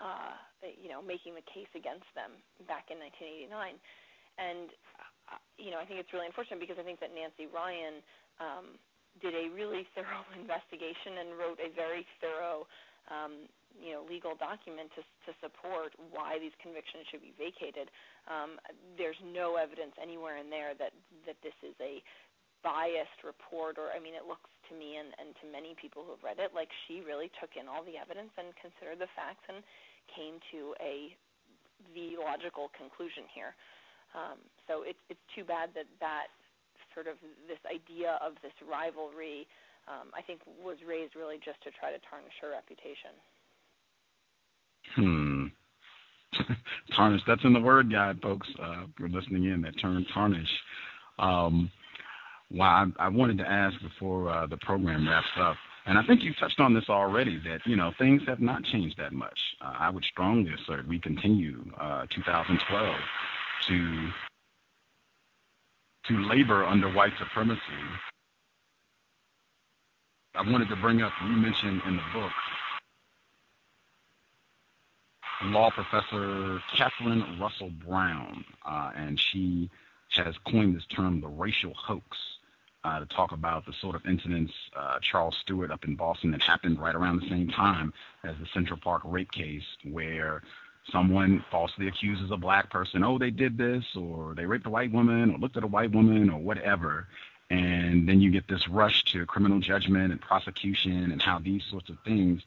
[0.00, 0.34] uh,
[0.76, 3.78] you know making the case against them back in 1989.
[4.40, 4.68] And
[5.28, 8.00] uh, you know, I think it's really unfortunate because I think that Nancy Ryan
[8.40, 8.66] um,
[9.20, 12.64] did a really thorough investigation and wrote a very thorough
[13.10, 13.48] um,
[13.80, 17.88] you know legal document to to support why these convictions should be vacated.
[18.28, 18.60] Um,
[18.96, 20.92] there's no evidence anywhere in there that
[21.24, 22.02] that this is a
[22.62, 26.14] biased report, or I mean, it looks to me and, and to many people who
[26.14, 29.42] have read it like she really took in all the evidence and considered the facts
[29.50, 29.60] and
[30.14, 31.12] came to a
[31.98, 33.58] the logical conclusion here.
[34.14, 34.38] Um,
[34.70, 36.30] so it's it's too bad that that
[36.94, 37.18] sort of
[37.50, 39.48] this idea of this rivalry,
[39.90, 43.16] um, I think, was raised really just to try to tarnish her reputation.
[44.96, 45.46] Hmm.
[46.96, 47.22] tarnish.
[47.26, 48.48] That's in the word guide, folks.
[48.60, 50.48] Uh, you're listening in, that term tarnish.
[51.18, 51.70] Um,
[52.50, 55.56] well, I, I wanted to ask before uh, the program wraps up,
[55.86, 57.40] and I think you touched on this already.
[57.44, 59.38] That you know things have not changed that much.
[59.60, 62.96] Uh, I would strongly assert we continue uh, 2012
[63.68, 64.08] to
[66.08, 67.60] to labor under white supremacy.
[70.34, 71.12] I wanted to bring up.
[71.22, 72.32] You mentioned in the book
[75.44, 79.70] law professor Catherine Russell Brown, uh, and she
[80.16, 82.16] has coined this term the racial hoax
[82.84, 86.42] uh, to talk about the sort of incidents uh, Charles Stuart up in Boston that
[86.42, 87.92] happened right around the same time
[88.24, 90.42] as the Central Park rape case, where
[90.90, 94.92] someone falsely accuses a black person, oh, they did this, or they raped a white
[94.92, 97.06] woman, or looked at a white woman, or whatever.
[97.50, 101.90] And then you get this rush to criminal judgment and prosecution and how these sorts
[101.90, 102.42] of things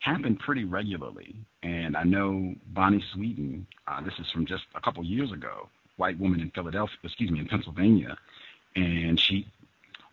[0.00, 1.36] happen pretty regularly.
[1.62, 6.18] And I know Bonnie Sweeten, uh, this is from just a couple years ago, white
[6.18, 8.16] woman in Philadelphia, excuse me, in Pennsylvania,
[8.74, 9.46] and she,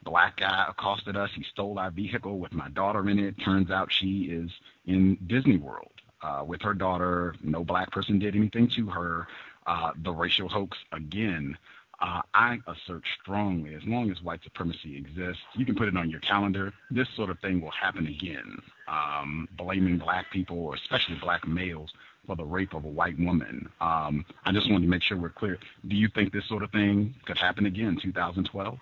[0.04, 1.30] black guy accosted us.
[1.36, 3.36] He stole our vehicle with my daughter in it.
[3.44, 4.52] Turns out she is
[4.86, 5.92] in Disney World
[6.22, 7.36] uh, with her daughter.
[7.42, 9.28] No black person did anything to her.
[9.66, 11.58] Uh, the racial hoax again
[12.00, 16.10] uh, I assert strongly, as long as white supremacy exists, you can put it on
[16.10, 16.72] your calendar.
[16.92, 18.58] This sort of thing will happen again.
[18.88, 21.92] Um, blaming black people, or especially black males,
[22.28, 23.68] for the rape of a white woman.
[23.82, 25.58] Um, I just wanted to make sure we're clear.
[25.88, 28.78] Do you think this sort of thing could happen again, 2012?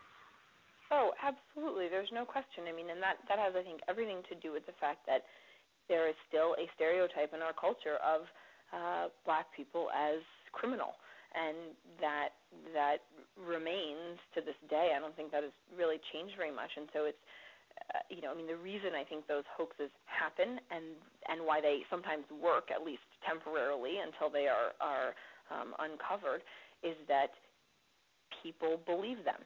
[0.92, 1.88] Oh, absolutely.
[1.88, 2.66] There's no question.
[2.68, 5.24] I mean, and that that has, I think, everything to do with the fact that
[5.88, 8.22] there is still a stereotype in our culture of
[8.74, 10.20] uh, black people as
[10.52, 10.96] criminal
[11.36, 12.34] and that
[12.74, 13.04] that
[13.36, 14.96] remains to this day.
[14.96, 17.20] I don't think that has really changed very much, and so it's
[17.94, 20.96] uh, you know, I mean, the reason I think those hoaxes happen and
[21.28, 25.14] and why they sometimes work, at least temporarily, until they are are
[25.52, 26.42] um, uncovered,
[26.82, 27.36] is that
[28.42, 29.44] people believe them.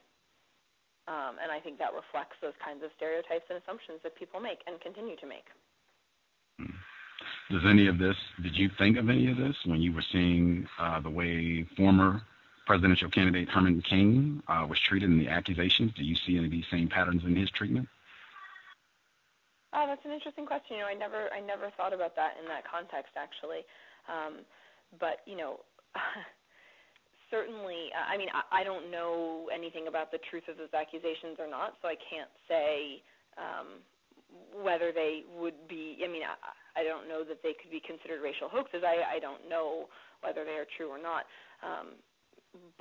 [1.09, 4.61] Um, and I think that reflects those kinds of stereotypes and assumptions that people make
[4.69, 5.49] and continue to make.
[7.49, 10.67] Does any of this, did you think of any of this when you were seeing
[10.77, 12.21] uh, the way former
[12.67, 15.91] presidential candidate Herman Cain uh, was treated in the accusations?
[15.95, 17.87] Do you see any of these same patterns in his treatment?
[19.73, 20.77] Oh, that's an interesting question.
[20.77, 23.65] You know, I never, I never thought about that in that context, actually.
[24.05, 24.45] Um,
[24.99, 25.61] but you know,
[27.31, 31.49] certainly, I mean, I, I don't know anything about the truth of those accusations or
[31.49, 33.01] not, so I can't say
[33.37, 33.81] um,
[34.53, 35.97] whether they would be.
[36.03, 36.23] I mean,
[36.77, 38.83] I don't know that they could be considered racial hoaxes.
[38.85, 39.89] I, I don't know
[40.21, 41.25] whether they are true or not.
[41.63, 41.97] Um,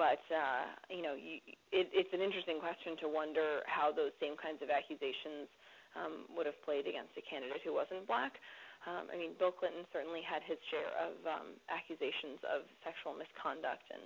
[0.00, 4.36] but uh, you know, you, it, it's an interesting question to wonder how those same
[4.40, 5.48] kinds of accusations
[5.92, 8.40] um, would have played against a candidate who wasn't black.
[8.86, 13.84] Um, I mean, Bill Clinton certainly had his share of um, accusations of sexual misconduct,
[13.92, 14.04] and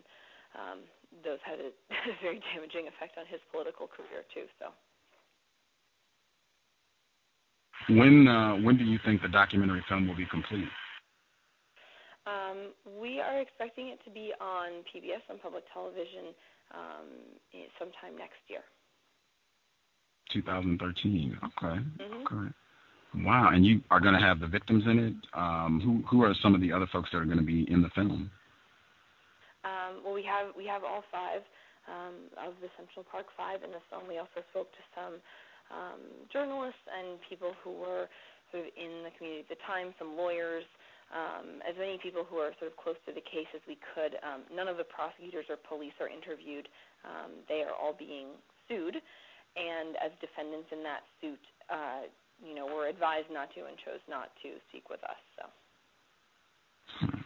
[0.57, 0.79] um,
[1.23, 1.71] those had a
[2.25, 4.49] very damaging effect on his political career too.
[4.59, 4.75] So.
[7.89, 10.69] When uh, when do you think the documentary film will be complete?
[12.27, 16.31] Um, we are expecting it to be on PBS on public television
[16.73, 17.07] um,
[17.79, 18.63] sometime next year.
[20.33, 21.39] 2013.
[21.43, 21.67] Okay.
[21.67, 22.27] Mm-hmm.
[22.27, 22.55] Okay.
[23.27, 23.51] Wow.
[23.53, 25.15] And you are going to have the victims in it.
[25.35, 27.83] Um, who who are some of the other folks that are going to be in
[27.83, 28.31] the film?
[29.65, 31.43] Um, well, we have we have all five
[31.91, 34.07] um, of the Central Park Five in the film.
[34.09, 35.15] We also spoke to some
[35.73, 38.07] um, journalists and people who were
[38.53, 40.65] sort of in the community at the time, some lawyers,
[41.13, 44.17] um, as many people who are sort of close to the case as we could.
[44.25, 46.69] Um, none of the prosecutors or police are interviewed.
[47.05, 48.37] Um, they are all being
[48.69, 52.09] sued, and as defendants in that suit, uh,
[52.41, 55.21] you know, were advised not to and chose not to speak with us.
[55.37, 55.45] So.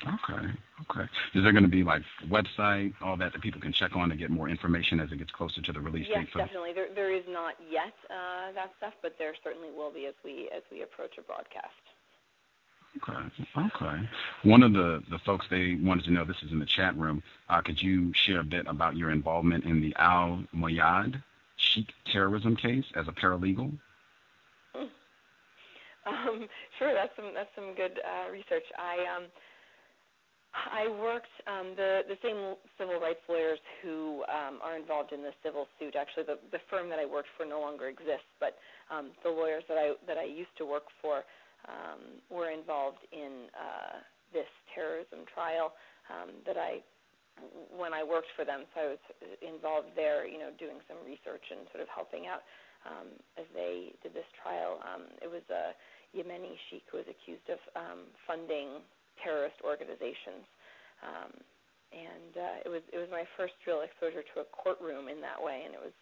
[0.06, 0.50] Okay.
[0.90, 1.08] Okay.
[1.34, 4.16] Is there going to be like website, all that that people can check on to
[4.16, 6.28] get more information as it gets closer to the release yes, date?
[6.34, 6.72] Yes, definitely.
[6.72, 10.48] There, there is not yet uh, that stuff, but there certainly will be as we
[10.54, 11.74] as we approach a broadcast.
[12.96, 13.68] Okay.
[13.74, 14.08] Okay.
[14.44, 17.22] One of the, the folks they wanted to know, this is in the chat room,
[17.50, 21.22] uh, could you share a bit about your involvement in the Al Moyad
[21.56, 23.72] Sheikh terrorism case as a paralegal?
[26.06, 26.46] Um,
[26.78, 28.62] sure, that's some that's some good uh, research.
[28.78, 29.24] I um,
[30.56, 35.32] I worked um, the the same civil rights lawyers who um, are involved in the
[35.44, 35.94] civil suit.
[35.94, 38.56] Actually, the the firm that I worked for no longer exists, but
[38.88, 41.28] um, the lawyers that I that I used to work for
[41.68, 44.00] um, were involved in uh,
[44.32, 45.76] this terrorism trial
[46.08, 46.80] um, that I
[47.76, 48.64] when I worked for them.
[48.72, 49.02] So I was
[49.44, 52.40] involved there, you know, doing some research and sort of helping out
[52.88, 54.80] um, as they did this trial.
[54.80, 55.76] Um, it was a
[56.16, 58.80] Yemeni sheikh who was accused of um, funding
[59.22, 60.44] terrorist organizations.
[61.04, 61.32] Um,
[61.94, 65.38] and uh, it was it was my first real exposure to a courtroom in that
[65.38, 65.94] way, and it was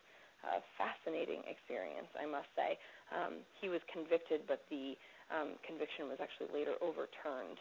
[0.45, 2.77] a fascinating experience, I must say.
[3.13, 4.97] Um, he was convicted, but the
[5.33, 7.61] um, conviction was actually later overturned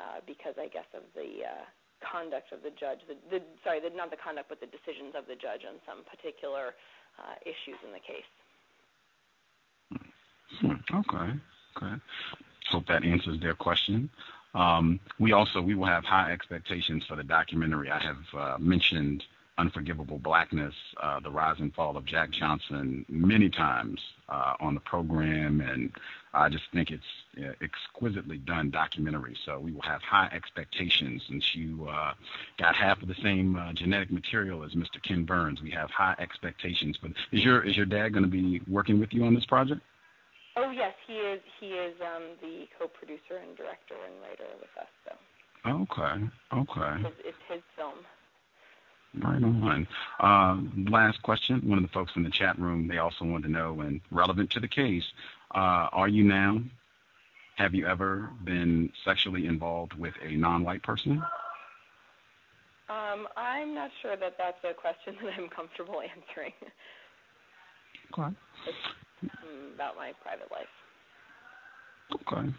[0.00, 1.64] uh, because I guess of the uh,
[2.00, 3.04] conduct of the judge.
[3.08, 6.04] The, the sorry, the, not the conduct, but the decisions of the judge on some
[6.04, 6.76] particular
[7.20, 8.30] uh, issues in the case.
[10.60, 11.28] Hmm, okay.
[11.76, 11.94] Okay.
[12.70, 14.08] Hope that answers their question.
[14.54, 17.90] Um, we also we will have high expectations for the documentary.
[17.90, 19.24] I have uh, mentioned
[19.56, 24.80] Unforgivable Blackness, uh, the rise and fall of Jack Johnson many times uh, on the
[24.80, 25.92] program, and
[26.32, 27.04] I just think it's
[27.38, 29.36] uh, exquisitely done documentary.
[29.44, 31.22] So we will have high expectations.
[31.28, 32.14] Since you uh,
[32.58, 35.00] got half of the same uh, genetic material as Mr.
[35.00, 36.98] Ken Burns, we have high expectations.
[37.00, 39.80] But is your is your dad going to be working with you on this project?
[40.56, 41.40] Oh yes, he is.
[41.60, 44.88] He is um, the co-producer and director and writer with us.
[45.04, 45.70] So.
[45.70, 46.24] Okay.
[46.52, 47.08] Okay.
[47.08, 47.94] It's, it's his film.
[49.22, 49.86] Right on.
[50.18, 51.60] Uh, last question.
[51.68, 54.50] One of the folks in the chat room, they also wanted to know, and relevant
[54.50, 55.04] to the case,
[55.54, 56.60] uh, are you now,
[57.56, 61.22] have you ever been sexually involved with a non-white person?
[62.88, 66.52] Um, I'm not sure that that's a question that I'm comfortable answering.
[68.18, 68.36] Okay.
[69.22, 69.34] It's
[69.74, 70.66] about my private life.
[72.12, 72.52] Okay.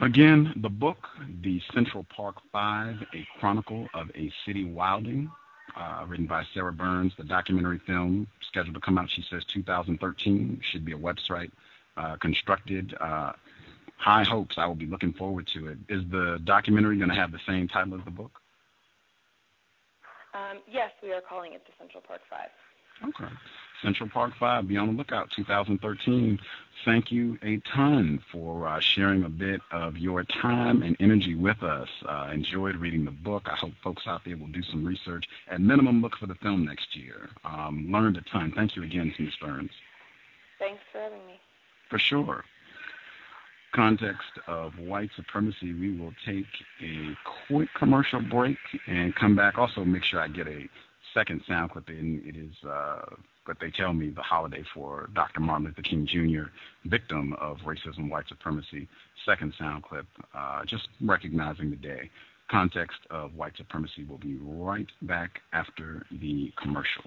[0.00, 1.08] Again, the book,
[1.42, 5.30] The Central Park Five, A Chronicle of a City Wilding,
[5.76, 10.60] uh, written by Sarah Burns, the documentary film scheduled to come out, she says 2013,
[10.62, 11.50] should be a website
[11.96, 12.94] uh, constructed.
[13.00, 13.32] Uh,
[14.00, 14.56] high hopes.
[14.58, 15.78] I will be looking forward to it.
[15.88, 18.40] Is the documentary going to have the same title as the book?
[20.32, 22.48] Um, yes, we are calling it The Central Park Five.
[23.08, 23.32] Okay.
[23.82, 26.38] Central Park 5, be on the lookout, 2013.
[26.84, 31.62] Thank you a ton for uh, sharing a bit of your time and energy with
[31.62, 31.88] us.
[32.06, 33.44] Uh, enjoyed reading the book.
[33.46, 35.26] I hope folks out there will do some research.
[35.48, 37.28] At minimum, look for the film next year.
[37.44, 38.52] Um, learned a ton.
[38.54, 39.34] Thank you again, Ms.
[39.40, 39.70] Burns.
[40.58, 41.40] Thanks for having me.
[41.88, 42.44] For sure.
[43.72, 46.46] Context of white supremacy, we will take
[46.82, 47.16] a
[47.46, 49.58] quick commercial break and come back.
[49.58, 50.68] Also, make sure I get a
[51.14, 52.22] second sound clip in.
[52.24, 53.02] It is uh,
[53.50, 55.40] what they tell me the holiday for Dr.
[55.40, 56.52] Martin Luther King Jr.,
[56.84, 58.86] victim of racism, white supremacy.
[59.26, 62.08] Second sound clip, uh, just recognizing the day.
[62.48, 67.02] Context of white supremacy will be right back after the commercial.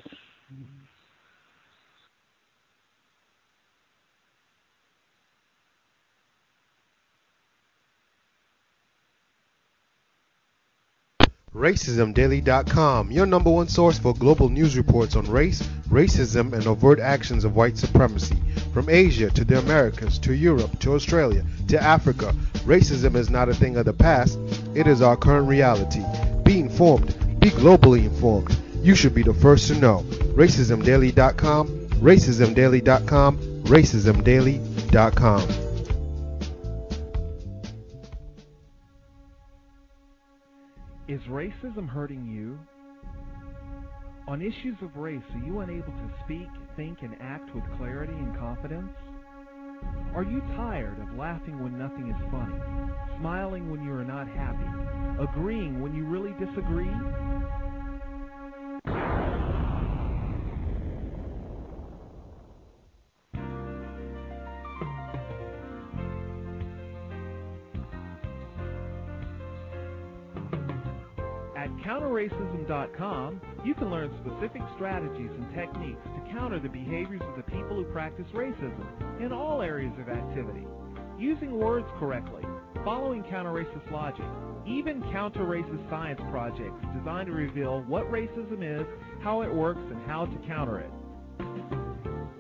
[11.54, 17.46] RacismDaily.com, your number one source for global news reports on race, racism, and overt actions
[17.46, 18.42] of white supremacy.
[18.74, 22.34] From Asia to the Americas to Europe to Australia to Africa,
[22.66, 24.40] racism is not a thing of the past,
[24.74, 26.04] it is our current reality.
[26.44, 28.58] Be informed, be globally informed.
[28.82, 30.00] You should be the first to know.
[30.34, 31.68] RacismDaily.com,
[32.02, 35.63] RacismDaily.com, RacismDaily.com.
[41.10, 42.58] Is racism hurting you?
[44.28, 46.48] On issues of race, are you unable to speak,
[46.78, 48.94] think, and act with clarity and confidence?
[50.16, 52.62] Are you tired of laughing when nothing is funny,
[53.20, 54.72] smiling when you are not happy,
[55.24, 57.04] agreeing when you really disagree?
[71.84, 77.76] counterracism.com, you can learn specific strategies and techniques to counter the behaviors of the people
[77.76, 80.66] who practice racism in all areas of activity,
[81.20, 82.44] using words correctly,
[82.86, 84.26] following counter-racist logic,
[84.66, 88.88] even counter-racist science projects designed to reveal what racism is,
[89.22, 90.92] how it works, and how to counter it.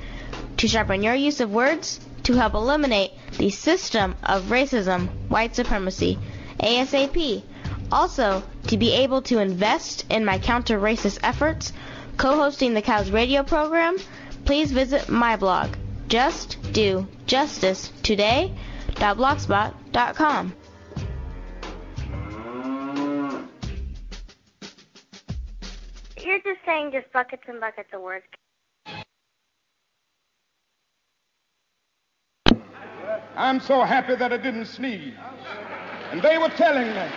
[0.58, 6.18] to sharpen your use of words to help eliminate the system of racism, white supremacy,
[6.60, 7.42] ASAP.
[7.90, 11.72] Also, to be able to invest in my counter racist efforts,
[12.16, 13.96] co-hosting the COWS radio program,
[14.44, 15.70] please visit my blog,
[16.08, 20.54] Just Do Justice Today.blogspot.com.
[26.24, 28.24] You're just saying just buckets and buckets of words.
[33.36, 35.14] I'm so happy that I didn't sneeze.
[36.10, 37.08] And they were telling me.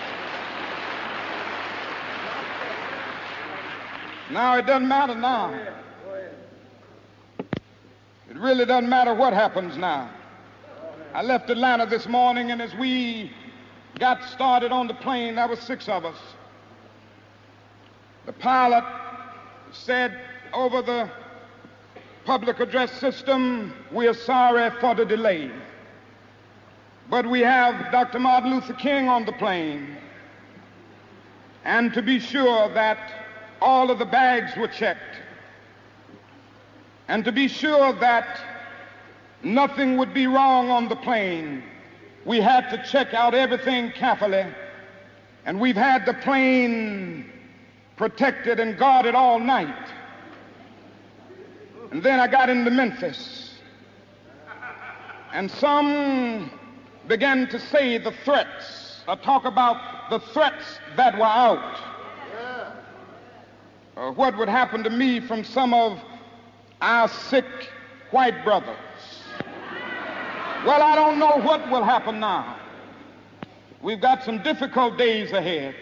[4.32, 5.54] Now it doesn't matter now.
[8.28, 10.10] It really doesn't matter what happens now.
[11.14, 13.32] I left Atlanta this morning, and as we
[14.00, 16.18] got started on the plane, there were six of us.
[18.26, 18.84] The pilot
[19.72, 20.20] said
[20.54, 21.10] over the
[22.26, 25.52] public address system, we are sorry for the delay.
[27.10, 28.20] But we have Dr.
[28.20, 29.96] Martin Luther King on the plane.
[31.64, 33.25] And to be sure that
[33.62, 35.20] all of the bags were checked.
[37.08, 38.40] And to be sure that
[39.44, 41.64] nothing would be wrong on the plane,
[42.26, 44.46] we had to check out everything carefully.
[45.46, 47.32] And we've had the plane
[47.98, 49.90] protected and guarded all night.
[51.92, 53.60] And then I got into Memphis.
[55.32, 56.50] And some
[57.08, 61.95] began to say the threats, or talk about the threats that were out.
[63.96, 66.00] Uh, what would happen to me from some of
[66.82, 67.46] our sick
[68.12, 68.76] white brothers.
[70.66, 72.58] Well, I don't know what will happen now.
[73.82, 75.76] We've got some difficult days ahead.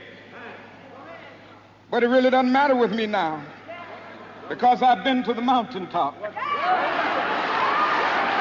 [1.89, 3.43] But it really doesn't matter with me now
[4.49, 6.15] because I've been to the mountaintop.
[6.15, 6.33] And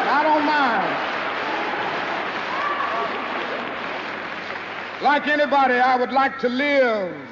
[0.08, 1.12] I don't mind.
[5.02, 7.31] Like anybody, I would like to live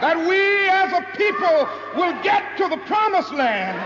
[0.00, 3.76] that we as a people will get to the promised land.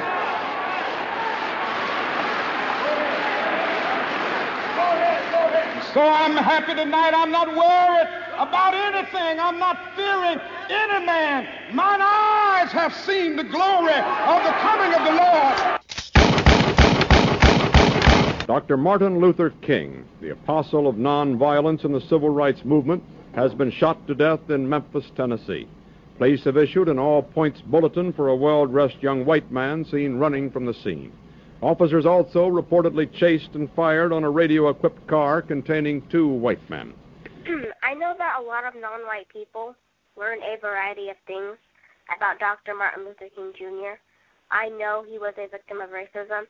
[5.93, 7.15] So I'm happy tonight.
[7.15, 9.39] I'm not worried about anything.
[9.39, 11.47] I'm not fearing any man.
[11.73, 15.81] Mine eyes have seen the glory of the coming of the Lord.
[18.49, 18.77] Dr.
[18.77, 23.03] Martin Luther King, the apostle of nonviolence in the civil rights movement,
[23.35, 25.69] has been shot to death in Memphis, Tennessee.
[26.19, 30.16] Police have issued an all points bulletin for a well dressed young white man seen
[30.16, 31.12] running from the scene.
[31.61, 36.93] Officers also reportedly chased and fired on a radio equipped car containing two white men.
[37.82, 39.74] I know that a lot of non white people
[40.16, 41.57] learn a variety of things
[42.16, 42.74] about Dr.
[42.74, 43.99] Martin Luther King Jr.
[44.51, 46.45] I know he was a victim of racism.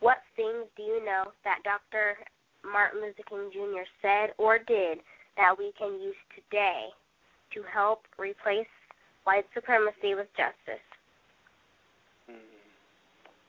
[0.00, 2.18] What things do you know that Dr.
[2.62, 3.88] Martin Luther King Jr.
[4.02, 4.98] said or did
[5.38, 6.88] that we can use today
[7.54, 8.66] to help replace
[9.26, 10.82] white supremacy with justice?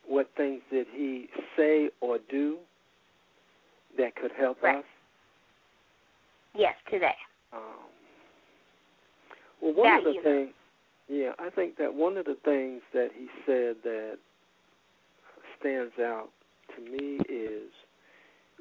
[0.08, 2.58] What things did he say or do
[3.98, 4.78] that could help Right.
[4.78, 4.86] us?
[6.56, 7.16] Yes, today.
[7.52, 7.62] Um,
[9.62, 10.54] well, one That of the things,
[11.08, 14.18] yeah, I think that one of the things that he said that
[15.60, 16.32] stands out
[16.76, 17.72] to me is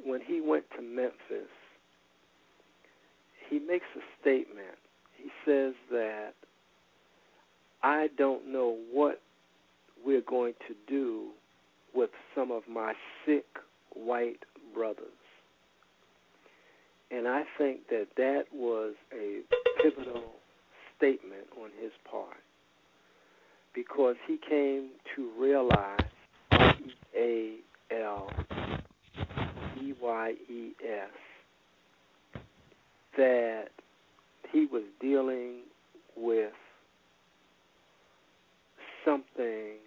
[0.05, 1.49] when he went to Memphis,
[3.49, 4.79] he makes a statement.
[5.17, 6.35] He says that
[7.83, 9.21] I don't know what
[10.05, 11.29] we're going to do
[11.95, 12.93] with some of my
[13.25, 13.47] sick
[13.95, 14.45] white
[14.75, 15.07] brothers.
[17.11, 19.41] And I think that that was a
[19.83, 20.25] pivotal
[20.97, 22.37] statement on his part
[23.75, 26.01] because he came to realize
[26.53, 27.57] E A
[27.93, 28.31] L
[29.81, 31.11] E Y E S
[33.17, 33.69] that
[34.53, 35.61] he was dealing
[36.17, 36.53] with
[39.07, 39.79] something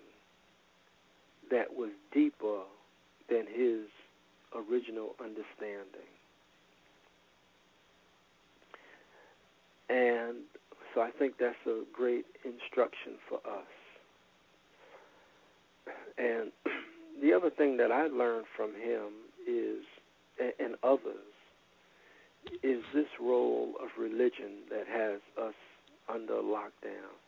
[1.51, 2.61] that was deeper
[3.29, 3.85] than his
[4.55, 6.09] original understanding.
[9.89, 10.37] And
[10.93, 13.67] so I think that's a great instruction for us.
[16.17, 16.51] And
[17.21, 19.09] the other thing that I learned from him
[19.47, 19.83] is,
[20.59, 21.33] and others,
[22.63, 25.55] is this role of religion that has us
[26.07, 27.18] under lockdown.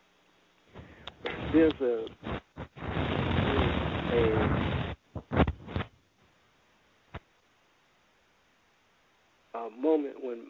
[1.53, 2.05] There's a
[4.13, 4.95] a
[9.53, 10.47] a moment when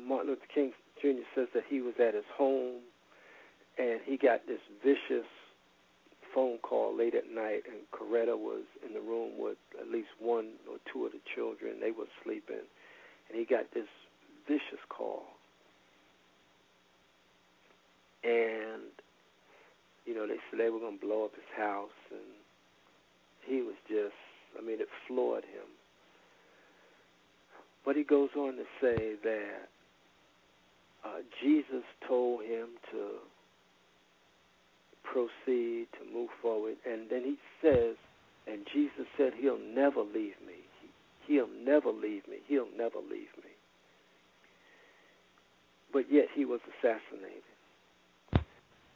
[0.00, 1.22] Martin Luther King Jr.
[1.34, 2.80] says that he was at his home
[3.78, 5.26] and he got this vicious
[6.34, 10.52] phone call late at night, and Coretta was in the room with at least one
[10.70, 11.80] or two of the children.
[11.80, 12.66] They were sleeping,
[13.28, 13.88] and he got this
[14.46, 15.24] vicious call.
[18.24, 18.90] And
[20.08, 22.32] you know, they said they were going to blow up his house, and
[23.44, 25.68] he was just—I mean, it floored him.
[27.84, 29.68] But he goes on to say that
[31.04, 33.20] uh, Jesus told him to
[35.04, 36.76] proceed, to move forward.
[36.86, 37.96] And then he says,
[38.46, 40.64] and Jesus said, He'll never leave me.
[41.26, 42.38] He'll never leave me.
[42.46, 43.52] He'll never leave me.
[45.92, 47.42] But yet he was assassinated.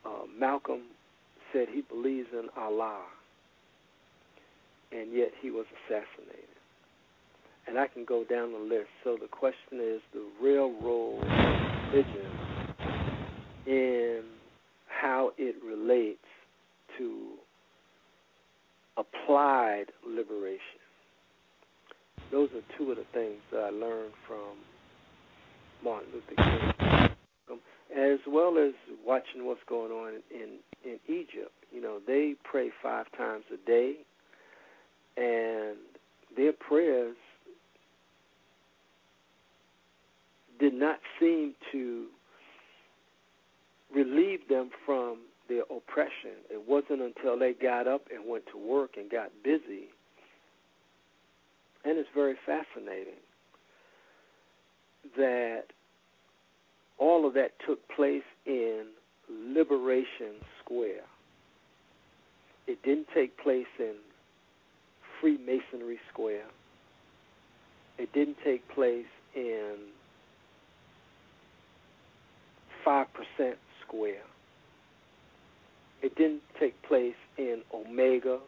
[0.04, 0.82] Uh, Malcolm
[1.52, 3.02] said he believes in Allah,
[4.90, 6.48] and yet he was assassinated.
[7.66, 8.88] And I can go down the list.
[9.04, 11.28] So the question is the real role of
[11.92, 12.30] religion
[13.66, 14.22] in
[14.88, 16.18] how it relates
[16.98, 17.38] to
[18.96, 20.58] applied liberation.
[22.30, 24.56] Those are two of the things that I learned from
[25.84, 27.58] Martin Luther King,
[27.96, 28.72] as well as
[29.04, 31.52] watching what's going on in in Egypt.
[31.70, 33.94] You know, they pray five times a day,
[35.16, 35.76] and
[36.36, 37.16] their prayers
[40.58, 42.06] did not seem to
[43.94, 45.18] relieve them from
[45.48, 46.38] their oppression.
[46.50, 49.88] It wasn't until they got up and went to work and got busy.
[51.84, 53.20] And it's very fascinating
[55.16, 55.64] that
[56.98, 58.84] all of that took place in
[59.54, 61.04] Liberation Square.
[62.66, 63.94] It didn't take place in
[65.20, 66.46] Freemasonry Square.
[67.98, 69.76] It didn't take place in
[72.86, 73.06] 5%
[73.86, 74.14] Square.
[76.02, 78.38] It didn't take place in Omega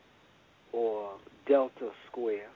[0.73, 1.13] or
[1.47, 2.49] Delta Square.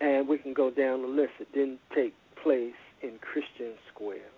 [0.00, 1.32] And we can go down the list.
[1.40, 4.30] It didn't take place in Christian Square.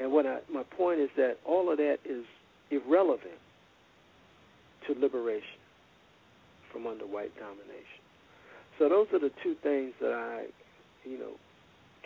[0.00, 2.24] And what I, my point is that all of that is
[2.70, 3.38] irrelevant
[4.86, 5.60] to liberation
[6.72, 8.00] from under white domination.
[8.78, 10.46] So those are the two things that I,
[11.08, 11.32] you know,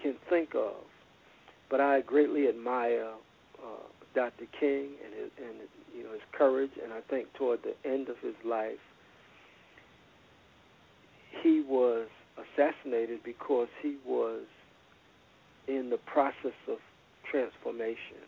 [0.03, 0.75] can think of.
[1.71, 3.11] But I greatly admire
[3.63, 4.47] uh, Dr.
[4.59, 5.57] King and his, and
[5.97, 8.83] you know his courage, and I think toward the end of his life,
[11.43, 14.43] he was assassinated because he was
[15.69, 16.79] in the process of
[17.35, 18.23] transformation.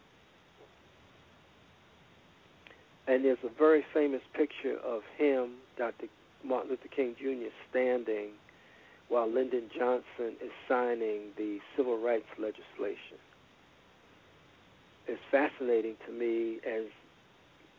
[3.07, 6.07] And there's a very famous picture of him, Dr.
[6.45, 8.31] Martin Luther King Jr., standing
[9.09, 13.23] while Lyndon Johnson is signing the civil rights legislation.
[15.07, 16.87] It's fascinating to me as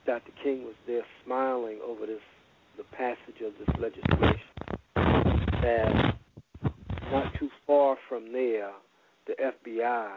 [0.06, 0.32] Dr.
[0.42, 2.22] King was there smiling over this
[2.78, 4.40] the passage of this legislation
[4.96, 6.14] that
[7.12, 8.70] not too far from there
[9.26, 10.14] the FBI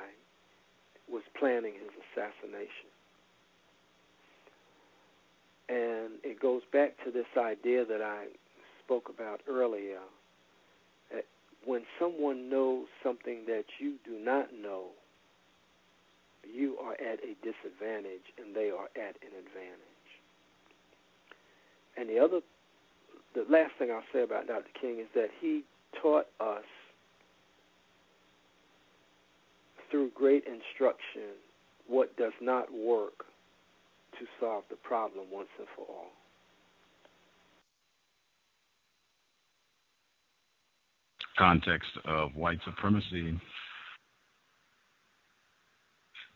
[1.11, 2.91] was planning his assassination.
[5.69, 8.27] And it goes back to this idea that I
[8.85, 10.01] spoke about earlier.
[11.13, 11.25] That
[11.65, 14.87] when someone knows something that you do not know,
[16.43, 20.09] you are at a disadvantage and they are at an advantage.
[21.97, 22.41] And the other,
[23.35, 24.71] the last thing I'll say about Dr.
[24.81, 25.63] King is that he
[26.01, 26.65] taught us
[29.91, 31.35] through great instruction
[31.87, 33.27] what does not work
[34.19, 36.07] to solve the problem once and for all.
[41.37, 43.41] Context of white supremacy.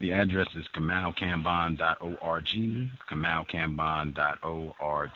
[0.01, 2.49] The address is kamalkambon.org,
[3.11, 5.11] kamalkambon.org.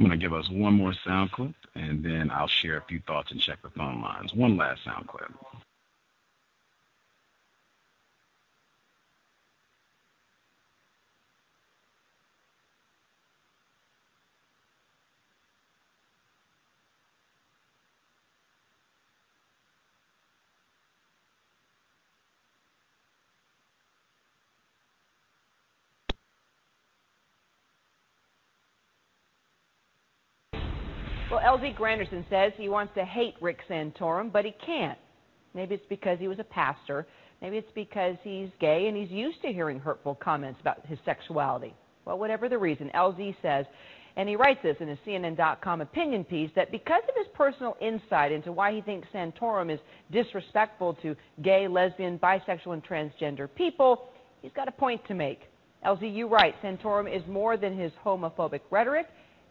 [0.00, 3.00] I'm going to give us one more sound clip, and then I'll share a few
[3.06, 4.32] thoughts and check the phone lines.
[4.32, 5.30] One last sound clip.
[31.60, 34.98] LZ Granderson says he wants to hate Rick Santorum, but he can't.
[35.52, 37.06] Maybe it's because he was a pastor.
[37.42, 41.74] Maybe it's because he's gay and he's used to hearing hurtful comments about his sexuality.
[42.06, 43.66] Well, whatever the reason, LZ says,
[44.16, 48.32] and he writes this in a CNN.com opinion piece, that because of his personal insight
[48.32, 49.80] into why he thinks Santorum is
[50.10, 54.08] disrespectful to gay, lesbian, bisexual, and transgender people,
[54.40, 55.40] he's got a point to make.
[55.84, 59.08] LZ, you write, Santorum is more than his homophobic rhetoric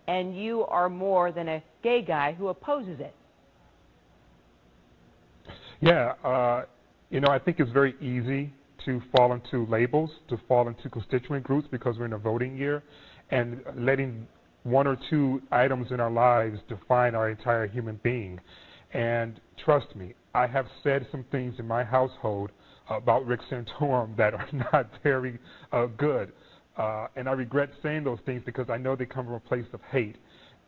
[0.09, 3.13] and you are more than a gay guy who opposes it.
[5.81, 6.63] Yeah, uh,
[7.11, 8.51] you know, I think it's very easy
[8.85, 12.81] to fall into labels, to fall into constituent groups because we're in a voting year,
[13.29, 14.27] and letting
[14.63, 18.39] one or two items in our lives define our entire human being.
[18.93, 22.49] And trust me, I have said some things in my household
[22.89, 25.37] about Rick Santorum that are not very
[25.71, 26.31] uh, good.
[26.79, 29.65] Uh, and I regret saying those things because I know they come from a place
[29.73, 30.15] of hate.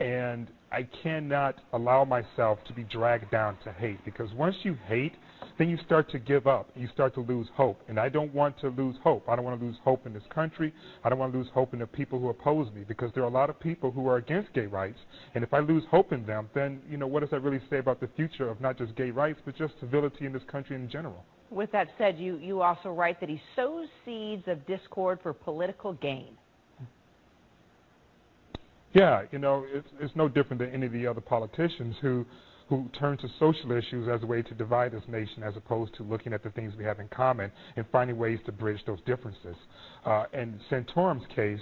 [0.02, 5.14] And I cannot allow myself to be dragged down to hate because once you hate,
[5.58, 6.70] then you start to give up.
[6.76, 7.80] You start to lose hope.
[7.88, 9.30] And I don't want to lose hope.
[9.30, 10.74] I don't want to lose hope in this country.
[11.04, 13.28] I don't want to lose hope in the people who oppose me because there are
[13.28, 15.00] a lot of people who are against gay rights.
[15.36, 17.78] And if I lose hope in them, then, you know, what does that really say
[17.78, 20.90] about the future of not just gay rights, but just civility in this country in
[20.90, 21.24] general?
[21.52, 25.94] With that said, you, you also write that he sows seeds of discord for political
[25.94, 26.30] gain.
[28.94, 32.26] Yeah, you know, it's, it's no different than any of the other politicians who
[32.72, 36.04] who turn to social issues as a way to divide this nation as opposed to
[36.04, 39.58] looking at the things we have in common and finding ways to bridge those differences.
[40.06, 41.60] Uh, in Santorum's case,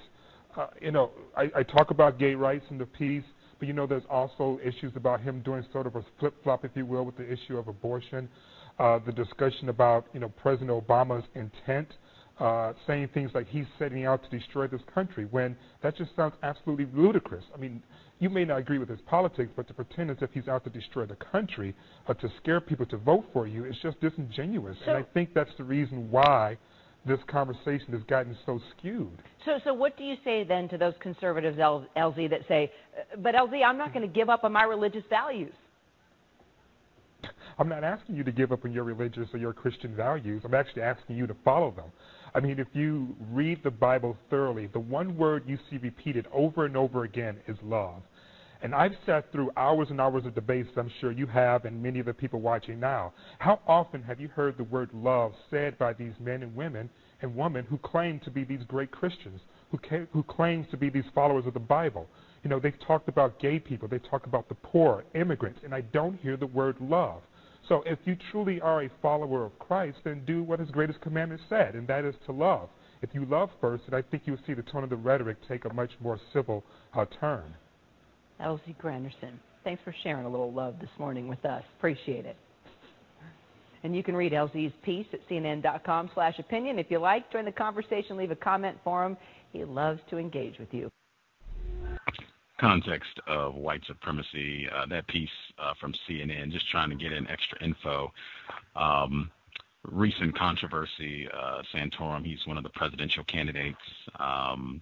[0.56, 3.24] uh, you know, I, I talk about gay rights in the piece,
[3.57, 6.70] but you know, there's also issues about him doing sort of a flip flop, if
[6.76, 8.30] you will, with the issue of abortion
[8.80, 11.88] uh, the discussion about you know President Obama's intent,
[12.39, 16.34] uh, saying things like he's setting out to destroy this country, when that just sounds
[16.43, 17.43] absolutely ludicrous.
[17.53, 17.84] I mean,
[18.19, 20.69] you may not agree with his politics, but to pretend as if he's out to
[20.69, 21.76] destroy the country
[22.07, 24.77] or to scare people to vote for you is just disingenuous.
[24.85, 26.57] So, and I think that's the reason why
[27.06, 29.23] this conversation has gotten so skewed.
[29.45, 33.35] So, so what do you say then to those conservatives, LZ, that say, uh, but
[33.35, 35.53] LZ, I'm not going to give up on my religious values?
[37.60, 40.44] I'm not asking you to give up on your religious or your Christian values.
[40.45, 41.91] I'm actually asking you to follow them.
[42.34, 46.65] I mean, if you read the Bible thoroughly, the one word you see repeated over
[46.65, 48.02] and over again is love.
[48.61, 51.99] And I've sat through hours and hours of debates, I'm sure you have, and many
[51.99, 53.11] of the people watching now.
[53.40, 56.90] How often have you heard the word love said by these men and women
[57.22, 60.90] and women who claim to be these great Christians, who, ca- who claim to be
[60.90, 62.07] these followers of the Bible?
[62.41, 65.81] You know, they've talked about gay people, they talk about the poor, immigrants, and I
[65.81, 67.22] don't hear the word love.
[67.68, 71.41] So if you truly are a follower of Christ, then do what his greatest commandment
[71.49, 72.69] said, and that is to love.
[73.02, 75.65] If you love first, then I think you'll see the tone of the rhetoric take
[75.65, 76.64] a much more civil
[76.94, 77.53] uh, turn.
[78.41, 79.34] LZ Granderson,
[79.64, 81.64] thanks for sharing a little love this morning with us.
[81.77, 82.38] Appreciate it.
[83.84, 86.80] And you can read LZ's piece at cnn.com slash opinion.
[86.80, 89.15] If you like, join the conversation, leave a comment for him.
[89.53, 90.90] He loves to engage with you
[92.60, 97.27] context of white supremacy, uh, that piece uh, from CNN, just trying to get in
[97.30, 98.11] extra info.
[98.76, 99.31] Um,
[99.84, 103.77] recent controversy, uh, Santorum, he's one of the presidential candidates.
[104.19, 104.81] Um,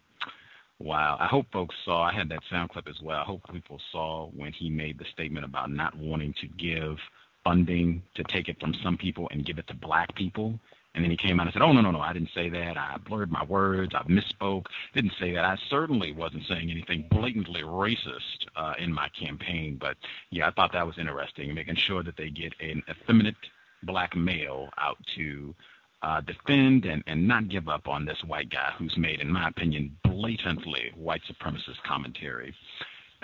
[0.80, 1.18] wow.
[1.20, 3.20] I hope folks saw, I had that sound clip as well.
[3.20, 6.98] I hope people saw when he made the statement about not wanting to give
[7.44, 10.60] funding to take it from some people and give it to black people.
[10.98, 11.99] And then he came out and said, "Oh no, no, no!
[12.02, 12.76] I didn't say that.
[12.76, 13.94] I blurred my words.
[13.94, 14.65] I misspoke.
[14.95, 15.45] Didn't say that.
[15.45, 19.78] I certainly wasn't saying anything blatantly racist uh, in my campaign.
[19.80, 19.95] But
[20.32, 23.36] yeah, I thought that was interesting, making sure that they get an effeminate
[23.84, 25.53] black male out to
[26.02, 29.49] uh, defend and, and not give up on this white guy who's made, in my
[29.49, 32.56] opinion, blatantly white supremacist commentary.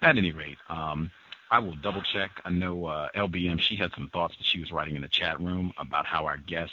[0.04, 1.10] At any rate, um,
[1.50, 2.40] I will double check.
[2.46, 5.40] I know uh, LBM, she had some thoughts that she was writing in the chat
[5.42, 6.72] room about how our guest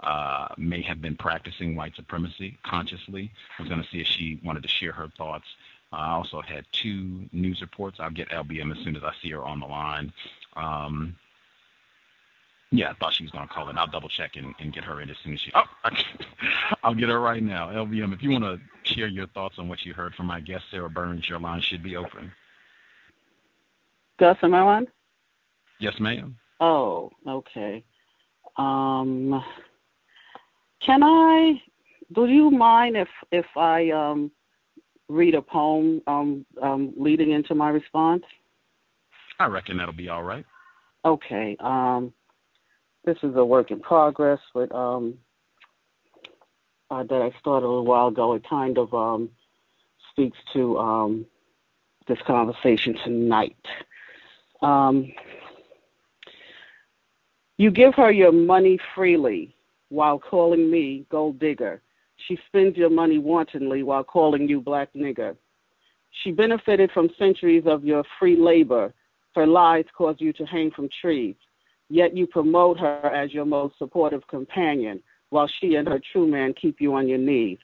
[0.00, 3.32] uh, may have been practicing white supremacy consciously.
[3.58, 5.46] I was going to see if she wanted to share her thoughts.
[5.92, 7.98] Uh, I also had two news reports.
[8.00, 10.12] I'll get LBM as soon as I see her on the line.
[10.56, 11.16] Um,
[12.70, 13.78] yeah, I thought she was going to call in.
[13.78, 15.52] I'll double check and, and, get her in as soon as she.
[15.54, 15.62] Oh,
[16.82, 17.68] I'll get her right now.
[17.68, 18.60] LBM, if you want to
[18.94, 21.84] share your thoughts on what you heard from my guest, Sarah Burns, your line should
[21.84, 22.32] be open.
[24.18, 24.86] Gus, am I on?
[25.78, 26.36] Yes, ma'am.
[26.60, 27.84] Oh, okay.
[28.56, 29.42] Um,
[30.84, 31.60] can I?
[32.12, 34.30] Do you mind if if I um,
[35.08, 38.24] read a poem um, um, leading into my response?
[39.38, 40.44] I reckon that'll be all right.
[41.04, 41.56] Okay.
[41.60, 42.12] Um,
[43.04, 45.18] this is a work in progress, but um,
[46.90, 48.34] uh, that I started a little while ago.
[48.34, 49.30] It kind of um,
[50.10, 51.26] speaks to um,
[52.06, 53.56] this conversation tonight.
[54.62, 55.12] Um,
[57.58, 59.54] you give her your money freely
[59.88, 61.82] while calling me gold digger.
[62.26, 65.36] She spends your money wantonly while calling you black nigger.
[66.22, 68.94] She benefited from centuries of your free labor.
[69.34, 71.34] Her lies caused you to hang from trees.
[71.90, 76.54] Yet you promote her as your most supportive companion, while she and her true man
[76.54, 77.58] keep you on your knees.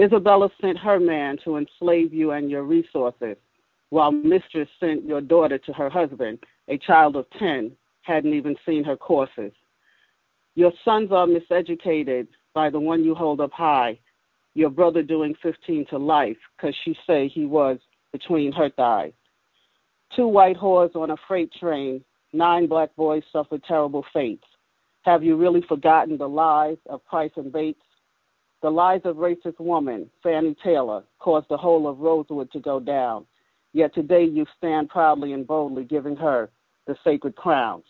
[0.00, 3.36] Isabella sent her man to enslave you and your resources,
[3.90, 6.38] while Mistress sent your daughter to her husband,
[6.68, 7.72] a child of ten,
[8.02, 9.52] hadn't even seen her courses.
[10.58, 13.96] Your sons are miseducated by the one you hold up high,
[14.54, 17.78] your brother doing 15 to life, because she say he was
[18.10, 19.12] between her thighs.
[20.16, 22.02] Two white whores on a freight train,
[22.32, 24.42] nine black boys suffered terrible fates.
[25.02, 27.78] Have you really forgotten the lies of Price and Bates?
[28.60, 33.26] The lies of racist woman, Fannie Taylor, caused the whole of Rosewood to go down.
[33.74, 36.50] Yet today you stand proudly and boldly giving her
[36.88, 37.84] the sacred crowns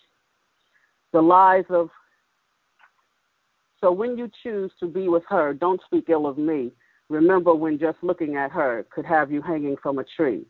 [1.13, 1.89] the lies of.
[3.81, 6.73] So when you choose to be with her, don't speak ill of me.
[7.09, 10.45] Remember when just looking at her could have you hanging from a tree.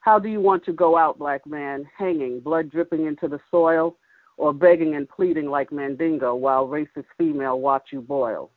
[0.00, 3.96] How do you want to go out, black man, hanging, blood dripping into the soil,
[4.36, 8.50] or begging and pleading like Mandingo while racist female watch you boil?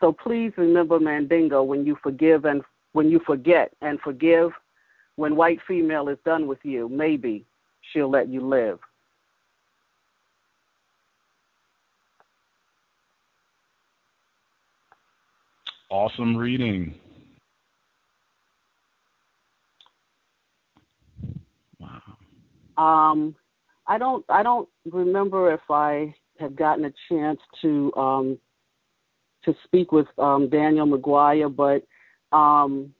[0.00, 2.62] So please remember Mandingo when you forgive and
[2.92, 4.50] when you forget and forgive.
[5.16, 7.44] When white female is done with you, maybe
[7.92, 8.78] she'll let you live.
[15.90, 16.94] Awesome reading.
[21.78, 22.02] Wow.
[22.76, 23.34] Um,
[23.86, 28.38] I don't I don't remember if I had gotten a chance to um,
[29.44, 32.92] to speak with um, Danielle McGuire, but um,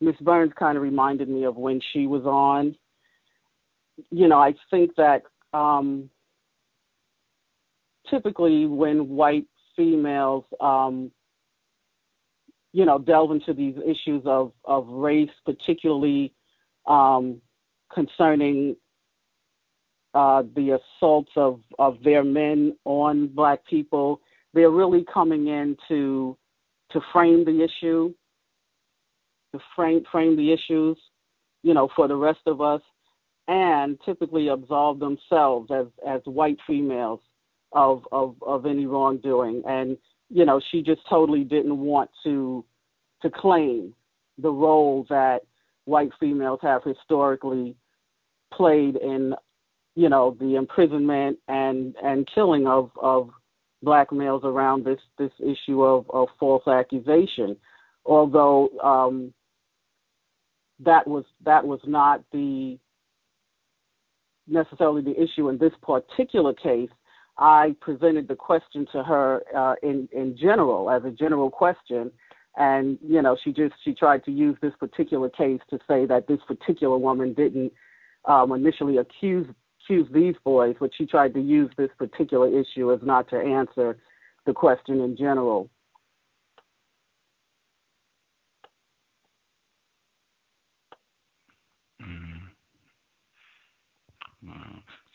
[0.00, 2.76] Miss Burns kind of reminded me of when she was on.
[4.10, 5.22] You know, I think that
[5.54, 6.10] um,
[8.10, 11.10] typically when white females um,
[12.72, 16.32] you know, delve into these issues of, of race, particularly
[16.86, 17.40] um,
[17.92, 18.76] concerning
[20.14, 24.20] uh, the assaults of, of their men on black people.
[24.54, 26.36] They're really coming in to
[26.92, 28.14] to frame the issue,
[29.52, 30.98] to frame frame the issues.
[31.62, 32.80] you know, for the rest of us,
[33.46, 37.20] and typically absolve themselves as as white females
[37.72, 39.62] of of of any wrongdoing.
[39.66, 39.96] And
[40.30, 42.64] you know, she just totally didn't want to
[43.22, 43.94] to claim
[44.38, 45.40] the role that
[45.84, 47.74] white females have historically
[48.52, 49.34] played in
[49.94, 53.30] you know the imprisonment and and killing of of
[53.82, 57.56] black males around this this issue of, of false accusation.
[58.04, 59.32] Although um,
[60.80, 62.78] that was that was not the
[64.46, 66.90] necessarily the issue in this particular case
[67.38, 72.10] I presented the question to her uh, in in general as a general question
[72.56, 76.26] and you know she just she tried to use this particular case to say that
[76.26, 77.72] this particular woman didn't
[78.24, 79.46] um, initially accuse
[79.88, 83.96] accuse these boys, but she tried to use this particular issue as not to answer
[84.46, 85.70] the question in general.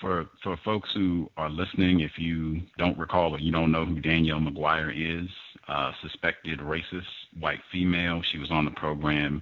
[0.04, 4.02] For for folks who are listening, if you don't recall or you don't know who
[4.02, 5.30] Danielle McGuire is,
[5.70, 7.08] uh, suspected racist
[7.40, 8.22] white female.
[8.22, 9.42] She was on the program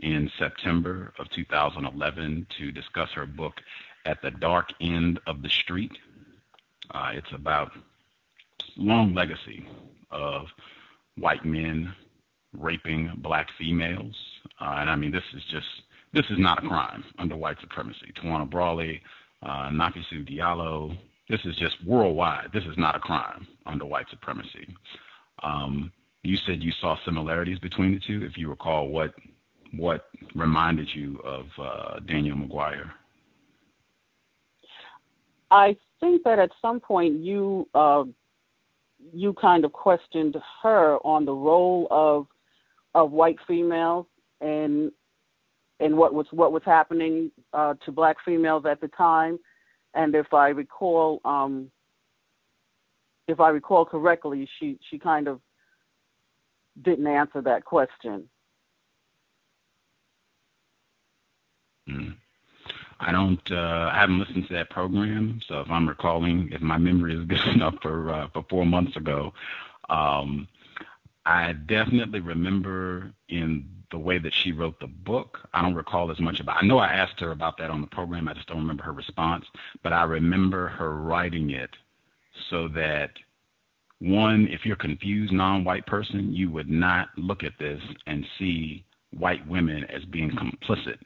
[0.00, 3.54] in September of 2011 to discuss her book
[4.04, 5.92] at the dark end of the street.
[6.90, 7.72] Uh, it's about
[8.76, 9.66] long legacy
[10.10, 10.48] of
[11.16, 11.94] white men
[12.52, 14.14] raping black females,
[14.60, 15.66] uh, and I mean this is just
[16.12, 18.12] this is not a crime under white supremacy.
[18.22, 19.00] Tawana Brawley,
[19.44, 20.96] uh, Nafissatou Diallo,
[21.28, 22.48] this is just worldwide.
[22.52, 24.74] This is not a crime under white supremacy.
[25.42, 25.92] Um,
[26.22, 28.24] you said you saw similarities between the two.
[28.24, 29.14] If you recall, what
[29.76, 32.90] what reminded you of uh, Danielle McGuire?
[35.50, 38.04] I think that at some point you uh,
[39.12, 42.26] you kind of questioned her on the role of
[42.94, 44.06] of white females
[44.40, 44.92] and
[45.80, 49.38] and what was what was happening uh, to black females at the time.
[49.94, 51.70] And if I recall, um,
[53.28, 55.40] if I recall correctly, she she kind of
[56.82, 58.28] didn't answer that question.
[61.88, 62.16] Mm.
[63.00, 63.40] I don't.
[63.50, 67.26] Uh, I haven't listened to that program, so if I'm recalling, if my memory is
[67.26, 69.32] good enough for uh, for four months ago,
[69.90, 70.48] um,
[71.26, 75.40] I definitely remember in the way that she wrote the book.
[75.52, 76.62] I don't recall as much about.
[76.62, 78.28] I know I asked her about that on the program.
[78.28, 79.44] I just don't remember her response.
[79.82, 81.70] But I remember her writing it
[82.50, 83.10] so that
[84.00, 88.84] one, if you're a confused non-white person, you would not look at this and see
[89.16, 90.98] white women as being complicit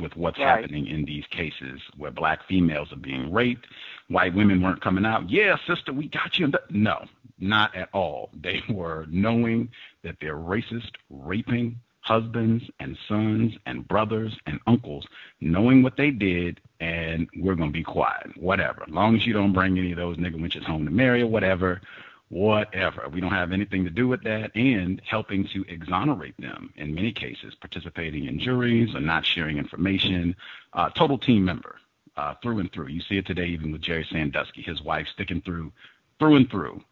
[0.00, 0.60] with what's right.
[0.60, 3.66] happening in these cases where black females are being raped,
[4.08, 5.30] white women weren't coming out.
[5.30, 6.52] Yeah, sister, we got you.
[6.70, 7.04] No,
[7.38, 8.30] not at all.
[8.34, 9.68] They were knowing
[10.02, 15.06] that they're racist, raping husbands and sons and brothers and uncles,
[15.40, 18.36] knowing what they did, and we're gonna be quiet.
[18.36, 18.84] Whatever.
[18.86, 21.26] As long as you don't bring any of those nigga winches home to marry or
[21.26, 21.80] whatever,
[22.28, 23.08] whatever.
[23.08, 27.12] We don't have anything to do with that, and helping to exonerate them in many
[27.12, 30.36] cases, participating in juries or not sharing information.
[30.74, 31.76] Uh, total team member
[32.18, 32.88] uh, through and through.
[32.88, 35.72] You see it today even with Jerry Sandusky, his wife sticking through,
[36.18, 36.82] through and through.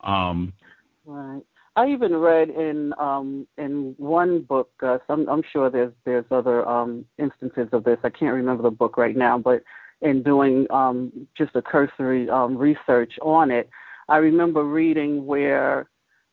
[0.00, 0.52] Um,
[1.04, 1.42] right.
[1.76, 4.70] I even read in um, in one book.
[4.82, 7.98] Uh, I'm, I'm sure there's there's other um, instances of this.
[8.02, 9.62] I can't remember the book right now, but
[10.00, 13.68] in doing um, just a cursory um, research on it,
[14.08, 15.88] I remember reading where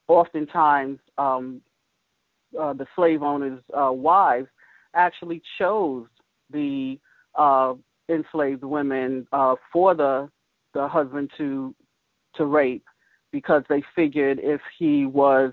[0.07, 1.61] oftentimes um,
[2.59, 4.47] uh, the slave owners' uh, wives
[4.95, 6.07] actually chose
[6.51, 6.97] the
[7.35, 7.73] uh,
[8.07, 10.29] enslaved women uh, for the
[10.73, 11.75] the husband to
[12.35, 12.85] to rape
[13.33, 15.51] because they figured if he was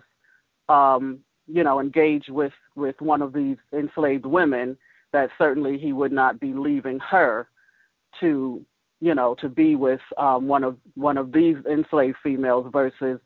[0.69, 1.19] um,
[1.49, 4.77] you know engaged with with one of these enslaved women
[5.13, 7.49] that certainly he would not be leaving her
[8.21, 8.65] to
[9.01, 13.19] you know, to be with um, one of one of these enslaved females versus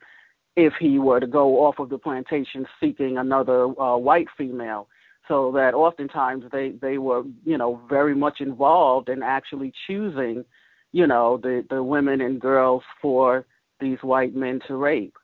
[0.56, 4.88] if he were to go off of the plantation seeking another uh, white female.
[5.26, 10.44] So that oftentimes they they were you know very much involved in actually choosing,
[10.92, 13.44] you know, the the women and girls for
[13.84, 15.14] these white men to rape.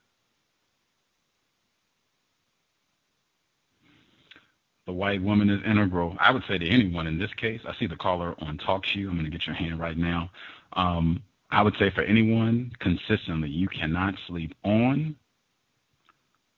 [4.90, 6.16] the white woman is integral.
[6.18, 9.08] I would say to anyone in this case, I see the caller on TalkShoe.
[9.08, 10.30] I'm going to get your hand right now.
[10.72, 15.14] Um, I would say for anyone consistently, you cannot sleep on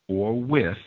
[0.09, 0.79] or with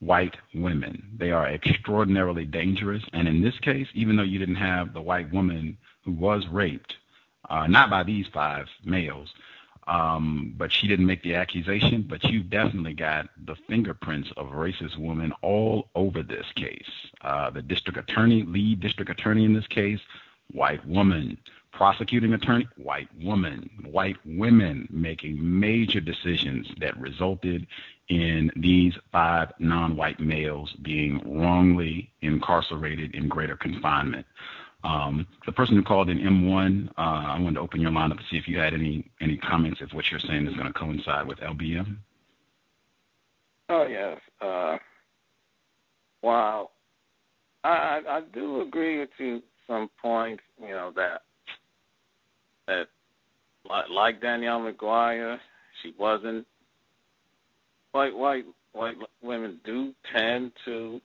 [0.00, 1.16] white women.
[1.18, 3.02] They are extraordinarily dangerous.
[3.14, 6.96] And in this case, even though you didn't have the white woman who was raped,
[7.48, 9.32] uh, not by these five males,
[9.86, 12.02] Um, but she didn't make the accusation.
[12.02, 16.90] But you definitely got the fingerprints of racist women all over this case.
[17.22, 20.00] Uh, the district attorney, lead district attorney in this case,
[20.52, 21.38] white woman.
[21.72, 23.70] Prosecuting attorney, white woman.
[23.84, 27.66] White women making major decisions that resulted
[28.08, 34.26] in these five non-white males being wrongly incarcerated in greater confinement.
[34.82, 38.18] Um, the person who called in M1, uh, I wanted to open your line up
[38.18, 40.72] to see if you had any any comments if what you're saying is going to
[40.72, 41.96] coincide with LBM.
[43.68, 44.18] Oh yes.
[44.40, 44.78] Uh,
[46.22, 46.70] wow.
[47.62, 50.42] I, I do agree with you some points.
[50.60, 51.22] You know that
[52.66, 52.88] that
[53.68, 55.38] like, like Danielle McGuire,
[55.82, 56.46] she wasn't
[57.92, 61.00] white white white women do tend to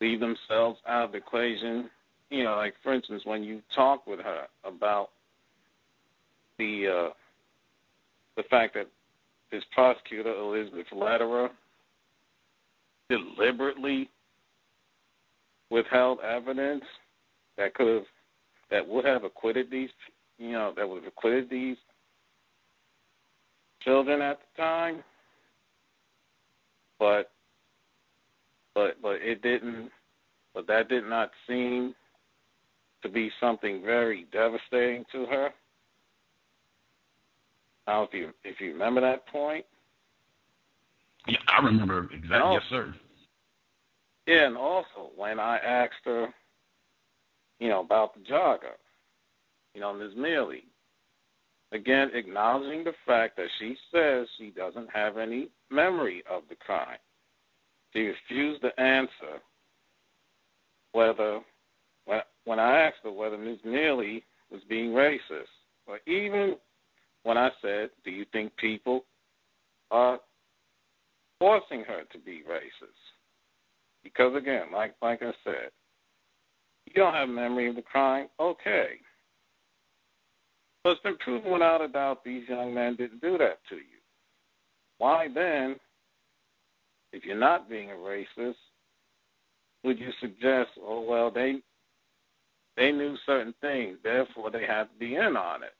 [0.00, 1.90] leave themselves out of the equation.
[2.34, 5.10] You know, like for instance, when you talk with her about
[6.58, 7.12] the uh,
[8.36, 8.88] the fact that
[9.52, 11.48] this prosecutor Elizabeth Lederer
[13.08, 14.10] deliberately
[15.70, 16.82] withheld evidence
[17.56, 18.04] that could have
[18.72, 19.90] that would have acquitted these
[20.36, 21.76] you know that would have acquitted these
[23.80, 25.04] children at the time.
[26.98, 27.30] But
[28.74, 29.92] but but it didn't
[30.52, 31.94] but that did not seem
[33.04, 35.50] to be something very devastating to her.
[37.86, 39.64] Now, if you if you remember that point,
[41.28, 42.38] yeah, I remember exactly.
[42.38, 42.94] Also, yes, sir.
[44.26, 46.28] Yeah, and also when I asked her,
[47.60, 48.76] you know, about the jogger,
[49.74, 50.12] you know, Ms.
[50.16, 50.62] Meili,
[51.72, 56.98] again acknowledging the fact that she says she doesn't have any memory of the crime.
[57.92, 59.40] She refused to answer
[60.92, 61.40] whether,
[62.44, 63.58] when I asked her whether Ms.
[63.66, 65.48] Meili was being racist,
[65.86, 66.56] or even
[67.22, 69.04] when I said, Do you think people
[69.90, 70.18] are
[71.38, 72.88] forcing her to be racist?
[74.02, 75.70] Because again, like like I said,
[76.86, 78.98] you don't have memory of the crime, okay.
[80.82, 84.00] But it's been proven without a doubt these young men didn't do that to you.
[84.98, 85.76] Why then,
[87.12, 88.54] if you're not being a racist,
[89.82, 91.56] would you suggest, oh well, they
[92.76, 95.74] they knew certain things, therefore they had to be in on it?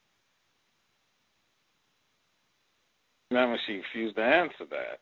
[3.31, 5.01] Remember, she refused to answer that.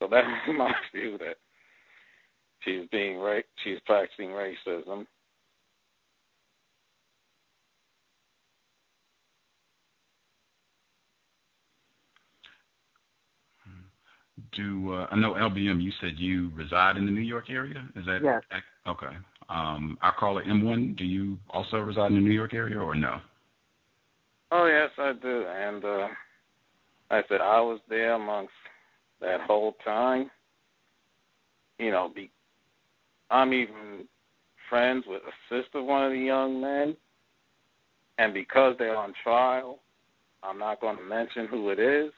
[0.00, 0.26] So that's
[0.56, 1.36] my view that
[2.60, 5.06] she's being ra- she's practicing racism.
[14.56, 15.82] do uh, I know LBM?
[15.82, 17.86] You said you reside in the New York area.
[17.96, 18.42] Is that yes?
[18.86, 19.16] Okay.
[19.48, 20.96] Um, our caller M1.
[20.96, 23.20] Do you also reside in the New York area or no?
[24.50, 25.44] Oh yes, I do.
[25.46, 26.08] And uh,
[27.10, 28.52] I said I was there amongst
[29.20, 30.30] that whole time.
[31.78, 32.30] You know, be,
[33.30, 34.06] I'm even
[34.70, 36.96] friends with a sister of one of the young men,
[38.18, 39.80] and because they're on trial,
[40.42, 42.12] I'm not going to mention who it is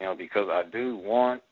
[0.00, 1.42] you know, because I do want,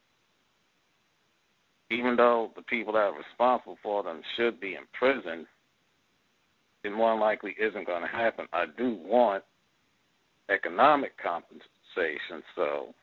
[1.93, 5.47] even though the people that are responsible for them should be in prison,
[6.85, 8.47] it more likely isn't going to happen.
[8.53, 9.45] I do want
[10.51, 12.95] economic compensation, so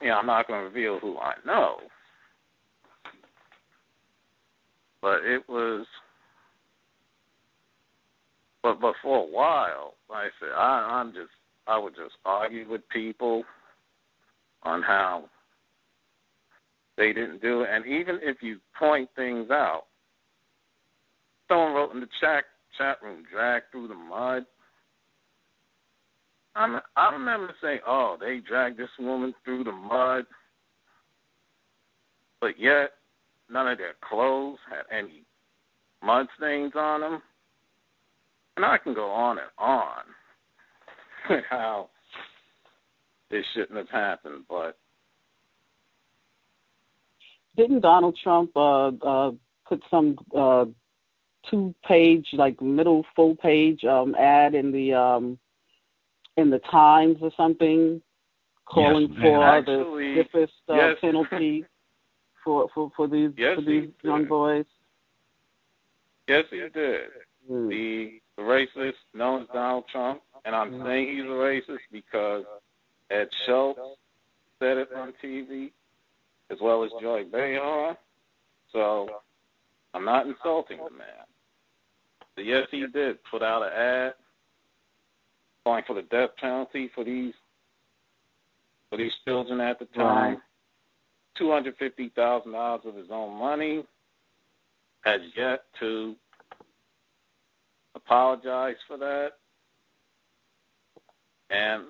[0.00, 1.76] you know, I'm not going to reveal who I know.
[5.00, 5.86] But it was,
[8.62, 11.30] but but for a while, like I said, I, I'm just
[11.66, 13.44] I would just argue with people
[14.62, 15.24] on how
[16.96, 17.68] they didn't do it.
[17.70, 19.84] And even if you point things out,
[21.48, 22.44] someone wrote in the chat
[22.78, 24.44] chat room, dragged through the mud.
[26.56, 30.24] I'm, I remember saying, "Oh, they dragged this woman through the mud,"
[32.40, 32.92] but yet
[33.50, 35.22] none of their clothes had any
[36.02, 37.22] mud stains on them.
[38.56, 40.04] And I can go on and on.
[41.48, 41.88] how
[43.30, 44.78] this shouldn't have happened, but
[47.56, 49.32] didn't Donald Trump uh, uh,
[49.68, 50.66] put some uh,
[51.50, 55.38] two-page, like middle full page um, ad in the um,
[56.36, 58.00] in the Times or something,
[58.66, 60.96] calling yes, for actually, the stiffest uh, yes.
[61.00, 61.64] penalty
[62.44, 64.28] for for for these yes, for these young did.
[64.28, 64.64] boys?
[66.28, 67.08] yes, he did.
[67.48, 67.68] Hmm.
[67.68, 72.44] The racist known as Donald Trump, and I'm saying he's a racist because
[73.10, 73.80] Ed Schultz
[74.58, 75.70] said it on TV,
[76.50, 77.96] as well as Joy Behar.
[78.72, 79.08] So
[79.92, 82.46] I'm not insulting the man.
[82.46, 84.14] yes, he did put out an ad
[85.64, 87.32] calling for the death penalty for these
[88.90, 90.42] for these children at the time.
[91.38, 93.84] Two hundred fifty thousand dollars of his own money
[95.04, 96.14] has yet to
[97.94, 99.30] apologize for that.
[101.50, 101.84] And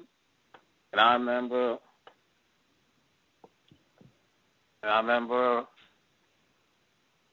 [0.92, 1.78] and I remember
[4.84, 5.64] and I remember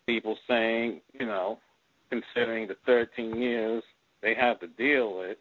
[0.06, 1.60] people saying, you know,
[2.10, 3.84] considering the 13 years
[4.22, 5.36] they have to deal with,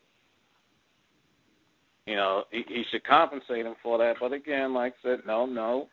[2.07, 4.17] you know, he, he should compensate them for that.
[4.19, 5.87] But again, like I said, no, no.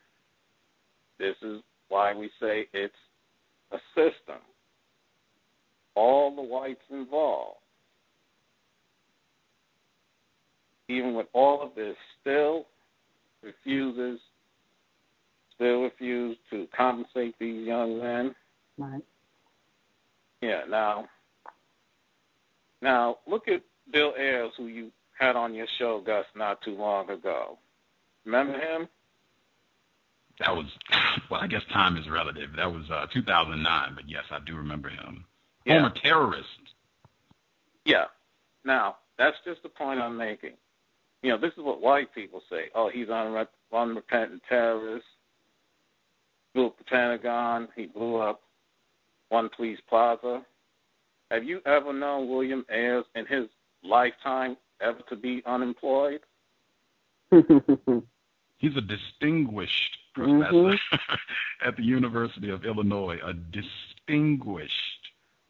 [1.20, 2.96] This is why we say it's
[3.72, 4.42] a system.
[5.94, 7.58] All the whites involved.
[10.90, 12.66] Even with all of this, still
[13.44, 14.20] refuses,
[15.58, 18.36] still refuse to compensate these young men.
[18.77, 19.03] Right.
[20.42, 20.61] Yeah.
[20.69, 21.10] Now,
[22.82, 27.10] now look at Bill Ayers, who you had on your show, Gus, not too long
[27.10, 27.58] ago.
[28.24, 28.88] Remember him?
[30.40, 30.66] That was
[31.30, 32.52] well, I guess time is relative.
[32.56, 35.26] That was uh, 2009, but yes, I do remember him.
[35.66, 35.82] Yeah.
[35.82, 36.48] Former terrorist.
[37.86, 38.06] Yeah.
[38.64, 40.53] Now, that's just the point I'm making.
[41.24, 42.66] You know, this is what white people say.
[42.76, 45.06] Oh, he's an unrepentant terrorist.
[46.58, 47.68] Blew up the Pentagon.
[47.76, 48.42] He blew up
[49.30, 50.42] One Police Plaza.
[51.30, 53.45] Have you ever known William Ayers in his
[53.84, 56.22] lifetime ever to be unemployed?
[57.32, 61.14] He's a distinguished professor Mm-hmm.
[61.68, 64.72] at the University of Illinois, a distinguished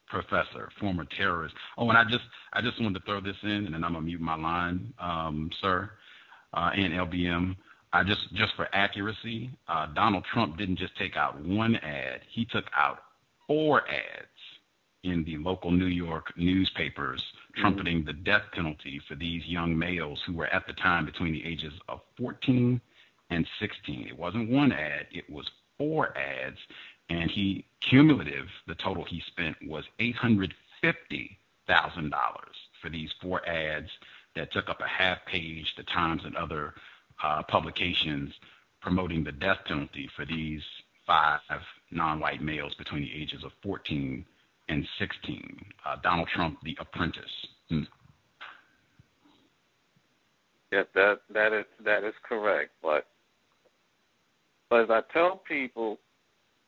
[0.09, 1.55] professor, former terrorist.
[1.77, 4.01] Oh, and I just I just wanted to throw this in, and then I'm gonna
[4.01, 5.89] mute my line, um, sir,
[6.53, 7.55] uh, and LBM.
[7.93, 12.45] I just just for accuracy, uh, Donald Trump didn't just take out one ad; he
[12.45, 12.99] took out
[13.47, 14.27] four ads
[15.03, 17.23] in the local New York newspapers
[17.55, 21.45] trumpeting the death penalty for these young males who were at the time between the
[21.45, 22.81] ages of 14
[23.29, 24.07] and 16.
[24.07, 26.57] It wasn't one ad, it was four ads,
[27.09, 30.49] and he cumulative the total he spent was $850,000
[32.81, 33.89] for these four ads
[34.35, 36.73] that took up a half page, the Times and other
[37.23, 38.33] uh, publications
[38.81, 40.61] promoting the death penalty for these
[41.05, 41.39] five
[41.91, 44.25] non-white males between the ages of 14
[44.69, 45.65] and 16.
[45.85, 47.23] Uh, Donald Trump, The Apprentice.
[47.69, 47.83] Hmm.
[50.71, 52.71] Yes, that that is that is correct.
[52.83, 53.07] But
[54.69, 55.97] but as I tell people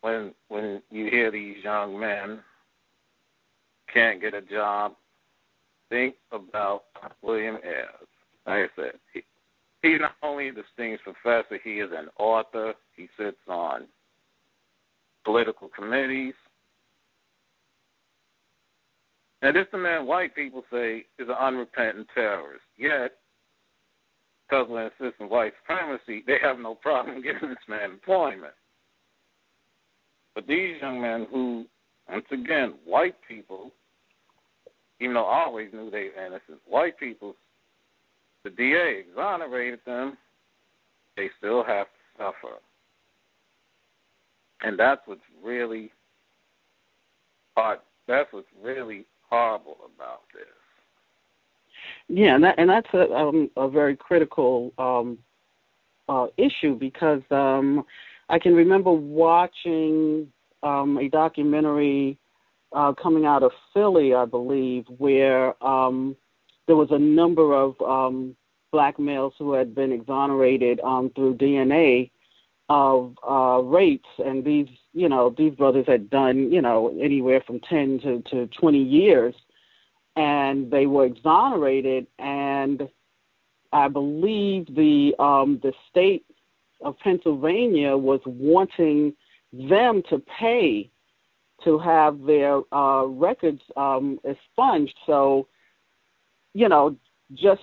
[0.01, 2.39] when when you hear these young men
[3.93, 4.93] can't get a job,
[5.89, 6.83] think about
[7.21, 8.07] William Ayers.
[8.47, 9.23] Like I said,
[9.81, 12.73] he's not only a distinguished professor, he is an author.
[12.95, 13.87] He sits on
[15.23, 16.33] political committees.
[19.41, 22.63] And this the man white people say is an unrepentant terrorist.
[22.77, 23.13] Yet,
[24.49, 28.53] because of an insistent white supremacy, they have no problem giving this man employment.
[30.35, 31.65] But these young men who,
[32.09, 33.71] once again, white people,
[34.99, 37.35] even though I always knew they were innocent, white people,
[38.43, 40.17] the DA exonerated them,
[41.17, 42.55] they still have to suffer.
[44.61, 45.91] And that's what's really
[47.55, 47.79] hard.
[48.07, 50.45] That's what's really horrible about this.
[52.07, 55.17] Yeah, and that and that's a um, a very critical um,
[56.09, 57.85] uh, issue because um,
[58.29, 60.27] I can remember watching
[60.63, 62.17] um, a documentary
[62.73, 66.15] uh, coming out of Philly, I believe, where um,
[66.69, 68.35] there was a number of um,
[68.71, 72.11] black males who had been exonerated um, through DNA
[72.69, 77.59] of uh, rapes, and these you know these brothers had done you know anywhere from
[77.61, 79.33] ten to, to twenty years.
[80.15, 82.05] And they were exonerated.
[82.19, 82.87] And
[83.73, 86.23] I believe the um, the state
[86.81, 89.13] of Pennsylvania was wanting
[89.51, 90.91] them to pay
[91.63, 94.95] to have their uh, records um, expunged.
[95.07, 95.47] So,
[96.53, 96.95] you know,
[97.33, 97.61] just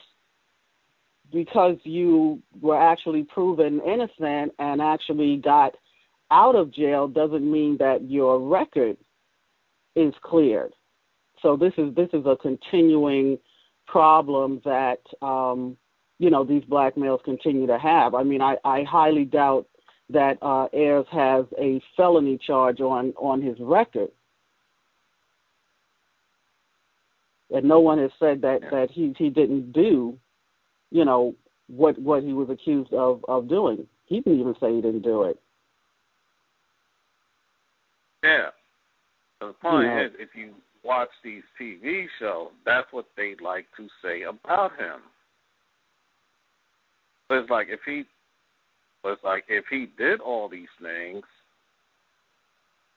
[1.33, 5.75] because you were actually proven innocent and actually got
[6.31, 8.97] out of jail doesn't mean that your record
[9.95, 10.73] is cleared.
[11.43, 13.39] So this is this is a continuing
[13.87, 15.77] problem that um,
[16.19, 18.15] you know these black males continue to have.
[18.15, 19.67] I mean, I, I highly doubt
[20.11, 24.11] that uh, Ayers has a felony charge on on his record,
[27.51, 30.19] and no one has said that that he he didn't do,
[30.91, 31.35] you know,
[31.69, 33.87] what what he was accused of of doing.
[34.07, 35.41] He didn't even say he didn't do it.
[38.23, 38.51] Yeah.
[39.41, 40.05] So the point know.
[40.05, 40.53] is, if you
[40.85, 45.01] watch these TV shows, that's what they'd like to say about him.
[47.29, 48.05] But it's like if he,
[49.03, 51.25] but it's like if he did all these things,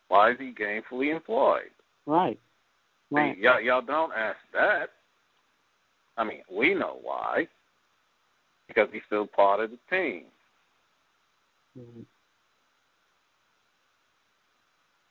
[0.07, 1.71] why is he gainfully employed?
[2.05, 2.39] Right.
[3.11, 3.35] Right.
[3.35, 4.89] See, y'all, y'all don't ask that.
[6.17, 7.47] I mean, we know why.
[8.67, 10.25] Because he's still part of the team.
[11.77, 12.01] Mm-hmm.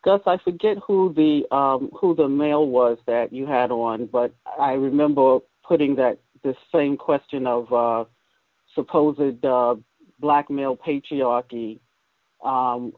[0.05, 4.33] Gus, I forget who the um, who the male was that you had on, but
[4.59, 8.05] I remember putting that this same question of uh,
[8.75, 9.75] supposed uh,
[10.21, 11.81] black male patriarchy
[12.45, 12.93] um,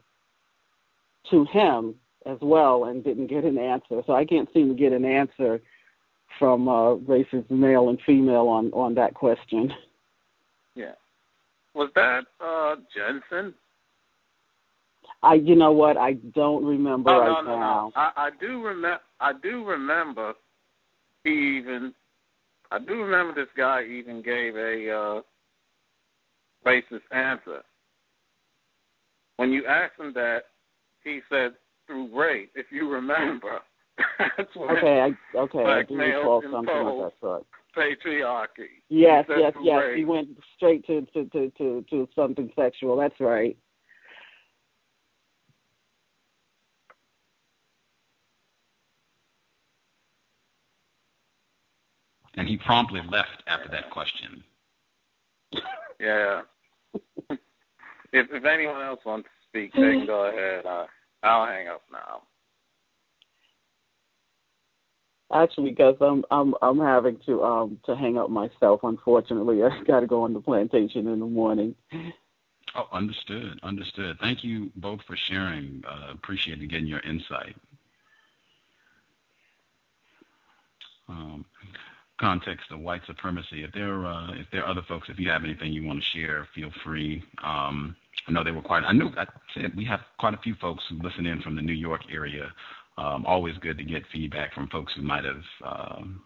[1.31, 4.01] to him as well, and didn't get an answer.
[4.05, 5.61] So I can't seem to get an answer
[6.39, 9.71] from uh, races male and female on on that question.
[10.75, 10.93] Yeah.
[11.73, 13.53] Was that uh, Jensen?
[15.23, 15.97] I, you know what?
[15.97, 17.91] I don't remember Oh right no, no, now.
[17.95, 18.01] no.
[18.01, 18.99] I, I do remember.
[19.19, 20.33] I do remember.
[21.23, 21.93] He even.
[22.71, 25.21] I do remember this guy even gave a uh,
[26.65, 27.61] racist answer.
[29.35, 30.43] When you asked him that,
[31.03, 31.51] he said
[31.91, 32.51] through rape.
[32.55, 33.59] If you remember,
[34.37, 37.27] that's when Okay, I okay, I black do males recall something like that.
[37.27, 37.43] Right.
[37.77, 38.69] patriarchy.
[38.89, 39.81] Yes, yes, yes.
[39.81, 39.97] rape.
[39.97, 42.95] He went straight to to to to, to something sexual.
[42.95, 43.57] That's right.
[52.35, 54.41] And he promptly left after that question.
[55.99, 56.41] Yeah.
[57.29, 60.65] if if anyone else wants to speak, they can go ahead.
[60.65, 60.85] Uh,
[61.23, 62.21] I'll hang up now.
[65.33, 68.81] Actually, Gus, I'm I'm I'm having to um to hang up myself.
[68.83, 71.75] Unfortunately, I got to go on the plantation in the morning.
[72.75, 74.17] Oh, understood, understood.
[74.21, 75.83] Thank you both for sharing.
[75.87, 77.55] Uh, appreciate getting your insight.
[81.09, 81.45] Um,
[82.19, 83.63] context of white supremacy.
[83.63, 86.19] If there uh, if there are other folks, if you have anything you want to
[86.19, 87.23] share, feel free.
[87.43, 87.95] Um,
[88.27, 88.83] I know they were quite.
[88.83, 91.61] I knew I said we have quite a few folks who listen in from the
[91.61, 92.51] New York area.
[92.97, 96.21] Um, always good to get feedback from folks who might have um,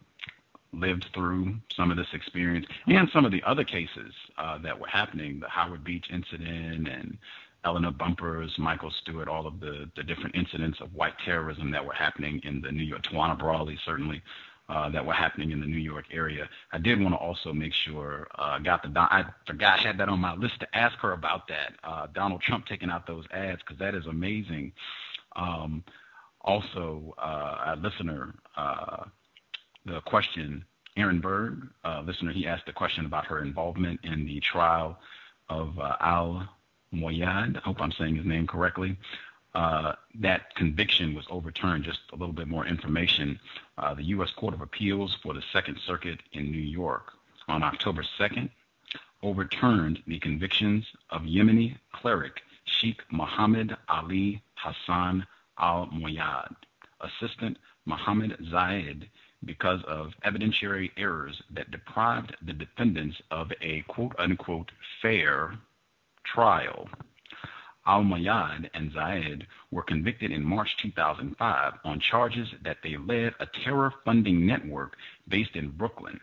[0.74, 4.88] lived through some of this experience and some of the other cases uh, that were
[4.88, 7.17] happening, the Howard Beach incident and
[7.64, 11.93] Eleanor Bumpurs, Michael Stewart, all of the, the different incidents of white terrorism that were
[11.93, 14.22] happening in the New York, Tawana Brawley certainly,
[14.68, 16.50] uh, that were happening in the New York area.
[16.72, 20.10] I did want to also make sure, uh, got the, I forgot I had that
[20.10, 23.61] on my list to ask her about that, uh, Donald Trump taking out those ads,
[23.61, 24.72] because that is amazing.
[25.35, 25.84] Um,
[26.42, 29.06] also, uh, a listener, uh,
[29.85, 30.66] the question,
[30.98, 31.68] Aaron Berg,
[32.03, 34.98] listener, he asked a question about her involvement in the trial
[35.50, 36.48] of uh, Al
[36.94, 37.58] Moyad.
[37.58, 38.98] I hope I'm saying his name correctly.
[39.56, 41.85] Uh, that conviction was overturned.
[41.85, 43.40] Just a little bit more information.
[43.77, 44.30] Uh, the U.S.
[44.35, 47.14] Court of Appeals for the Second Circuit in New York
[47.48, 48.50] on October 2nd
[49.24, 55.25] overturned the convictions of Yemeni cleric Sheikh Mohammed Ali Hassan
[55.58, 56.53] Al-Moayad,
[57.00, 59.08] Assistant Mohammed Zayed,
[59.45, 65.58] because of evidentiary errors that deprived the defendants of a quote unquote fair
[66.25, 66.90] trial.
[67.88, 73.93] Al-Moayad and Zayed were convicted in March 2005 on charges that they led a terror
[74.03, 74.97] funding network
[75.27, 76.19] based in Brooklyn.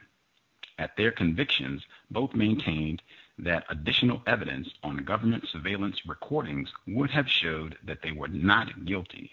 [0.79, 3.03] At their convictions, both maintained
[3.39, 9.31] that additional evidence on government surveillance recordings would have showed that they were not guilty.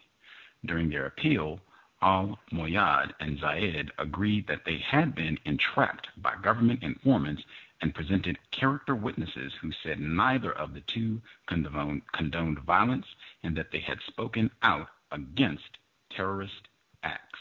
[0.66, 1.60] During their appeal,
[2.02, 7.44] Al Moyad and Zayed agreed that they had been entrapped by government informants
[7.82, 13.06] and presented character witnesses who said neither of the two condoned, violence
[13.44, 15.78] and that they had spoken out against
[16.10, 16.68] terrorist
[17.04, 17.40] acts.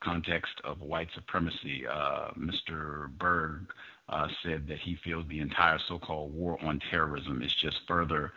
[0.00, 1.86] Context of white supremacy.
[1.86, 3.08] Uh, Mr.
[3.18, 3.72] Berg
[4.08, 8.32] uh, said that he feels the entire so called war on terrorism is just further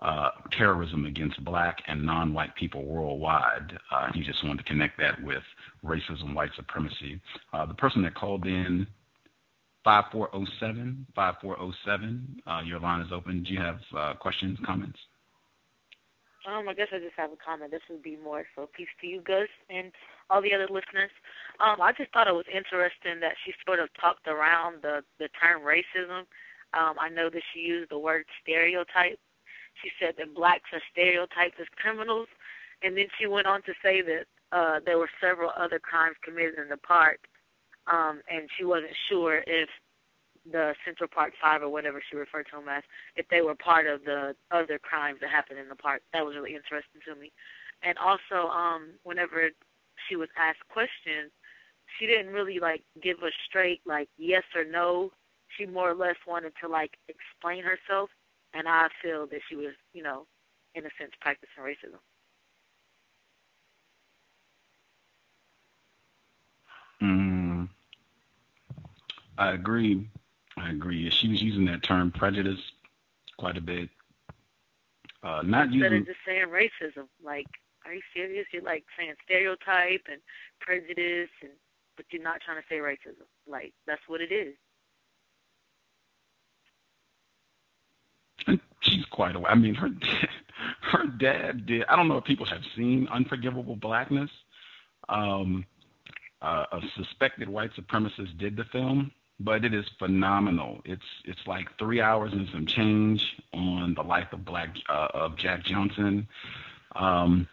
[0.00, 3.78] uh, terrorism against black and non-white people worldwide.
[3.92, 5.42] Uh, he just wanted to connect that with
[5.84, 7.20] racism, white supremacy.
[7.52, 8.86] Uh, the person that called in
[9.84, 13.42] 5407, 5407, uh, your line is open.
[13.42, 14.98] Do you have uh, questions, comments?
[16.44, 17.70] Um, I guess I just have a comment.
[17.70, 19.92] This would be more so peace to you, Gus, and
[20.28, 21.10] all the other listeners.
[21.60, 25.28] Um, I just thought it was interesting that she sort of talked around the the
[25.40, 26.28] term racism.
[26.76, 29.18] Um, I know that she used the word stereotype.
[29.82, 32.28] She said that blacks are stereotyped as criminals,
[32.82, 36.58] and then she went on to say that uh, there were several other crimes committed
[36.58, 37.20] in the park,
[37.86, 39.68] um, and she wasn't sure if
[40.50, 42.82] the Central Park Five or whatever she referred to them as,
[43.16, 46.02] if they were part of the other crimes that happened in the park.
[46.12, 47.32] That was really interesting to me.
[47.82, 49.50] and also um whenever
[50.08, 51.30] she was asked questions,
[51.98, 55.12] she didn't really like give a straight like yes or no.
[55.56, 58.10] She more or less wanted to like explain herself,
[58.54, 60.26] and I feel that she was, you know,
[60.74, 62.00] in a sense, practicing racism.
[67.02, 67.68] Mm,
[69.38, 70.08] I agree.
[70.56, 71.10] I agree.
[71.10, 72.60] She was using that term prejudice
[73.36, 73.88] quite a bit.
[75.22, 77.46] Uh, not Instead using of just saying racism, like,
[77.86, 78.46] are you serious?
[78.52, 80.20] You're like saying stereotype and
[80.60, 81.52] prejudice, and
[81.96, 83.26] but you're not trying to say racism.
[83.46, 84.54] Like that's what it is.
[88.80, 89.50] she's quite aware.
[89.50, 89.88] I mean, her
[90.92, 91.84] her dad did.
[91.88, 94.30] I don't know if people have seen Unforgivable Blackness.
[95.08, 95.66] Um,
[96.40, 100.80] uh, a suspected white supremacist did the film, but it is phenomenal.
[100.84, 103.22] It's it's like three hours and some change
[103.52, 106.28] on the life of Black uh, of Jack Johnson.
[106.94, 107.48] Um,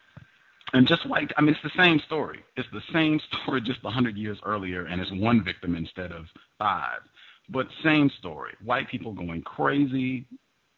[0.74, 2.44] and just like I mean, it's the same story.
[2.56, 6.26] It's the same story, just a hundred years earlier, and it's one victim instead of
[6.58, 7.00] five.
[7.50, 8.54] But same story.
[8.64, 10.26] White people going crazy,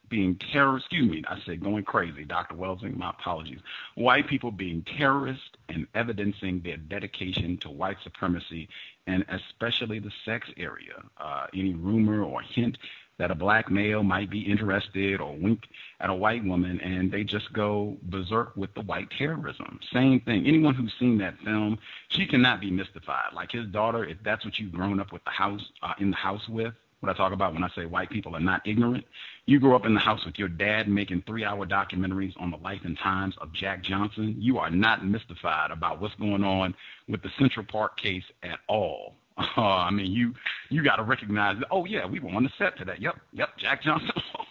[0.10, 0.78] being terror.
[0.78, 2.24] Excuse me, I said going crazy.
[2.24, 2.56] Dr.
[2.56, 3.60] Welsing, my apologies.
[3.96, 8.70] White people being terrorists and evidencing their dedication to white supremacy,
[9.08, 10.94] and especially the sex area.
[11.18, 12.78] Uh, any rumor or hint
[13.20, 15.64] that a black male might be interested or wink
[16.00, 19.80] at a white woman and they just go berserk with the white terrorism.
[19.94, 20.46] Same thing.
[20.48, 23.34] Anyone who's seen that film, she cannot be mystified.
[23.34, 26.18] Like his daughter, if that's what you've grown up with the house uh, in the
[26.18, 26.74] house with,
[27.04, 29.04] what I talk about when I say white people are not ignorant.
[29.46, 32.56] You grew up in the house with your dad making three hour documentaries on the
[32.56, 34.38] life and times of Jack Johnson.
[34.40, 36.74] You are not mystified about what's going on
[37.10, 39.16] with the Central Park case at all.
[39.38, 40.34] Uh, I mean, you
[40.70, 41.58] you got to recognize.
[41.72, 42.96] Oh yeah, we were on the set today.
[42.98, 43.50] Yep, yep.
[43.58, 44.10] Jack Johnson.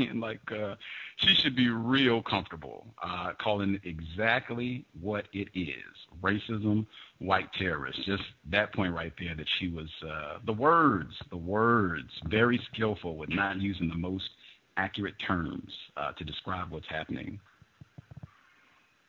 [0.00, 0.76] Again, like uh,
[1.16, 5.84] she should be real comfortable uh, calling exactly what it is:
[6.22, 6.86] racism,
[7.18, 8.04] white terrorists.
[8.04, 9.34] Just that point right there.
[9.34, 14.28] That she was uh, the words, the words, very skillful with not using the most
[14.76, 17.38] accurate terms uh, to describe what's happening.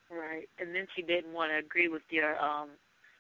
[0.10, 0.50] Right.
[0.60, 2.70] And then she didn't want to agree with your um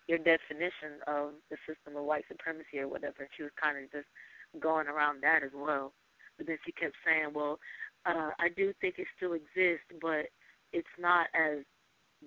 [0.07, 3.27] your definition of the system of white supremacy or whatever.
[3.37, 4.07] She was kind of just
[4.59, 5.93] going around that as well.
[6.41, 7.59] But then she kept saying, "Well,
[8.07, 10.33] uh, I do think it still exists, but
[10.73, 11.61] it's not as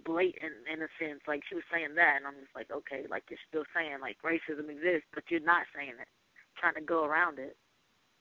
[0.07, 3.25] blatant in a sense." Like she was saying that, and I'm just like, okay, like
[3.29, 6.07] you're still saying like racism exists, but you're not saying it,
[6.57, 7.57] trying to go around it.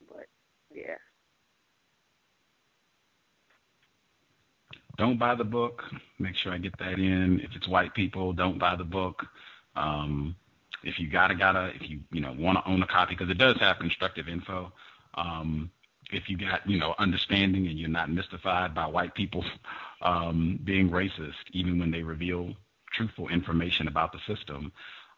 [0.09, 0.25] But
[0.73, 0.97] yeah.
[4.97, 5.83] don't buy the book.
[6.17, 7.39] Make sure I get that in.
[7.43, 9.23] If it's white people, don't buy the book.
[9.75, 10.35] Um,
[10.83, 13.37] if you gotta gotta, if you you know want to own a copy, because it
[13.37, 14.71] does have constructive info.
[15.15, 15.71] Um,
[16.13, 19.43] if you got you know understanding and you're not mystified by white people
[20.01, 22.53] um, being racist, even when they reveal
[22.93, 24.71] truthful information about the system,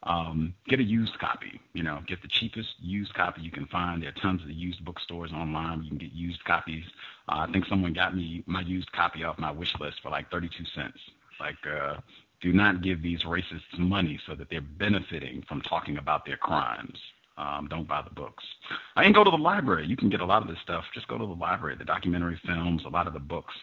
[0.03, 1.59] um, get a used copy.
[1.73, 4.01] You know, get the cheapest used copy you can find.
[4.01, 5.83] There are tons of used bookstores online.
[5.83, 6.85] You can get used copies.
[7.27, 10.29] Uh, I think someone got me my used copy off my wish list for like
[10.31, 10.99] 32 cents.
[11.39, 11.95] Like, uh,
[12.41, 16.99] do not give these racists money so that they're benefiting from talking about their crimes.
[17.37, 18.43] Um, don't buy the books.
[18.95, 19.85] I can go to the library.
[19.87, 20.85] You can get a lot of this stuff.
[20.93, 21.75] Just go to the library.
[21.77, 23.53] The documentary films, a lot of the books,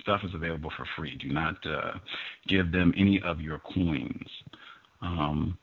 [0.00, 1.16] stuff is available for free.
[1.16, 1.98] Do not uh,
[2.46, 4.28] give them any of your coins.
[5.02, 5.58] Um,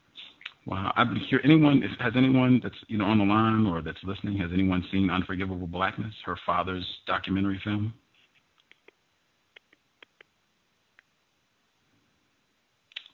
[0.67, 1.39] Wow, I've been here.
[1.43, 4.37] Anyone has anyone that's you know on the line or that's listening?
[4.39, 7.93] Has anyone seen Unforgivable Blackness, her father's documentary film?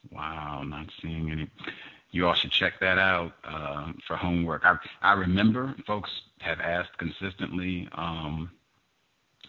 [0.10, 1.50] Wow, not seeing any.
[2.12, 4.64] You all should check that out uh, for homework.
[4.66, 6.10] I I remember folks
[6.40, 8.52] have asked consistently um,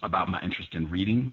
[0.03, 1.33] about my interest in reading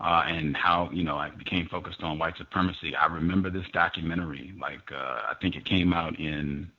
[0.00, 2.94] uh, and how you know I became focused on white supremacy.
[2.94, 6.70] I remember this documentary, like uh, I think it came out in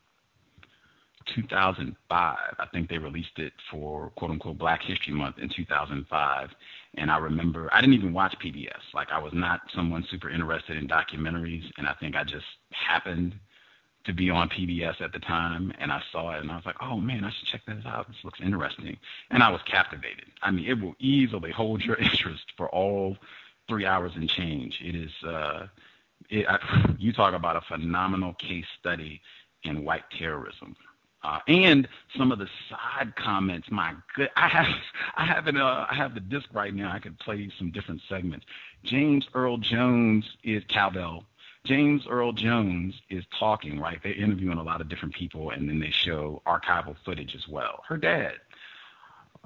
[1.35, 2.38] 2005.
[2.59, 6.49] I think they released it for quote unquote Black History Month in 2005.
[6.95, 8.93] And I remember I didn't even watch PBS.
[8.93, 13.35] Like I was not someone super interested in documentaries, and I think I just happened
[14.10, 16.82] to be on PBS at the time, and I saw it, and I was like,
[16.82, 18.08] "Oh man, I should check this out.
[18.08, 18.98] This looks interesting,"
[19.30, 20.26] and I was captivated.
[20.42, 23.18] I mean, it will easily hold your interest for all
[23.68, 24.82] three hours and change.
[24.84, 25.68] It is, uh,
[26.30, 29.22] it, I, you talk about a phenomenal case study
[29.64, 30.76] in white terrorism.
[31.22, 34.68] Uh, and some of the side comments, my good, I have,
[35.18, 36.92] I have an, uh, I have the disc right now.
[36.92, 38.46] I could play some different segments.
[38.84, 41.26] James Earl Jones is cowbell
[41.66, 44.00] James Earl Jones is talking, right?
[44.02, 47.84] They're interviewing a lot of different people, and then they show archival footage as well.
[47.88, 48.34] Her dad.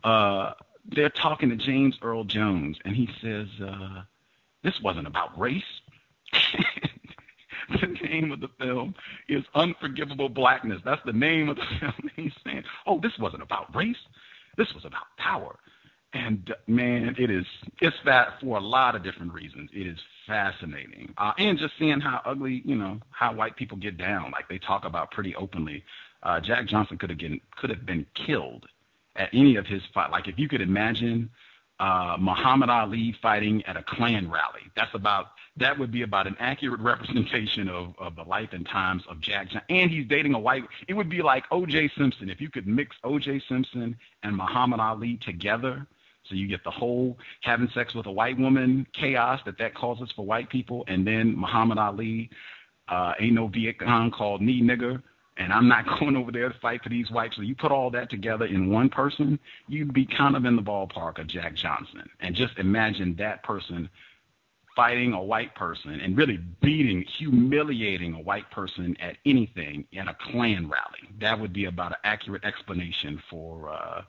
[0.03, 0.51] Uh,
[0.85, 4.03] they're talking to James Earl Jones, and he says, uh,
[4.63, 5.63] This wasn't about race.
[7.81, 8.95] the name of the film
[9.29, 10.81] is Unforgivable Blackness.
[10.83, 12.09] That's the name of the film.
[12.15, 13.97] He's saying, "Oh, this wasn't about race.
[14.57, 15.57] This was about power."
[16.13, 17.45] And man, it is
[17.81, 19.69] it's that for a lot of different reasons.
[19.73, 23.97] It is fascinating, uh, and just seeing how ugly you know how white people get
[23.97, 24.31] down.
[24.31, 25.83] Like they talk about pretty openly.
[26.21, 28.67] Uh, Jack Johnson could have been could have been killed
[29.15, 30.11] at any of his fight.
[30.11, 31.29] Like if you could imagine
[31.79, 34.61] uh, Muhammad Ali fighting at a Klan rally.
[34.75, 35.27] That's about
[35.57, 39.47] that would be about an accurate representation of, of the life and times of Jack
[39.49, 39.61] Johnson.
[39.69, 40.63] And he's dating a white.
[40.87, 41.91] It would be like O.J.
[41.97, 43.41] Simpson if you could mix O.J.
[43.47, 45.85] Simpson and Muhammad Ali together.
[46.29, 50.09] So you get the whole having sex with a white woman chaos that that causes
[50.15, 52.29] for white people, and then Muhammad Ali,
[52.87, 55.01] uh, ain't no Viet Cong called me nigger
[55.37, 57.35] and I'm not going over there to fight for these whites.
[57.35, 60.61] So you put all that together in one person, you'd be kind of in the
[60.61, 62.09] ballpark of Jack Johnson.
[62.19, 63.89] And just imagine that person
[64.75, 70.17] fighting a white person and really beating, humiliating a white person at anything in a
[70.31, 71.09] Klan rally.
[71.19, 74.01] That would be about an accurate explanation for uh,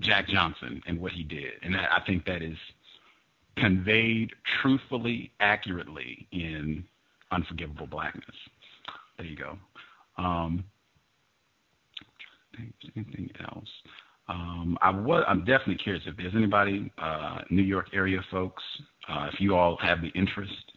[0.00, 1.52] Jack Johnson and what he did.
[1.62, 2.56] And I think that is
[3.56, 6.84] conveyed truthfully, accurately in
[7.30, 8.36] Unforgivable Blackness.
[9.16, 9.58] There you go.
[10.18, 10.64] Um,
[12.96, 13.68] anything else?
[14.28, 18.62] Um, I was, I'm definitely curious if there's anybody, uh, New York area folks,
[19.08, 20.72] uh, if you all have the interest,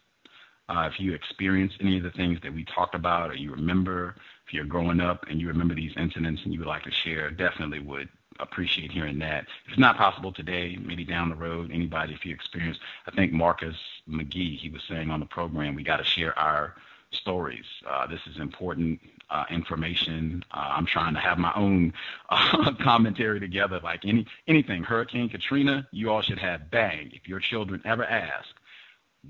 [0.68, 4.14] uh, if you experience any of the things that we talked about or you remember,
[4.46, 7.30] if you're growing up and you remember these incidents and you would like to share,
[7.30, 8.08] definitely would
[8.40, 9.44] appreciate hearing that.
[9.66, 13.32] If it's not possible today, maybe down the road, anybody, if you experience, I think
[13.32, 13.76] Marcus
[14.08, 16.74] McGee, he was saying on the program, we got to share our
[17.10, 17.64] stories.
[17.88, 19.00] Uh, this is important
[19.30, 20.44] uh, information.
[20.52, 21.92] Uh, I'm trying to have my own
[22.30, 24.82] uh, commentary together, like any anything.
[24.82, 27.10] Hurricane Katrina, you all should have bang.
[27.14, 28.48] If your children ever ask,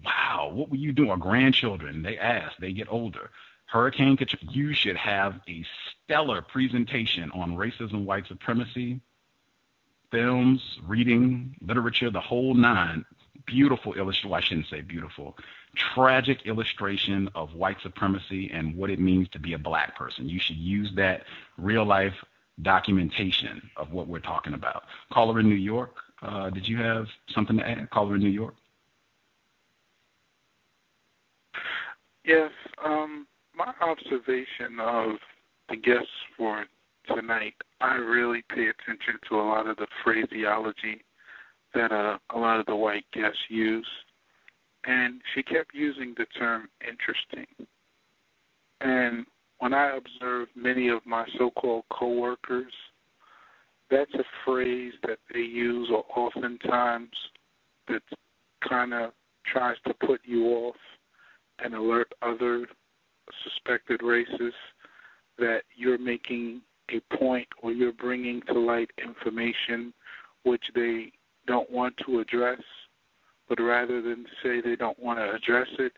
[0.04, 3.30] "Wow, what were you doing?" Or grandchildren, they ask, they get older.
[3.68, 5.64] Hurricane Katrina, you should have a
[6.04, 9.00] stellar presentation on racism, white supremacy,
[10.10, 13.04] films, reading, literature, the whole nine.
[13.46, 14.30] Beautiful illustration.
[14.30, 15.36] Well, I shouldn't say beautiful
[15.94, 20.28] tragic illustration of white supremacy and what it means to be a black person.
[20.28, 21.22] You should use that
[21.56, 22.14] real life
[22.62, 24.84] documentation of what we're talking about.
[25.12, 27.90] Caller in New York, uh, did you have something to add?
[27.90, 28.54] Caller in New York?
[32.24, 32.50] Yes.
[32.84, 33.27] Um,
[33.58, 35.16] my observation of
[35.68, 36.06] the guests
[36.36, 36.64] for
[37.08, 41.02] tonight, I really pay attention to a lot of the phraseology
[41.74, 43.86] that uh, a lot of the white guests use
[44.84, 47.46] and she kept using the term interesting.
[48.80, 49.26] And
[49.58, 52.72] when I observe many of my so-called coworkers,
[53.90, 57.10] that's a phrase that they use or oftentimes
[57.88, 58.02] that
[58.66, 59.10] kind of
[59.52, 60.76] tries to put you off
[61.62, 62.66] and alert other
[63.44, 64.52] suspected racists
[65.38, 69.92] that you're making a point or you're bringing to light information
[70.44, 71.12] which they
[71.46, 72.60] don't want to address
[73.48, 75.92] but rather than say they don't want to address it,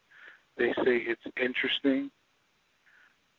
[0.57, 2.11] they say it's interesting.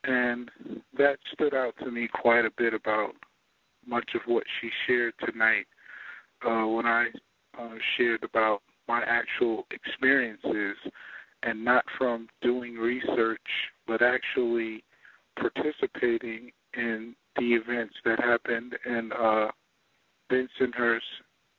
[0.04, 0.50] And
[0.98, 3.12] that stood out to me quite a bit about
[3.86, 5.66] much of what she shared tonight
[6.46, 7.08] uh, when I
[7.60, 10.76] uh, shared about my actual experiences
[11.44, 13.40] and not from doing research,
[13.88, 14.84] but actually
[15.40, 19.48] participating in the events that happened in uh,
[20.32, 21.00] Bensonhurst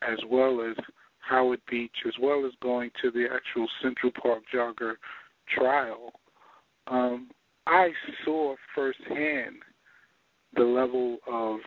[0.02, 0.76] as well as
[1.20, 4.94] Howard Beach, as well as going to the actual Central Park Jogger
[5.56, 6.12] trial,
[6.88, 7.30] um,
[7.66, 7.90] I
[8.24, 9.56] saw firsthand
[10.54, 11.60] the level of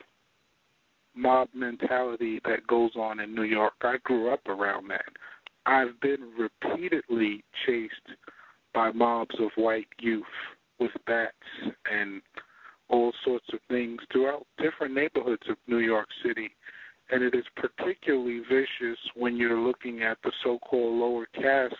[1.15, 3.73] mob mentality that goes on in New York.
[3.81, 5.05] I grew up around that.
[5.65, 8.17] I've been repeatedly chased
[8.73, 10.23] by mobs of white youth
[10.79, 11.33] with bats
[11.91, 12.21] and
[12.89, 16.51] all sorts of things throughout different neighborhoods of New York City
[17.11, 21.75] and it is particularly vicious when you're looking at the so-called lower caste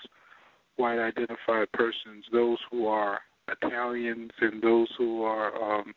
[0.76, 5.94] white identified persons, those who are Italians and those who are um,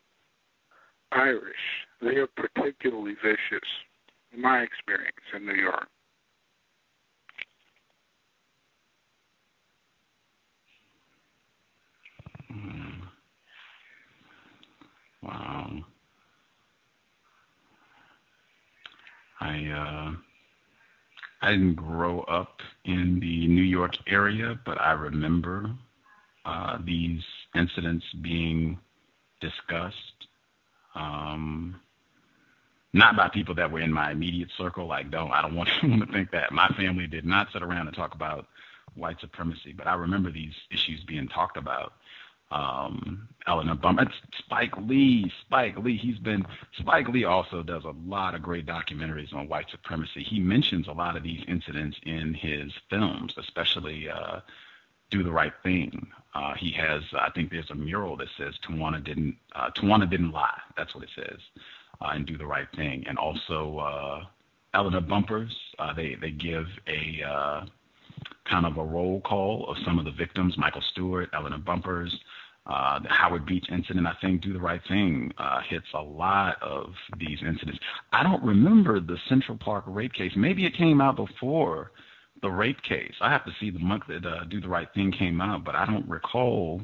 [1.11, 1.43] Irish.
[2.01, 3.67] They are particularly vicious,
[4.33, 5.87] in my experience in New York.
[15.21, 15.71] Wow.
[19.41, 20.11] I uh,
[21.41, 25.71] I didn't grow up in the New York area, but I remember
[26.45, 27.21] uh, these
[27.55, 28.77] incidents being
[29.41, 29.95] discussed.
[30.95, 31.79] Um,
[32.93, 34.87] not by people that were in my immediate circle.
[34.87, 37.87] Like, don't I don't want anyone to think that my family did not sit around
[37.87, 38.47] and talk about
[38.95, 41.93] white supremacy, but I remember these issues being talked about.
[42.51, 45.31] Um, Eleanor Bum, it's Spike Lee.
[45.41, 45.97] Spike Lee.
[45.97, 46.45] He's been
[46.77, 50.23] Spike Lee also does a lot of great documentaries on white supremacy.
[50.23, 54.41] He mentions a lot of these incidents in his films, especially uh,
[55.09, 56.07] Do the Right Thing.
[56.35, 60.31] Uh, he has, I think, there's a mural that says Tawana didn't uh, Tawana didn't
[60.31, 60.59] lie.
[60.77, 61.39] That's what it says,
[62.01, 63.03] uh, and Do the Right Thing.
[63.07, 64.25] And also uh,
[64.73, 65.55] Eleanor Bumpurs.
[65.79, 67.65] Uh, they they give a uh,
[68.49, 72.13] kind of a roll call of some of the victims: Michael Stewart, Eleanor Bumpurs,
[72.65, 76.61] Uh, the Howard Beach incident, I think, Do the Right Thing uh, hits a lot
[76.61, 77.79] of these incidents.
[78.11, 80.33] I don't remember the Central Park rape case.
[80.35, 81.91] Maybe it came out before
[82.43, 83.15] the rape case.
[83.21, 85.73] I have to see the month that uh, Do the Right Thing came out, but
[85.73, 86.81] I don't recall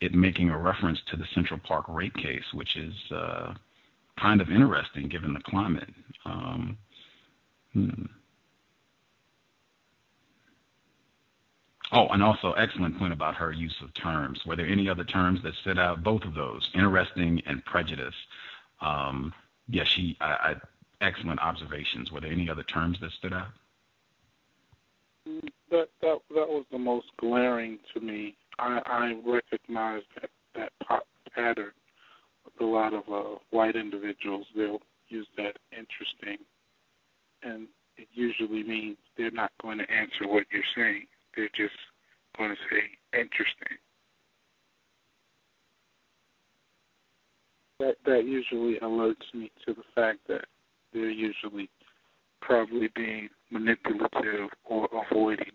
[0.00, 3.54] it making a reference to the Central Park rape case, which is uh,
[4.20, 5.90] kind of interesting given the climate.
[6.24, 6.78] Um,
[7.72, 8.04] hmm.
[11.92, 14.40] Oh, and also excellent point about her use of terms.
[14.44, 16.02] Were there any other terms that stood out?
[16.02, 18.14] Both of those, interesting and prejudice.
[18.80, 19.32] Um,
[19.68, 20.16] yeah, she.
[20.20, 20.54] I, I,
[21.00, 22.10] excellent observations.
[22.10, 23.48] Were there any other terms that stood out?
[25.70, 28.36] That that that was the most glaring to me.
[28.58, 30.72] I, I recognize that that
[31.34, 31.72] pattern
[32.44, 34.46] with a lot of uh, white individuals.
[34.56, 36.44] They'll use that interesting,
[37.42, 41.06] and it usually means they're not going to answer what you're saying.
[41.36, 41.76] They're just
[42.38, 43.76] going to say interesting.
[47.78, 50.46] That that usually alerts me to the fact that
[50.94, 51.68] they're usually
[52.40, 55.52] probably being manipulative or avoiding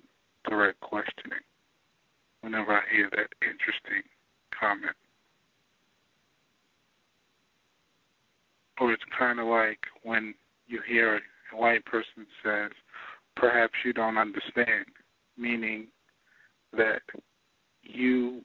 [0.48, 1.40] direct questioning
[2.42, 4.04] whenever I hear that interesting
[4.58, 4.96] comment.
[8.80, 10.34] Or it's kind of like when
[10.68, 12.72] you hear a white person says,
[13.36, 14.86] perhaps you don't understand,
[15.38, 15.88] meaning
[16.74, 17.02] that
[17.84, 18.42] you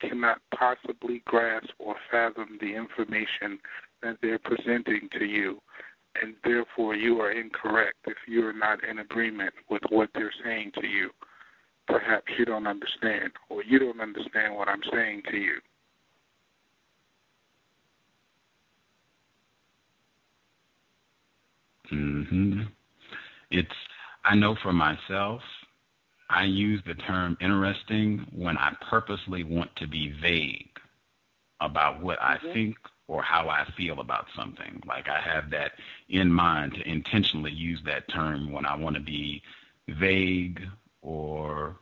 [0.00, 3.58] cannot possibly grasp or fathom the information
[4.02, 5.60] that they're presenting to you
[6.20, 10.72] and therefore you are incorrect if you are not in agreement with what they're saying
[10.80, 11.10] to you.
[11.86, 15.60] Perhaps you don't understand, or you don't understand what I'm saying to you.
[21.90, 22.68] Mhm.
[23.50, 23.74] It's
[24.24, 25.42] I know for myself,
[26.30, 30.78] I use the term interesting when I purposely want to be vague
[31.60, 32.52] about what I Mhm.
[32.52, 32.78] think
[33.08, 34.80] or how I feel about something.
[34.86, 35.72] Like I have that
[36.08, 39.42] in mind to intentionally use that term when I want to be
[39.88, 40.62] vague
[41.02, 41.76] or,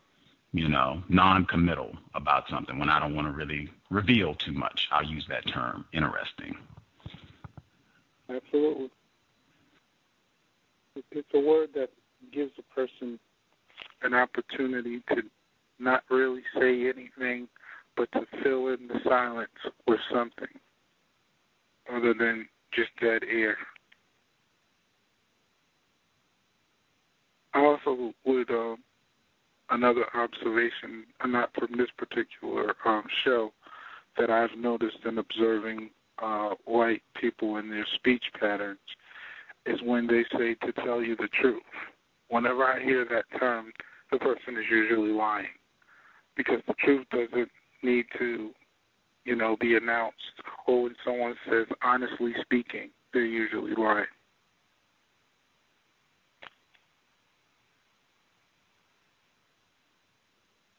[0.52, 4.88] you know, non committal about something, when I don't want to really reveal too much.
[4.90, 6.56] I'll use that term, interesting.
[8.30, 8.90] Absolutely.
[11.12, 11.92] It's a word that
[12.32, 13.20] gives a person
[14.02, 15.22] an opportunity to
[15.78, 17.48] not really say anything,
[17.96, 19.50] but to fill in the silence
[19.86, 20.48] with something
[21.92, 23.56] other than just dead air.
[27.54, 28.76] I also would uh,
[29.70, 33.52] another observation, not from this particular um, show,
[34.16, 35.90] that I've noticed in observing
[36.22, 38.78] uh, white people and their speech patterns
[39.66, 41.62] is when they say to tell you the truth.
[42.28, 43.72] Whenever I hear that term,
[44.10, 45.46] the person is usually lying
[46.36, 47.50] because the truth doesn't
[47.82, 48.50] need to
[49.28, 50.16] you know, be announced,
[50.66, 54.06] or when someone says honestly speaking, they're usually lying.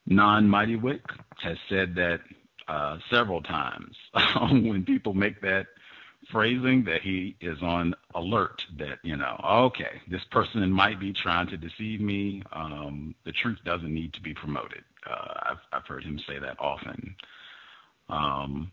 [0.08, 1.04] Non Mighty Wick
[1.44, 2.18] has said that
[2.68, 3.96] uh, several times
[4.52, 5.68] when people make that
[6.32, 11.48] phrasing that he is on alert that you know okay this person might be trying
[11.48, 16.04] to deceive me um, the truth doesn't need to be promoted uh, I've, I've heard
[16.04, 17.16] him say that often
[18.10, 18.72] um,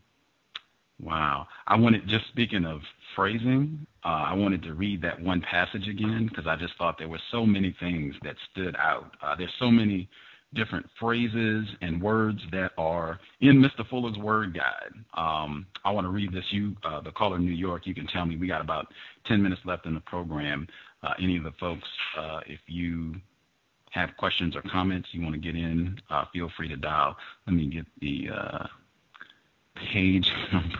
[1.00, 1.46] wow.
[1.66, 2.80] I wanted, just speaking of
[3.14, 7.08] phrasing, uh, I wanted to read that one passage again because I just thought there
[7.08, 9.12] were so many things that stood out.
[9.22, 10.08] Uh, there's so many
[10.56, 13.86] different phrases and words that are in Mr.
[13.88, 14.92] Fuller's word guide.
[15.14, 16.44] Um, I want to read this.
[16.50, 18.86] You, uh, the caller in New York, you can tell me we got about
[19.26, 20.66] 10 minutes left in the program.
[21.02, 23.14] Uh, any of the folks, uh, if you
[23.90, 27.16] have questions or comments you want to get in, uh, feel free to dial.
[27.46, 28.66] Let me get the uh,
[29.92, 30.78] page number.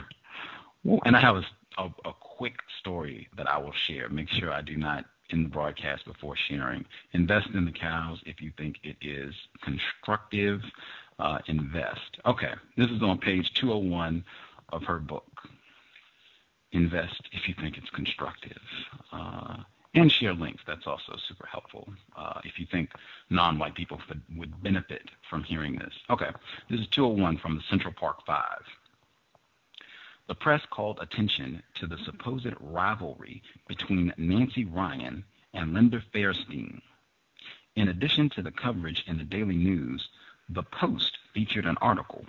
[1.05, 1.45] And I have a,
[1.79, 4.09] a, a quick story that I will share.
[4.09, 6.85] Make sure I do not in the broadcast before sharing.
[7.13, 10.63] Invest in the cows if you think it is constructive.
[11.19, 12.19] Uh, invest.
[12.27, 14.25] Okay, this is on page 201
[14.71, 15.25] of her book.
[16.73, 18.61] Invest if you think it's constructive.
[19.13, 19.57] Uh,
[19.95, 20.63] and share links.
[20.67, 22.91] That's also super helpful uh, if you think
[23.31, 23.99] non-white people
[24.37, 25.95] would benefit from hearing this.
[26.11, 26.31] Okay,
[26.69, 28.63] this is 201 from the Central Park Five.
[30.29, 35.25] The press called attention to the supposed rivalry between Nancy Ryan
[35.55, 36.83] and Linda Fairstein.
[37.77, 40.09] In addition to the coverage in the Daily News,
[40.49, 42.27] The Post featured an article,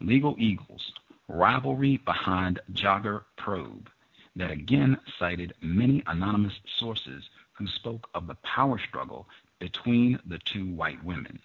[0.00, 0.92] Legal Eagles,
[1.28, 3.88] Rivalry Behind Jogger Probe,
[4.34, 9.28] that again cited many anonymous sources who spoke of the power struggle
[9.60, 11.38] between the two white women.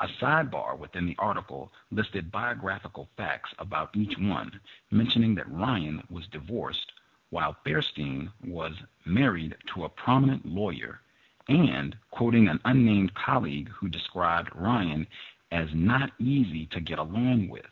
[0.00, 4.60] A sidebar within the article listed biographical facts about each one,
[4.92, 6.92] mentioning that Ryan was divorced
[7.30, 11.00] while Fairstein was married to a prominent lawyer,
[11.48, 15.06] and quoting an unnamed colleague who described Ryan
[15.50, 17.66] as not easy to get along with.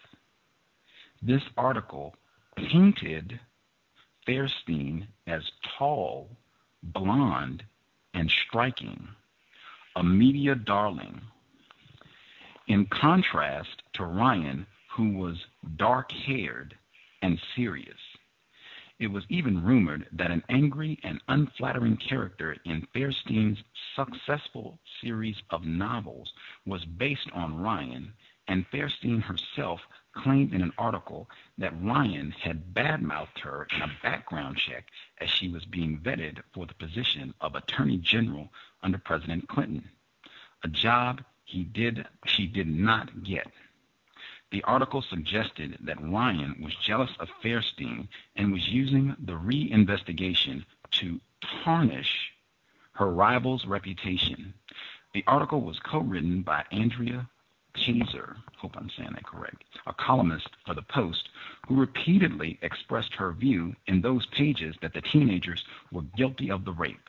[1.22, 2.16] This article
[2.56, 3.38] painted
[4.26, 6.28] Fairstein as tall,
[6.82, 7.62] blonde,
[8.14, 9.08] and striking,
[9.94, 11.20] a media darling
[12.66, 15.36] in contrast to Ryan, who was
[15.76, 16.74] dark haired
[17.22, 17.98] and serious.
[18.98, 23.62] It was even rumored that an angry and unflattering character in Fairstein's
[23.94, 26.32] successful series of novels
[26.64, 28.14] was based on Ryan,
[28.48, 29.80] and Fairstein herself
[30.14, 31.28] claimed in an article
[31.58, 34.86] that Ryan had badmouthed her in a background check
[35.18, 38.50] as she was being vetted for the position of Attorney General
[38.82, 39.90] under President Clinton,
[40.64, 43.46] a job he did she did not get.
[44.50, 51.20] The article suggested that Ryan was jealous of Fairstein and was using the reinvestigation to
[51.64, 52.32] tarnish
[52.92, 54.54] her rival's reputation.
[55.14, 57.28] The article was co-written by Andrea
[57.74, 61.28] Kaser, hope I'm saying that correct, a columnist for the Post,
[61.68, 66.72] who repeatedly expressed her view in those pages that the teenagers were guilty of the
[66.72, 67.08] rape.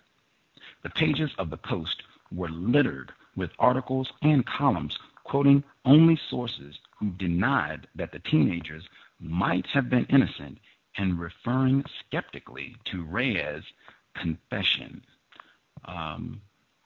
[0.83, 7.11] The pages of the Post were littered with articles and columns quoting only sources who
[7.11, 8.83] denied that the teenagers
[9.19, 10.57] might have been innocent
[10.98, 13.64] and referring skeptically to Reyes'
[14.16, 15.01] confession.
[15.85, 16.41] Um,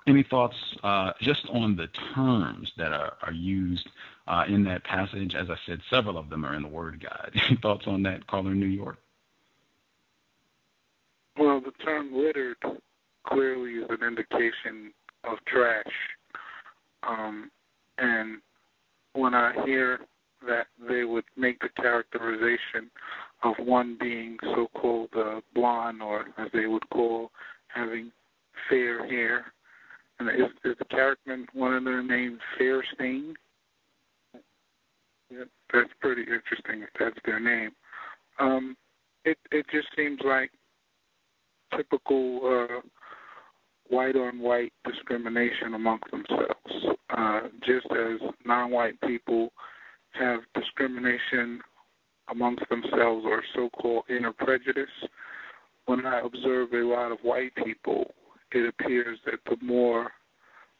[0.07, 3.87] any thoughts uh, just on the terms that are, are used
[4.27, 5.35] uh, in that passage?
[5.35, 7.31] As I said, several of them are in the Word Guide.
[7.47, 8.97] Any thoughts on that, caller in New York?
[11.37, 12.57] Well, the term littered
[13.25, 14.91] clearly is an indication
[15.23, 15.85] of trash
[17.07, 17.51] um,
[17.97, 18.41] and
[19.13, 19.99] when I hear
[20.47, 22.89] that they would make the characterization
[23.43, 27.31] of one being so-called uh, blonde, or as they would call
[27.67, 28.11] having
[28.69, 29.53] fair hair,
[30.19, 33.33] and is, is the character one of their names Fairstein?
[35.31, 36.83] Yeah, that's pretty interesting.
[36.83, 37.71] If that's their name,
[38.39, 38.75] um,
[39.23, 40.51] it it just seems like
[41.75, 42.81] typical uh,
[43.91, 46.97] white on white discrimination amongst themselves.
[47.09, 49.51] Uh, just as non white people
[50.13, 51.59] have discrimination
[52.29, 54.89] amongst themselves or so called inner prejudice,
[55.85, 58.05] when I observe a lot of white people,
[58.53, 60.09] it appears that the more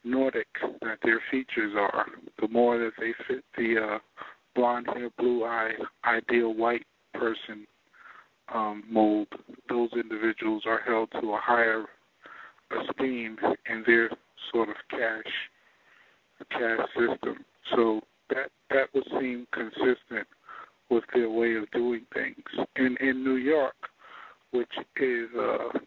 [0.03, 0.47] Nordic
[0.81, 2.05] that their features are,
[2.39, 3.99] the more that they fit the uh,
[4.55, 5.71] blonde hair, blue eye,
[6.05, 7.67] ideal white person
[8.53, 9.27] um, mold,
[9.69, 11.85] those individuals are held to a higher
[12.79, 13.37] esteem
[13.69, 14.09] in their
[14.51, 15.33] sort of cash
[16.49, 17.45] cash system.
[17.75, 20.27] So that that would seem consistent
[20.89, 22.67] with their way of doing things.
[22.75, 23.75] And in New York,
[24.51, 25.79] which is uh,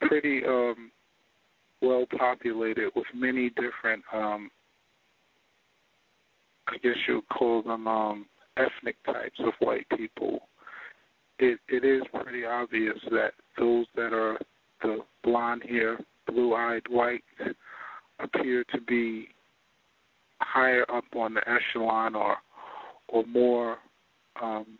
[0.00, 0.90] pretty um,
[1.80, 4.50] well populated with many different, um,
[6.68, 8.26] I guess you would call them um,
[8.56, 10.40] ethnic types of white people.
[11.38, 14.38] It it is pretty obvious that those that are
[14.82, 15.98] the blonde hair,
[16.30, 17.24] blue eyed whites
[18.18, 19.28] appear to be
[20.40, 22.36] higher up on the echelon or
[23.08, 23.78] or more
[24.40, 24.78] um,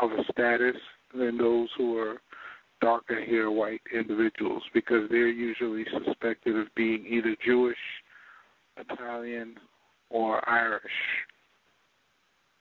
[0.00, 0.76] of a status
[1.16, 2.20] than those who are
[2.80, 7.78] darker hair white individuals because they're usually suspected of being either Jewish,
[8.76, 9.54] Italian,
[10.10, 10.82] or Irish.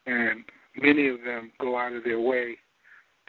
[0.05, 0.43] And
[0.81, 2.57] many of them go out of their way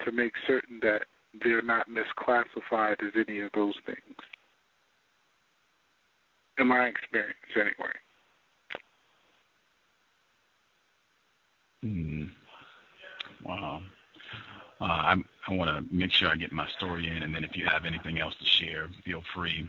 [0.04, 1.02] to make certain that
[1.42, 4.16] they're not misclassified as any of those things
[6.58, 7.92] in my experience, anyway.
[11.82, 12.24] Hmm.
[13.44, 13.82] Wow.
[14.80, 15.14] Uh, I,
[15.48, 17.84] I want to make sure I get my story in, and then if you have
[17.84, 19.68] anything else to share, feel free.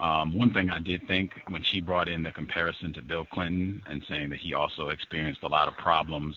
[0.00, 3.82] Um, one thing I did think when she brought in the comparison to Bill Clinton
[3.88, 6.36] and saying that he also experienced a lot of problems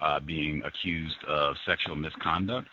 [0.00, 2.68] uh, being accused of sexual misconduct,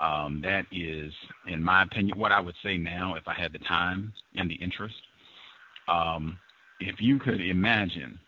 [0.00, 1.12] Um, that is,
[1.46, 4.56] in my opinion, what I would say now if I had the time and the
[4.56, 4.94] interest.
[5.88, 6.38] Um,
[6.80, 8.18] if you could imagine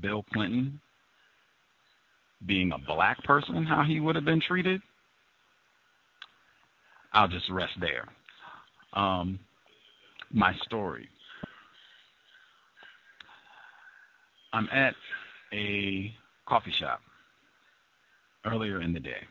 [0.00, 0.80] Bill Clinton
[2.46, 4.80] being a black person, how he would have been treated,
[7.12, 8.08] I'll just rest there.
[8.92, 9.38] Um,
[10.32, 11.08] my story.
[14.52, 14.94] I'm at
[15.52, 16.12] a
[16.46, 17.00] coffee shop
[18.44, 19.22] earlier in the day.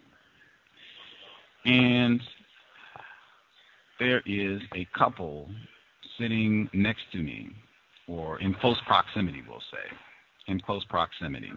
[1.66, 2.22] And
[4.00, 5.50] there is a couple
[6.17, 7.50] sitting next to me,
[8.08, 9.95] or in close proximity, we'll say,
[10.48, 11.51] in close proximity.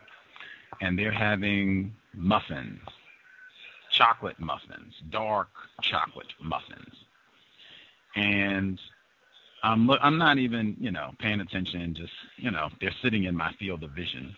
[0.80, 2.80] And they're having muffins,
[3.90, 5.48] chocolate muffins, dark
[5.80, 6.94] chocolate muffins.
[8.14, 8.80] And
[9.62, 13.52] I'm, I'm not even, you know, paying attention, just, you know, they're sitting in my
[13.58, 14.34] field of vision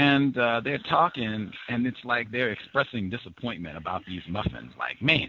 [0.00, 4.72] and uh, they're talking, and it's like they're expressing disappointment about these muffins.
[4.78, 5.28] Like, man,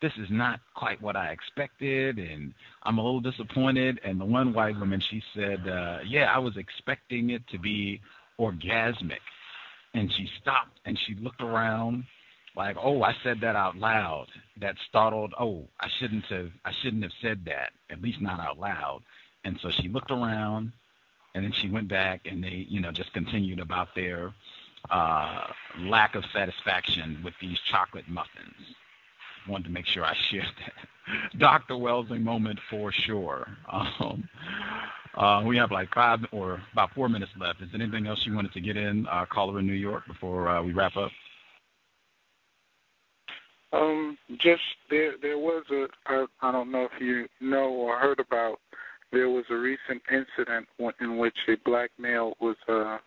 [0.00, 4.00] this is not quite what I expected, and I'm a little disappointed.
[4.04, 8.00] And the one white woman, she said, uh, "Yeah, I was expecting it to be
[8.38, 9.20] orgasmic,"
[9.94, 12.04] and she stopped and she looked around,
[12.56, 14.28] like, "Oh, I said that out loud.
[14.58, 15.34] That startled.
[15.38, 16.50] Oh, I shouldn't have.
[16.64, 17.72] I shouldn't have said that.
[17.90, 19.02] At least not out loud."
[19.44, 20.72] And so she looked around
[21.34, 24.32] and then she went back and they, you know, just continued about their
[24.90, 25.46] uh,
[25.78, 28.74] lack of satisfaction with these chocolate muffins.
[29.50, 31.38] Wanted to make sure I shared that.
[31.38, 31.74] Dr.
[31.74, 33.48] Welsing moment for sure.
[33.70, 34.28] Um,
[35.16, 37.60] uh, we have like five or about four minutes left.
[37.60, 40.48] Is there anything else you wanted to get in, uh, caller in New York, before
[40.48, 41.10] uh, we wrap up?
[43.72, 45.86] Um, just there, there was a.
[46.06, 48.58] I, I don't know if you know or heard about
[49.12, 50.68] there was a recent incident
[51.00, 52.98] in which a black male was uh,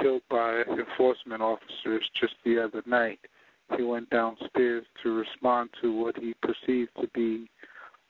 [0.00, 3.18] killed by enforcement officers just the other night.
[3.76, 7.48] He went downstairs to respond to what he perceived to be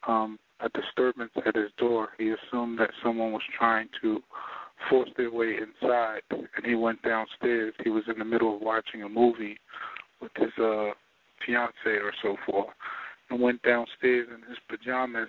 [0.07, 2.11] um, a disturbance at his door.
[2.19, 4.23] He assumed that someone was trying to
[4.89, 7.75] force their way inside, and he went downstairs.
[7.85, 9.59] He was in the middle of watching a movie
[10.21, 10.91] with his uh,
[11.45, 12.75] fiance or so forth,
[13.31, 15.29] and went downstairs in his pajamas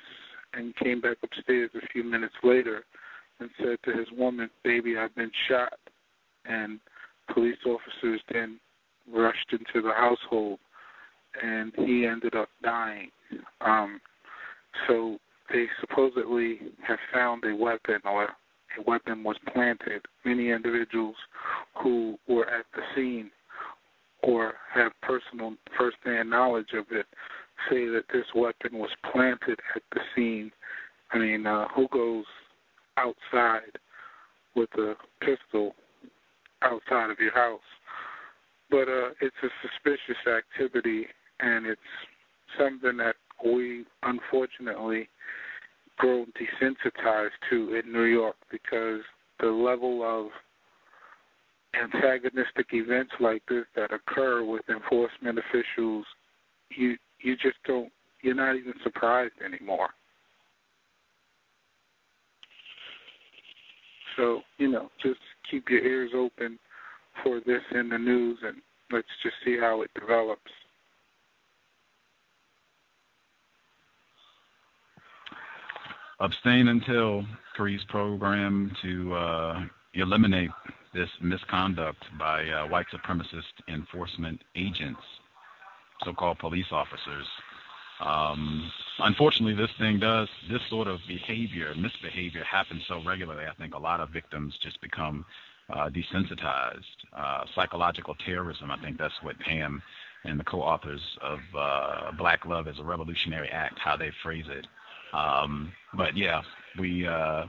[0.53, 2.83] and came back upstairs a few minutes later
[3.39, 5.73] and said to his woman, Baby, I've been shot.
[6.45, 6.79] And
[7.33, 8.59] police officers then
[9.13, 10.59] rushed into the household
[11.41, 13.09] and he ended up dying.
[13.61, 14.01] Um,
[14.87, 15.17] so
[15.51, 20.01] they supposedly have found a weapon or a weapon was planted.
[20.25, 21.15] Many individuals
[21.81, 23.31] who were at the scene
[24.23, 27.05] or have personal first-hand knowledge of it
[27.69, 30.51] say that this weapon was planted at the scene.
[31.11, 32.25] I mean, uh, who goes
[32.97, 33.77] outside
[34.55, 35.75] with a pistol
[36.61, 37.59] outside of your house?
[38.71, 41.05] But uh, it's a suspicious activity,
[41.41, 41.81] and it's
[42.57, 45.09] something that we unfortunately
[45.97, 49.01] grown desensitized to in New York because
[49.39, 50.31] the level of
[51.79, 56.05] antagonistic events like this that occur with enforcement officials,
[56.69, 57.91] you you just don't
[58.21, 59.89] you're not even surprised anymore.
[64.17, 65.19] So, you know, just
[65.49, 66.59] keep your ears open
[67.23, 68.57] for this in the news and
[68.91, 70.41] let's just see how it develops.
[76.19, 77.25] Abstain until
[77.55, 79.63] Cree's program to uh,
[79.95, 80.51] eliminate
[80.93, 85.01] this misconduct by uh, white supremacist enforcement agents
[86.03, 87.25] so-called police officers.
[88.03, 93.45] Um, unfortunately, this thing does this sort of behavior, misbehavior, happens so regularly.
[93.45, 95.25] I think a lot of victims just become
[95.69, 96.81] uh, desensitized.
[97.15, 98.71] Uh, psychological terrorism.
[98.71, 99.81] I think that's what Pam
[100.23, 104.67] and the co-authors of uh, Black Love as a Revolutionary Act, how they phrase it.
[105.13, 106.41] Um, but yeah,
[106.79, 107.45] we uh,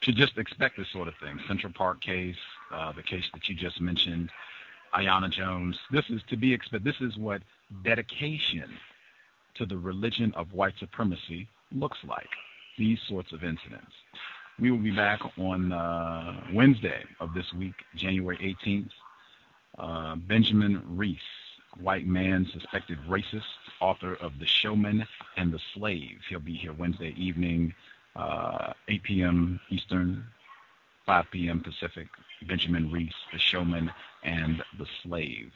[0.00, 1.38] should just expect this sort of thing.
[1.46, 2.36] Central Park case,
[2.72, 4.30] uh, the case that you just mentioned,
[4.94, 5.76] Aiyana Jones.
[5.90, 6.84] This is to be expected.
[6.84, 7.42] This is what
[7.84, 8.70] dedication
[9.54, 12.28] to the religion of white supremacy looks like,
[12.78, 13.92] these sorts of incidents.
[14.58, 18.90] We will be back on uh, Wednesday of this week, January 18th.
[19.78, 21.18] Uh, Benjamin Reese,
[21.78, 23.42] white man suspected racist,
[23.80, 26.20] author of The Showman and the Slave.
[26.30, 27.74] He'll be here Wednesday evening,
[28.14, 29.60] uh, 8 p.m.
[29.68, 30.24] Eastern,
[31.04, 31.60] 5 p.m.
[31.60, 32.08] Pacific.
[32.48, 33.90] Benjamin Reese, The Showman
[34.24, 35.52] and the Slave.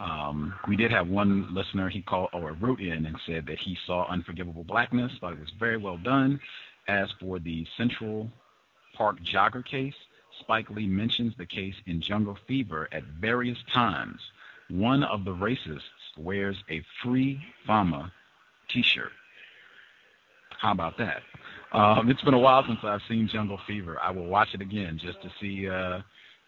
[0.00, 3.76] Um, we did have one listener, he called or wrote in and said that he
[3.86, 6.40] saw Unforgivable Blackness, thought it was very well done.
[6.88, 8.30] As for the Central
[8.94, 9.94] Park jogger case,
[10.40, 14.20] Spike Lee mentions the case in Jungle Fever at various times.
[14.70, 15.80] One of the racists
[16.16, 18.12] wears a free Fama
[18.70, 19.12] T-shirt.
[20.58, 21.22] How about that?
[21.72, 23.98] Um, it's been a while since I've seen Jungle Fever.
[24.02, 26.00] I will watch it again just to see uh,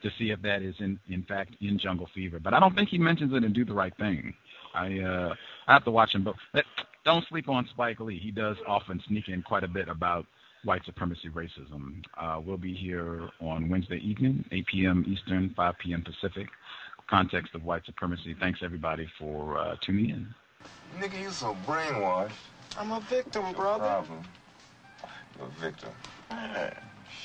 [0.02, 2.40] to see if that is in in fact in Jungle Fever.
[2.40, 4.34] But I don't think he mentions it in Do the Right Thing.
[4.74, 5.34] I uh,
[5.66, 6.24] I have to watch him.
[6.24, 6.64] But
[7.04, 8.18] don't sleep on Spike Lee.
[8.18, 10.26] He does often sneak in quite a bit about
[10.64, 12.04] white supremacy racism.
[12.18, 15.04] Uh, we'll be here on Wednesday evening, 8 p.m.
[15.08, 16.02] Eastern, 5 p.m.
[16.02, 16.48] Pacific.
[17.08, 18.36] Context of white supremacy.
[18.38, 20.34] Thanks everybody for uh, tuning in.
[20.98, 22.30] Nigga, you so brainwashed.
[22.78, 23.84] I'm a victim, brother.
[23.84, 24.22] Problem.
[25.36, 25.88] You're a victim.
[26.30, 26.76] Man,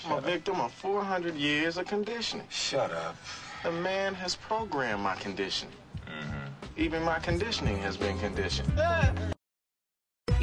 [0.05, 2.47] I'm a victim of 400 years of conditioning.
[2.49, 3.15] Shut up.
[3.63, 5.75] The man has programmed my conditioning.
[6.07, 6.81] Mm-hmm.
[6.81, 8.71] Even my conditioning has been conditioned.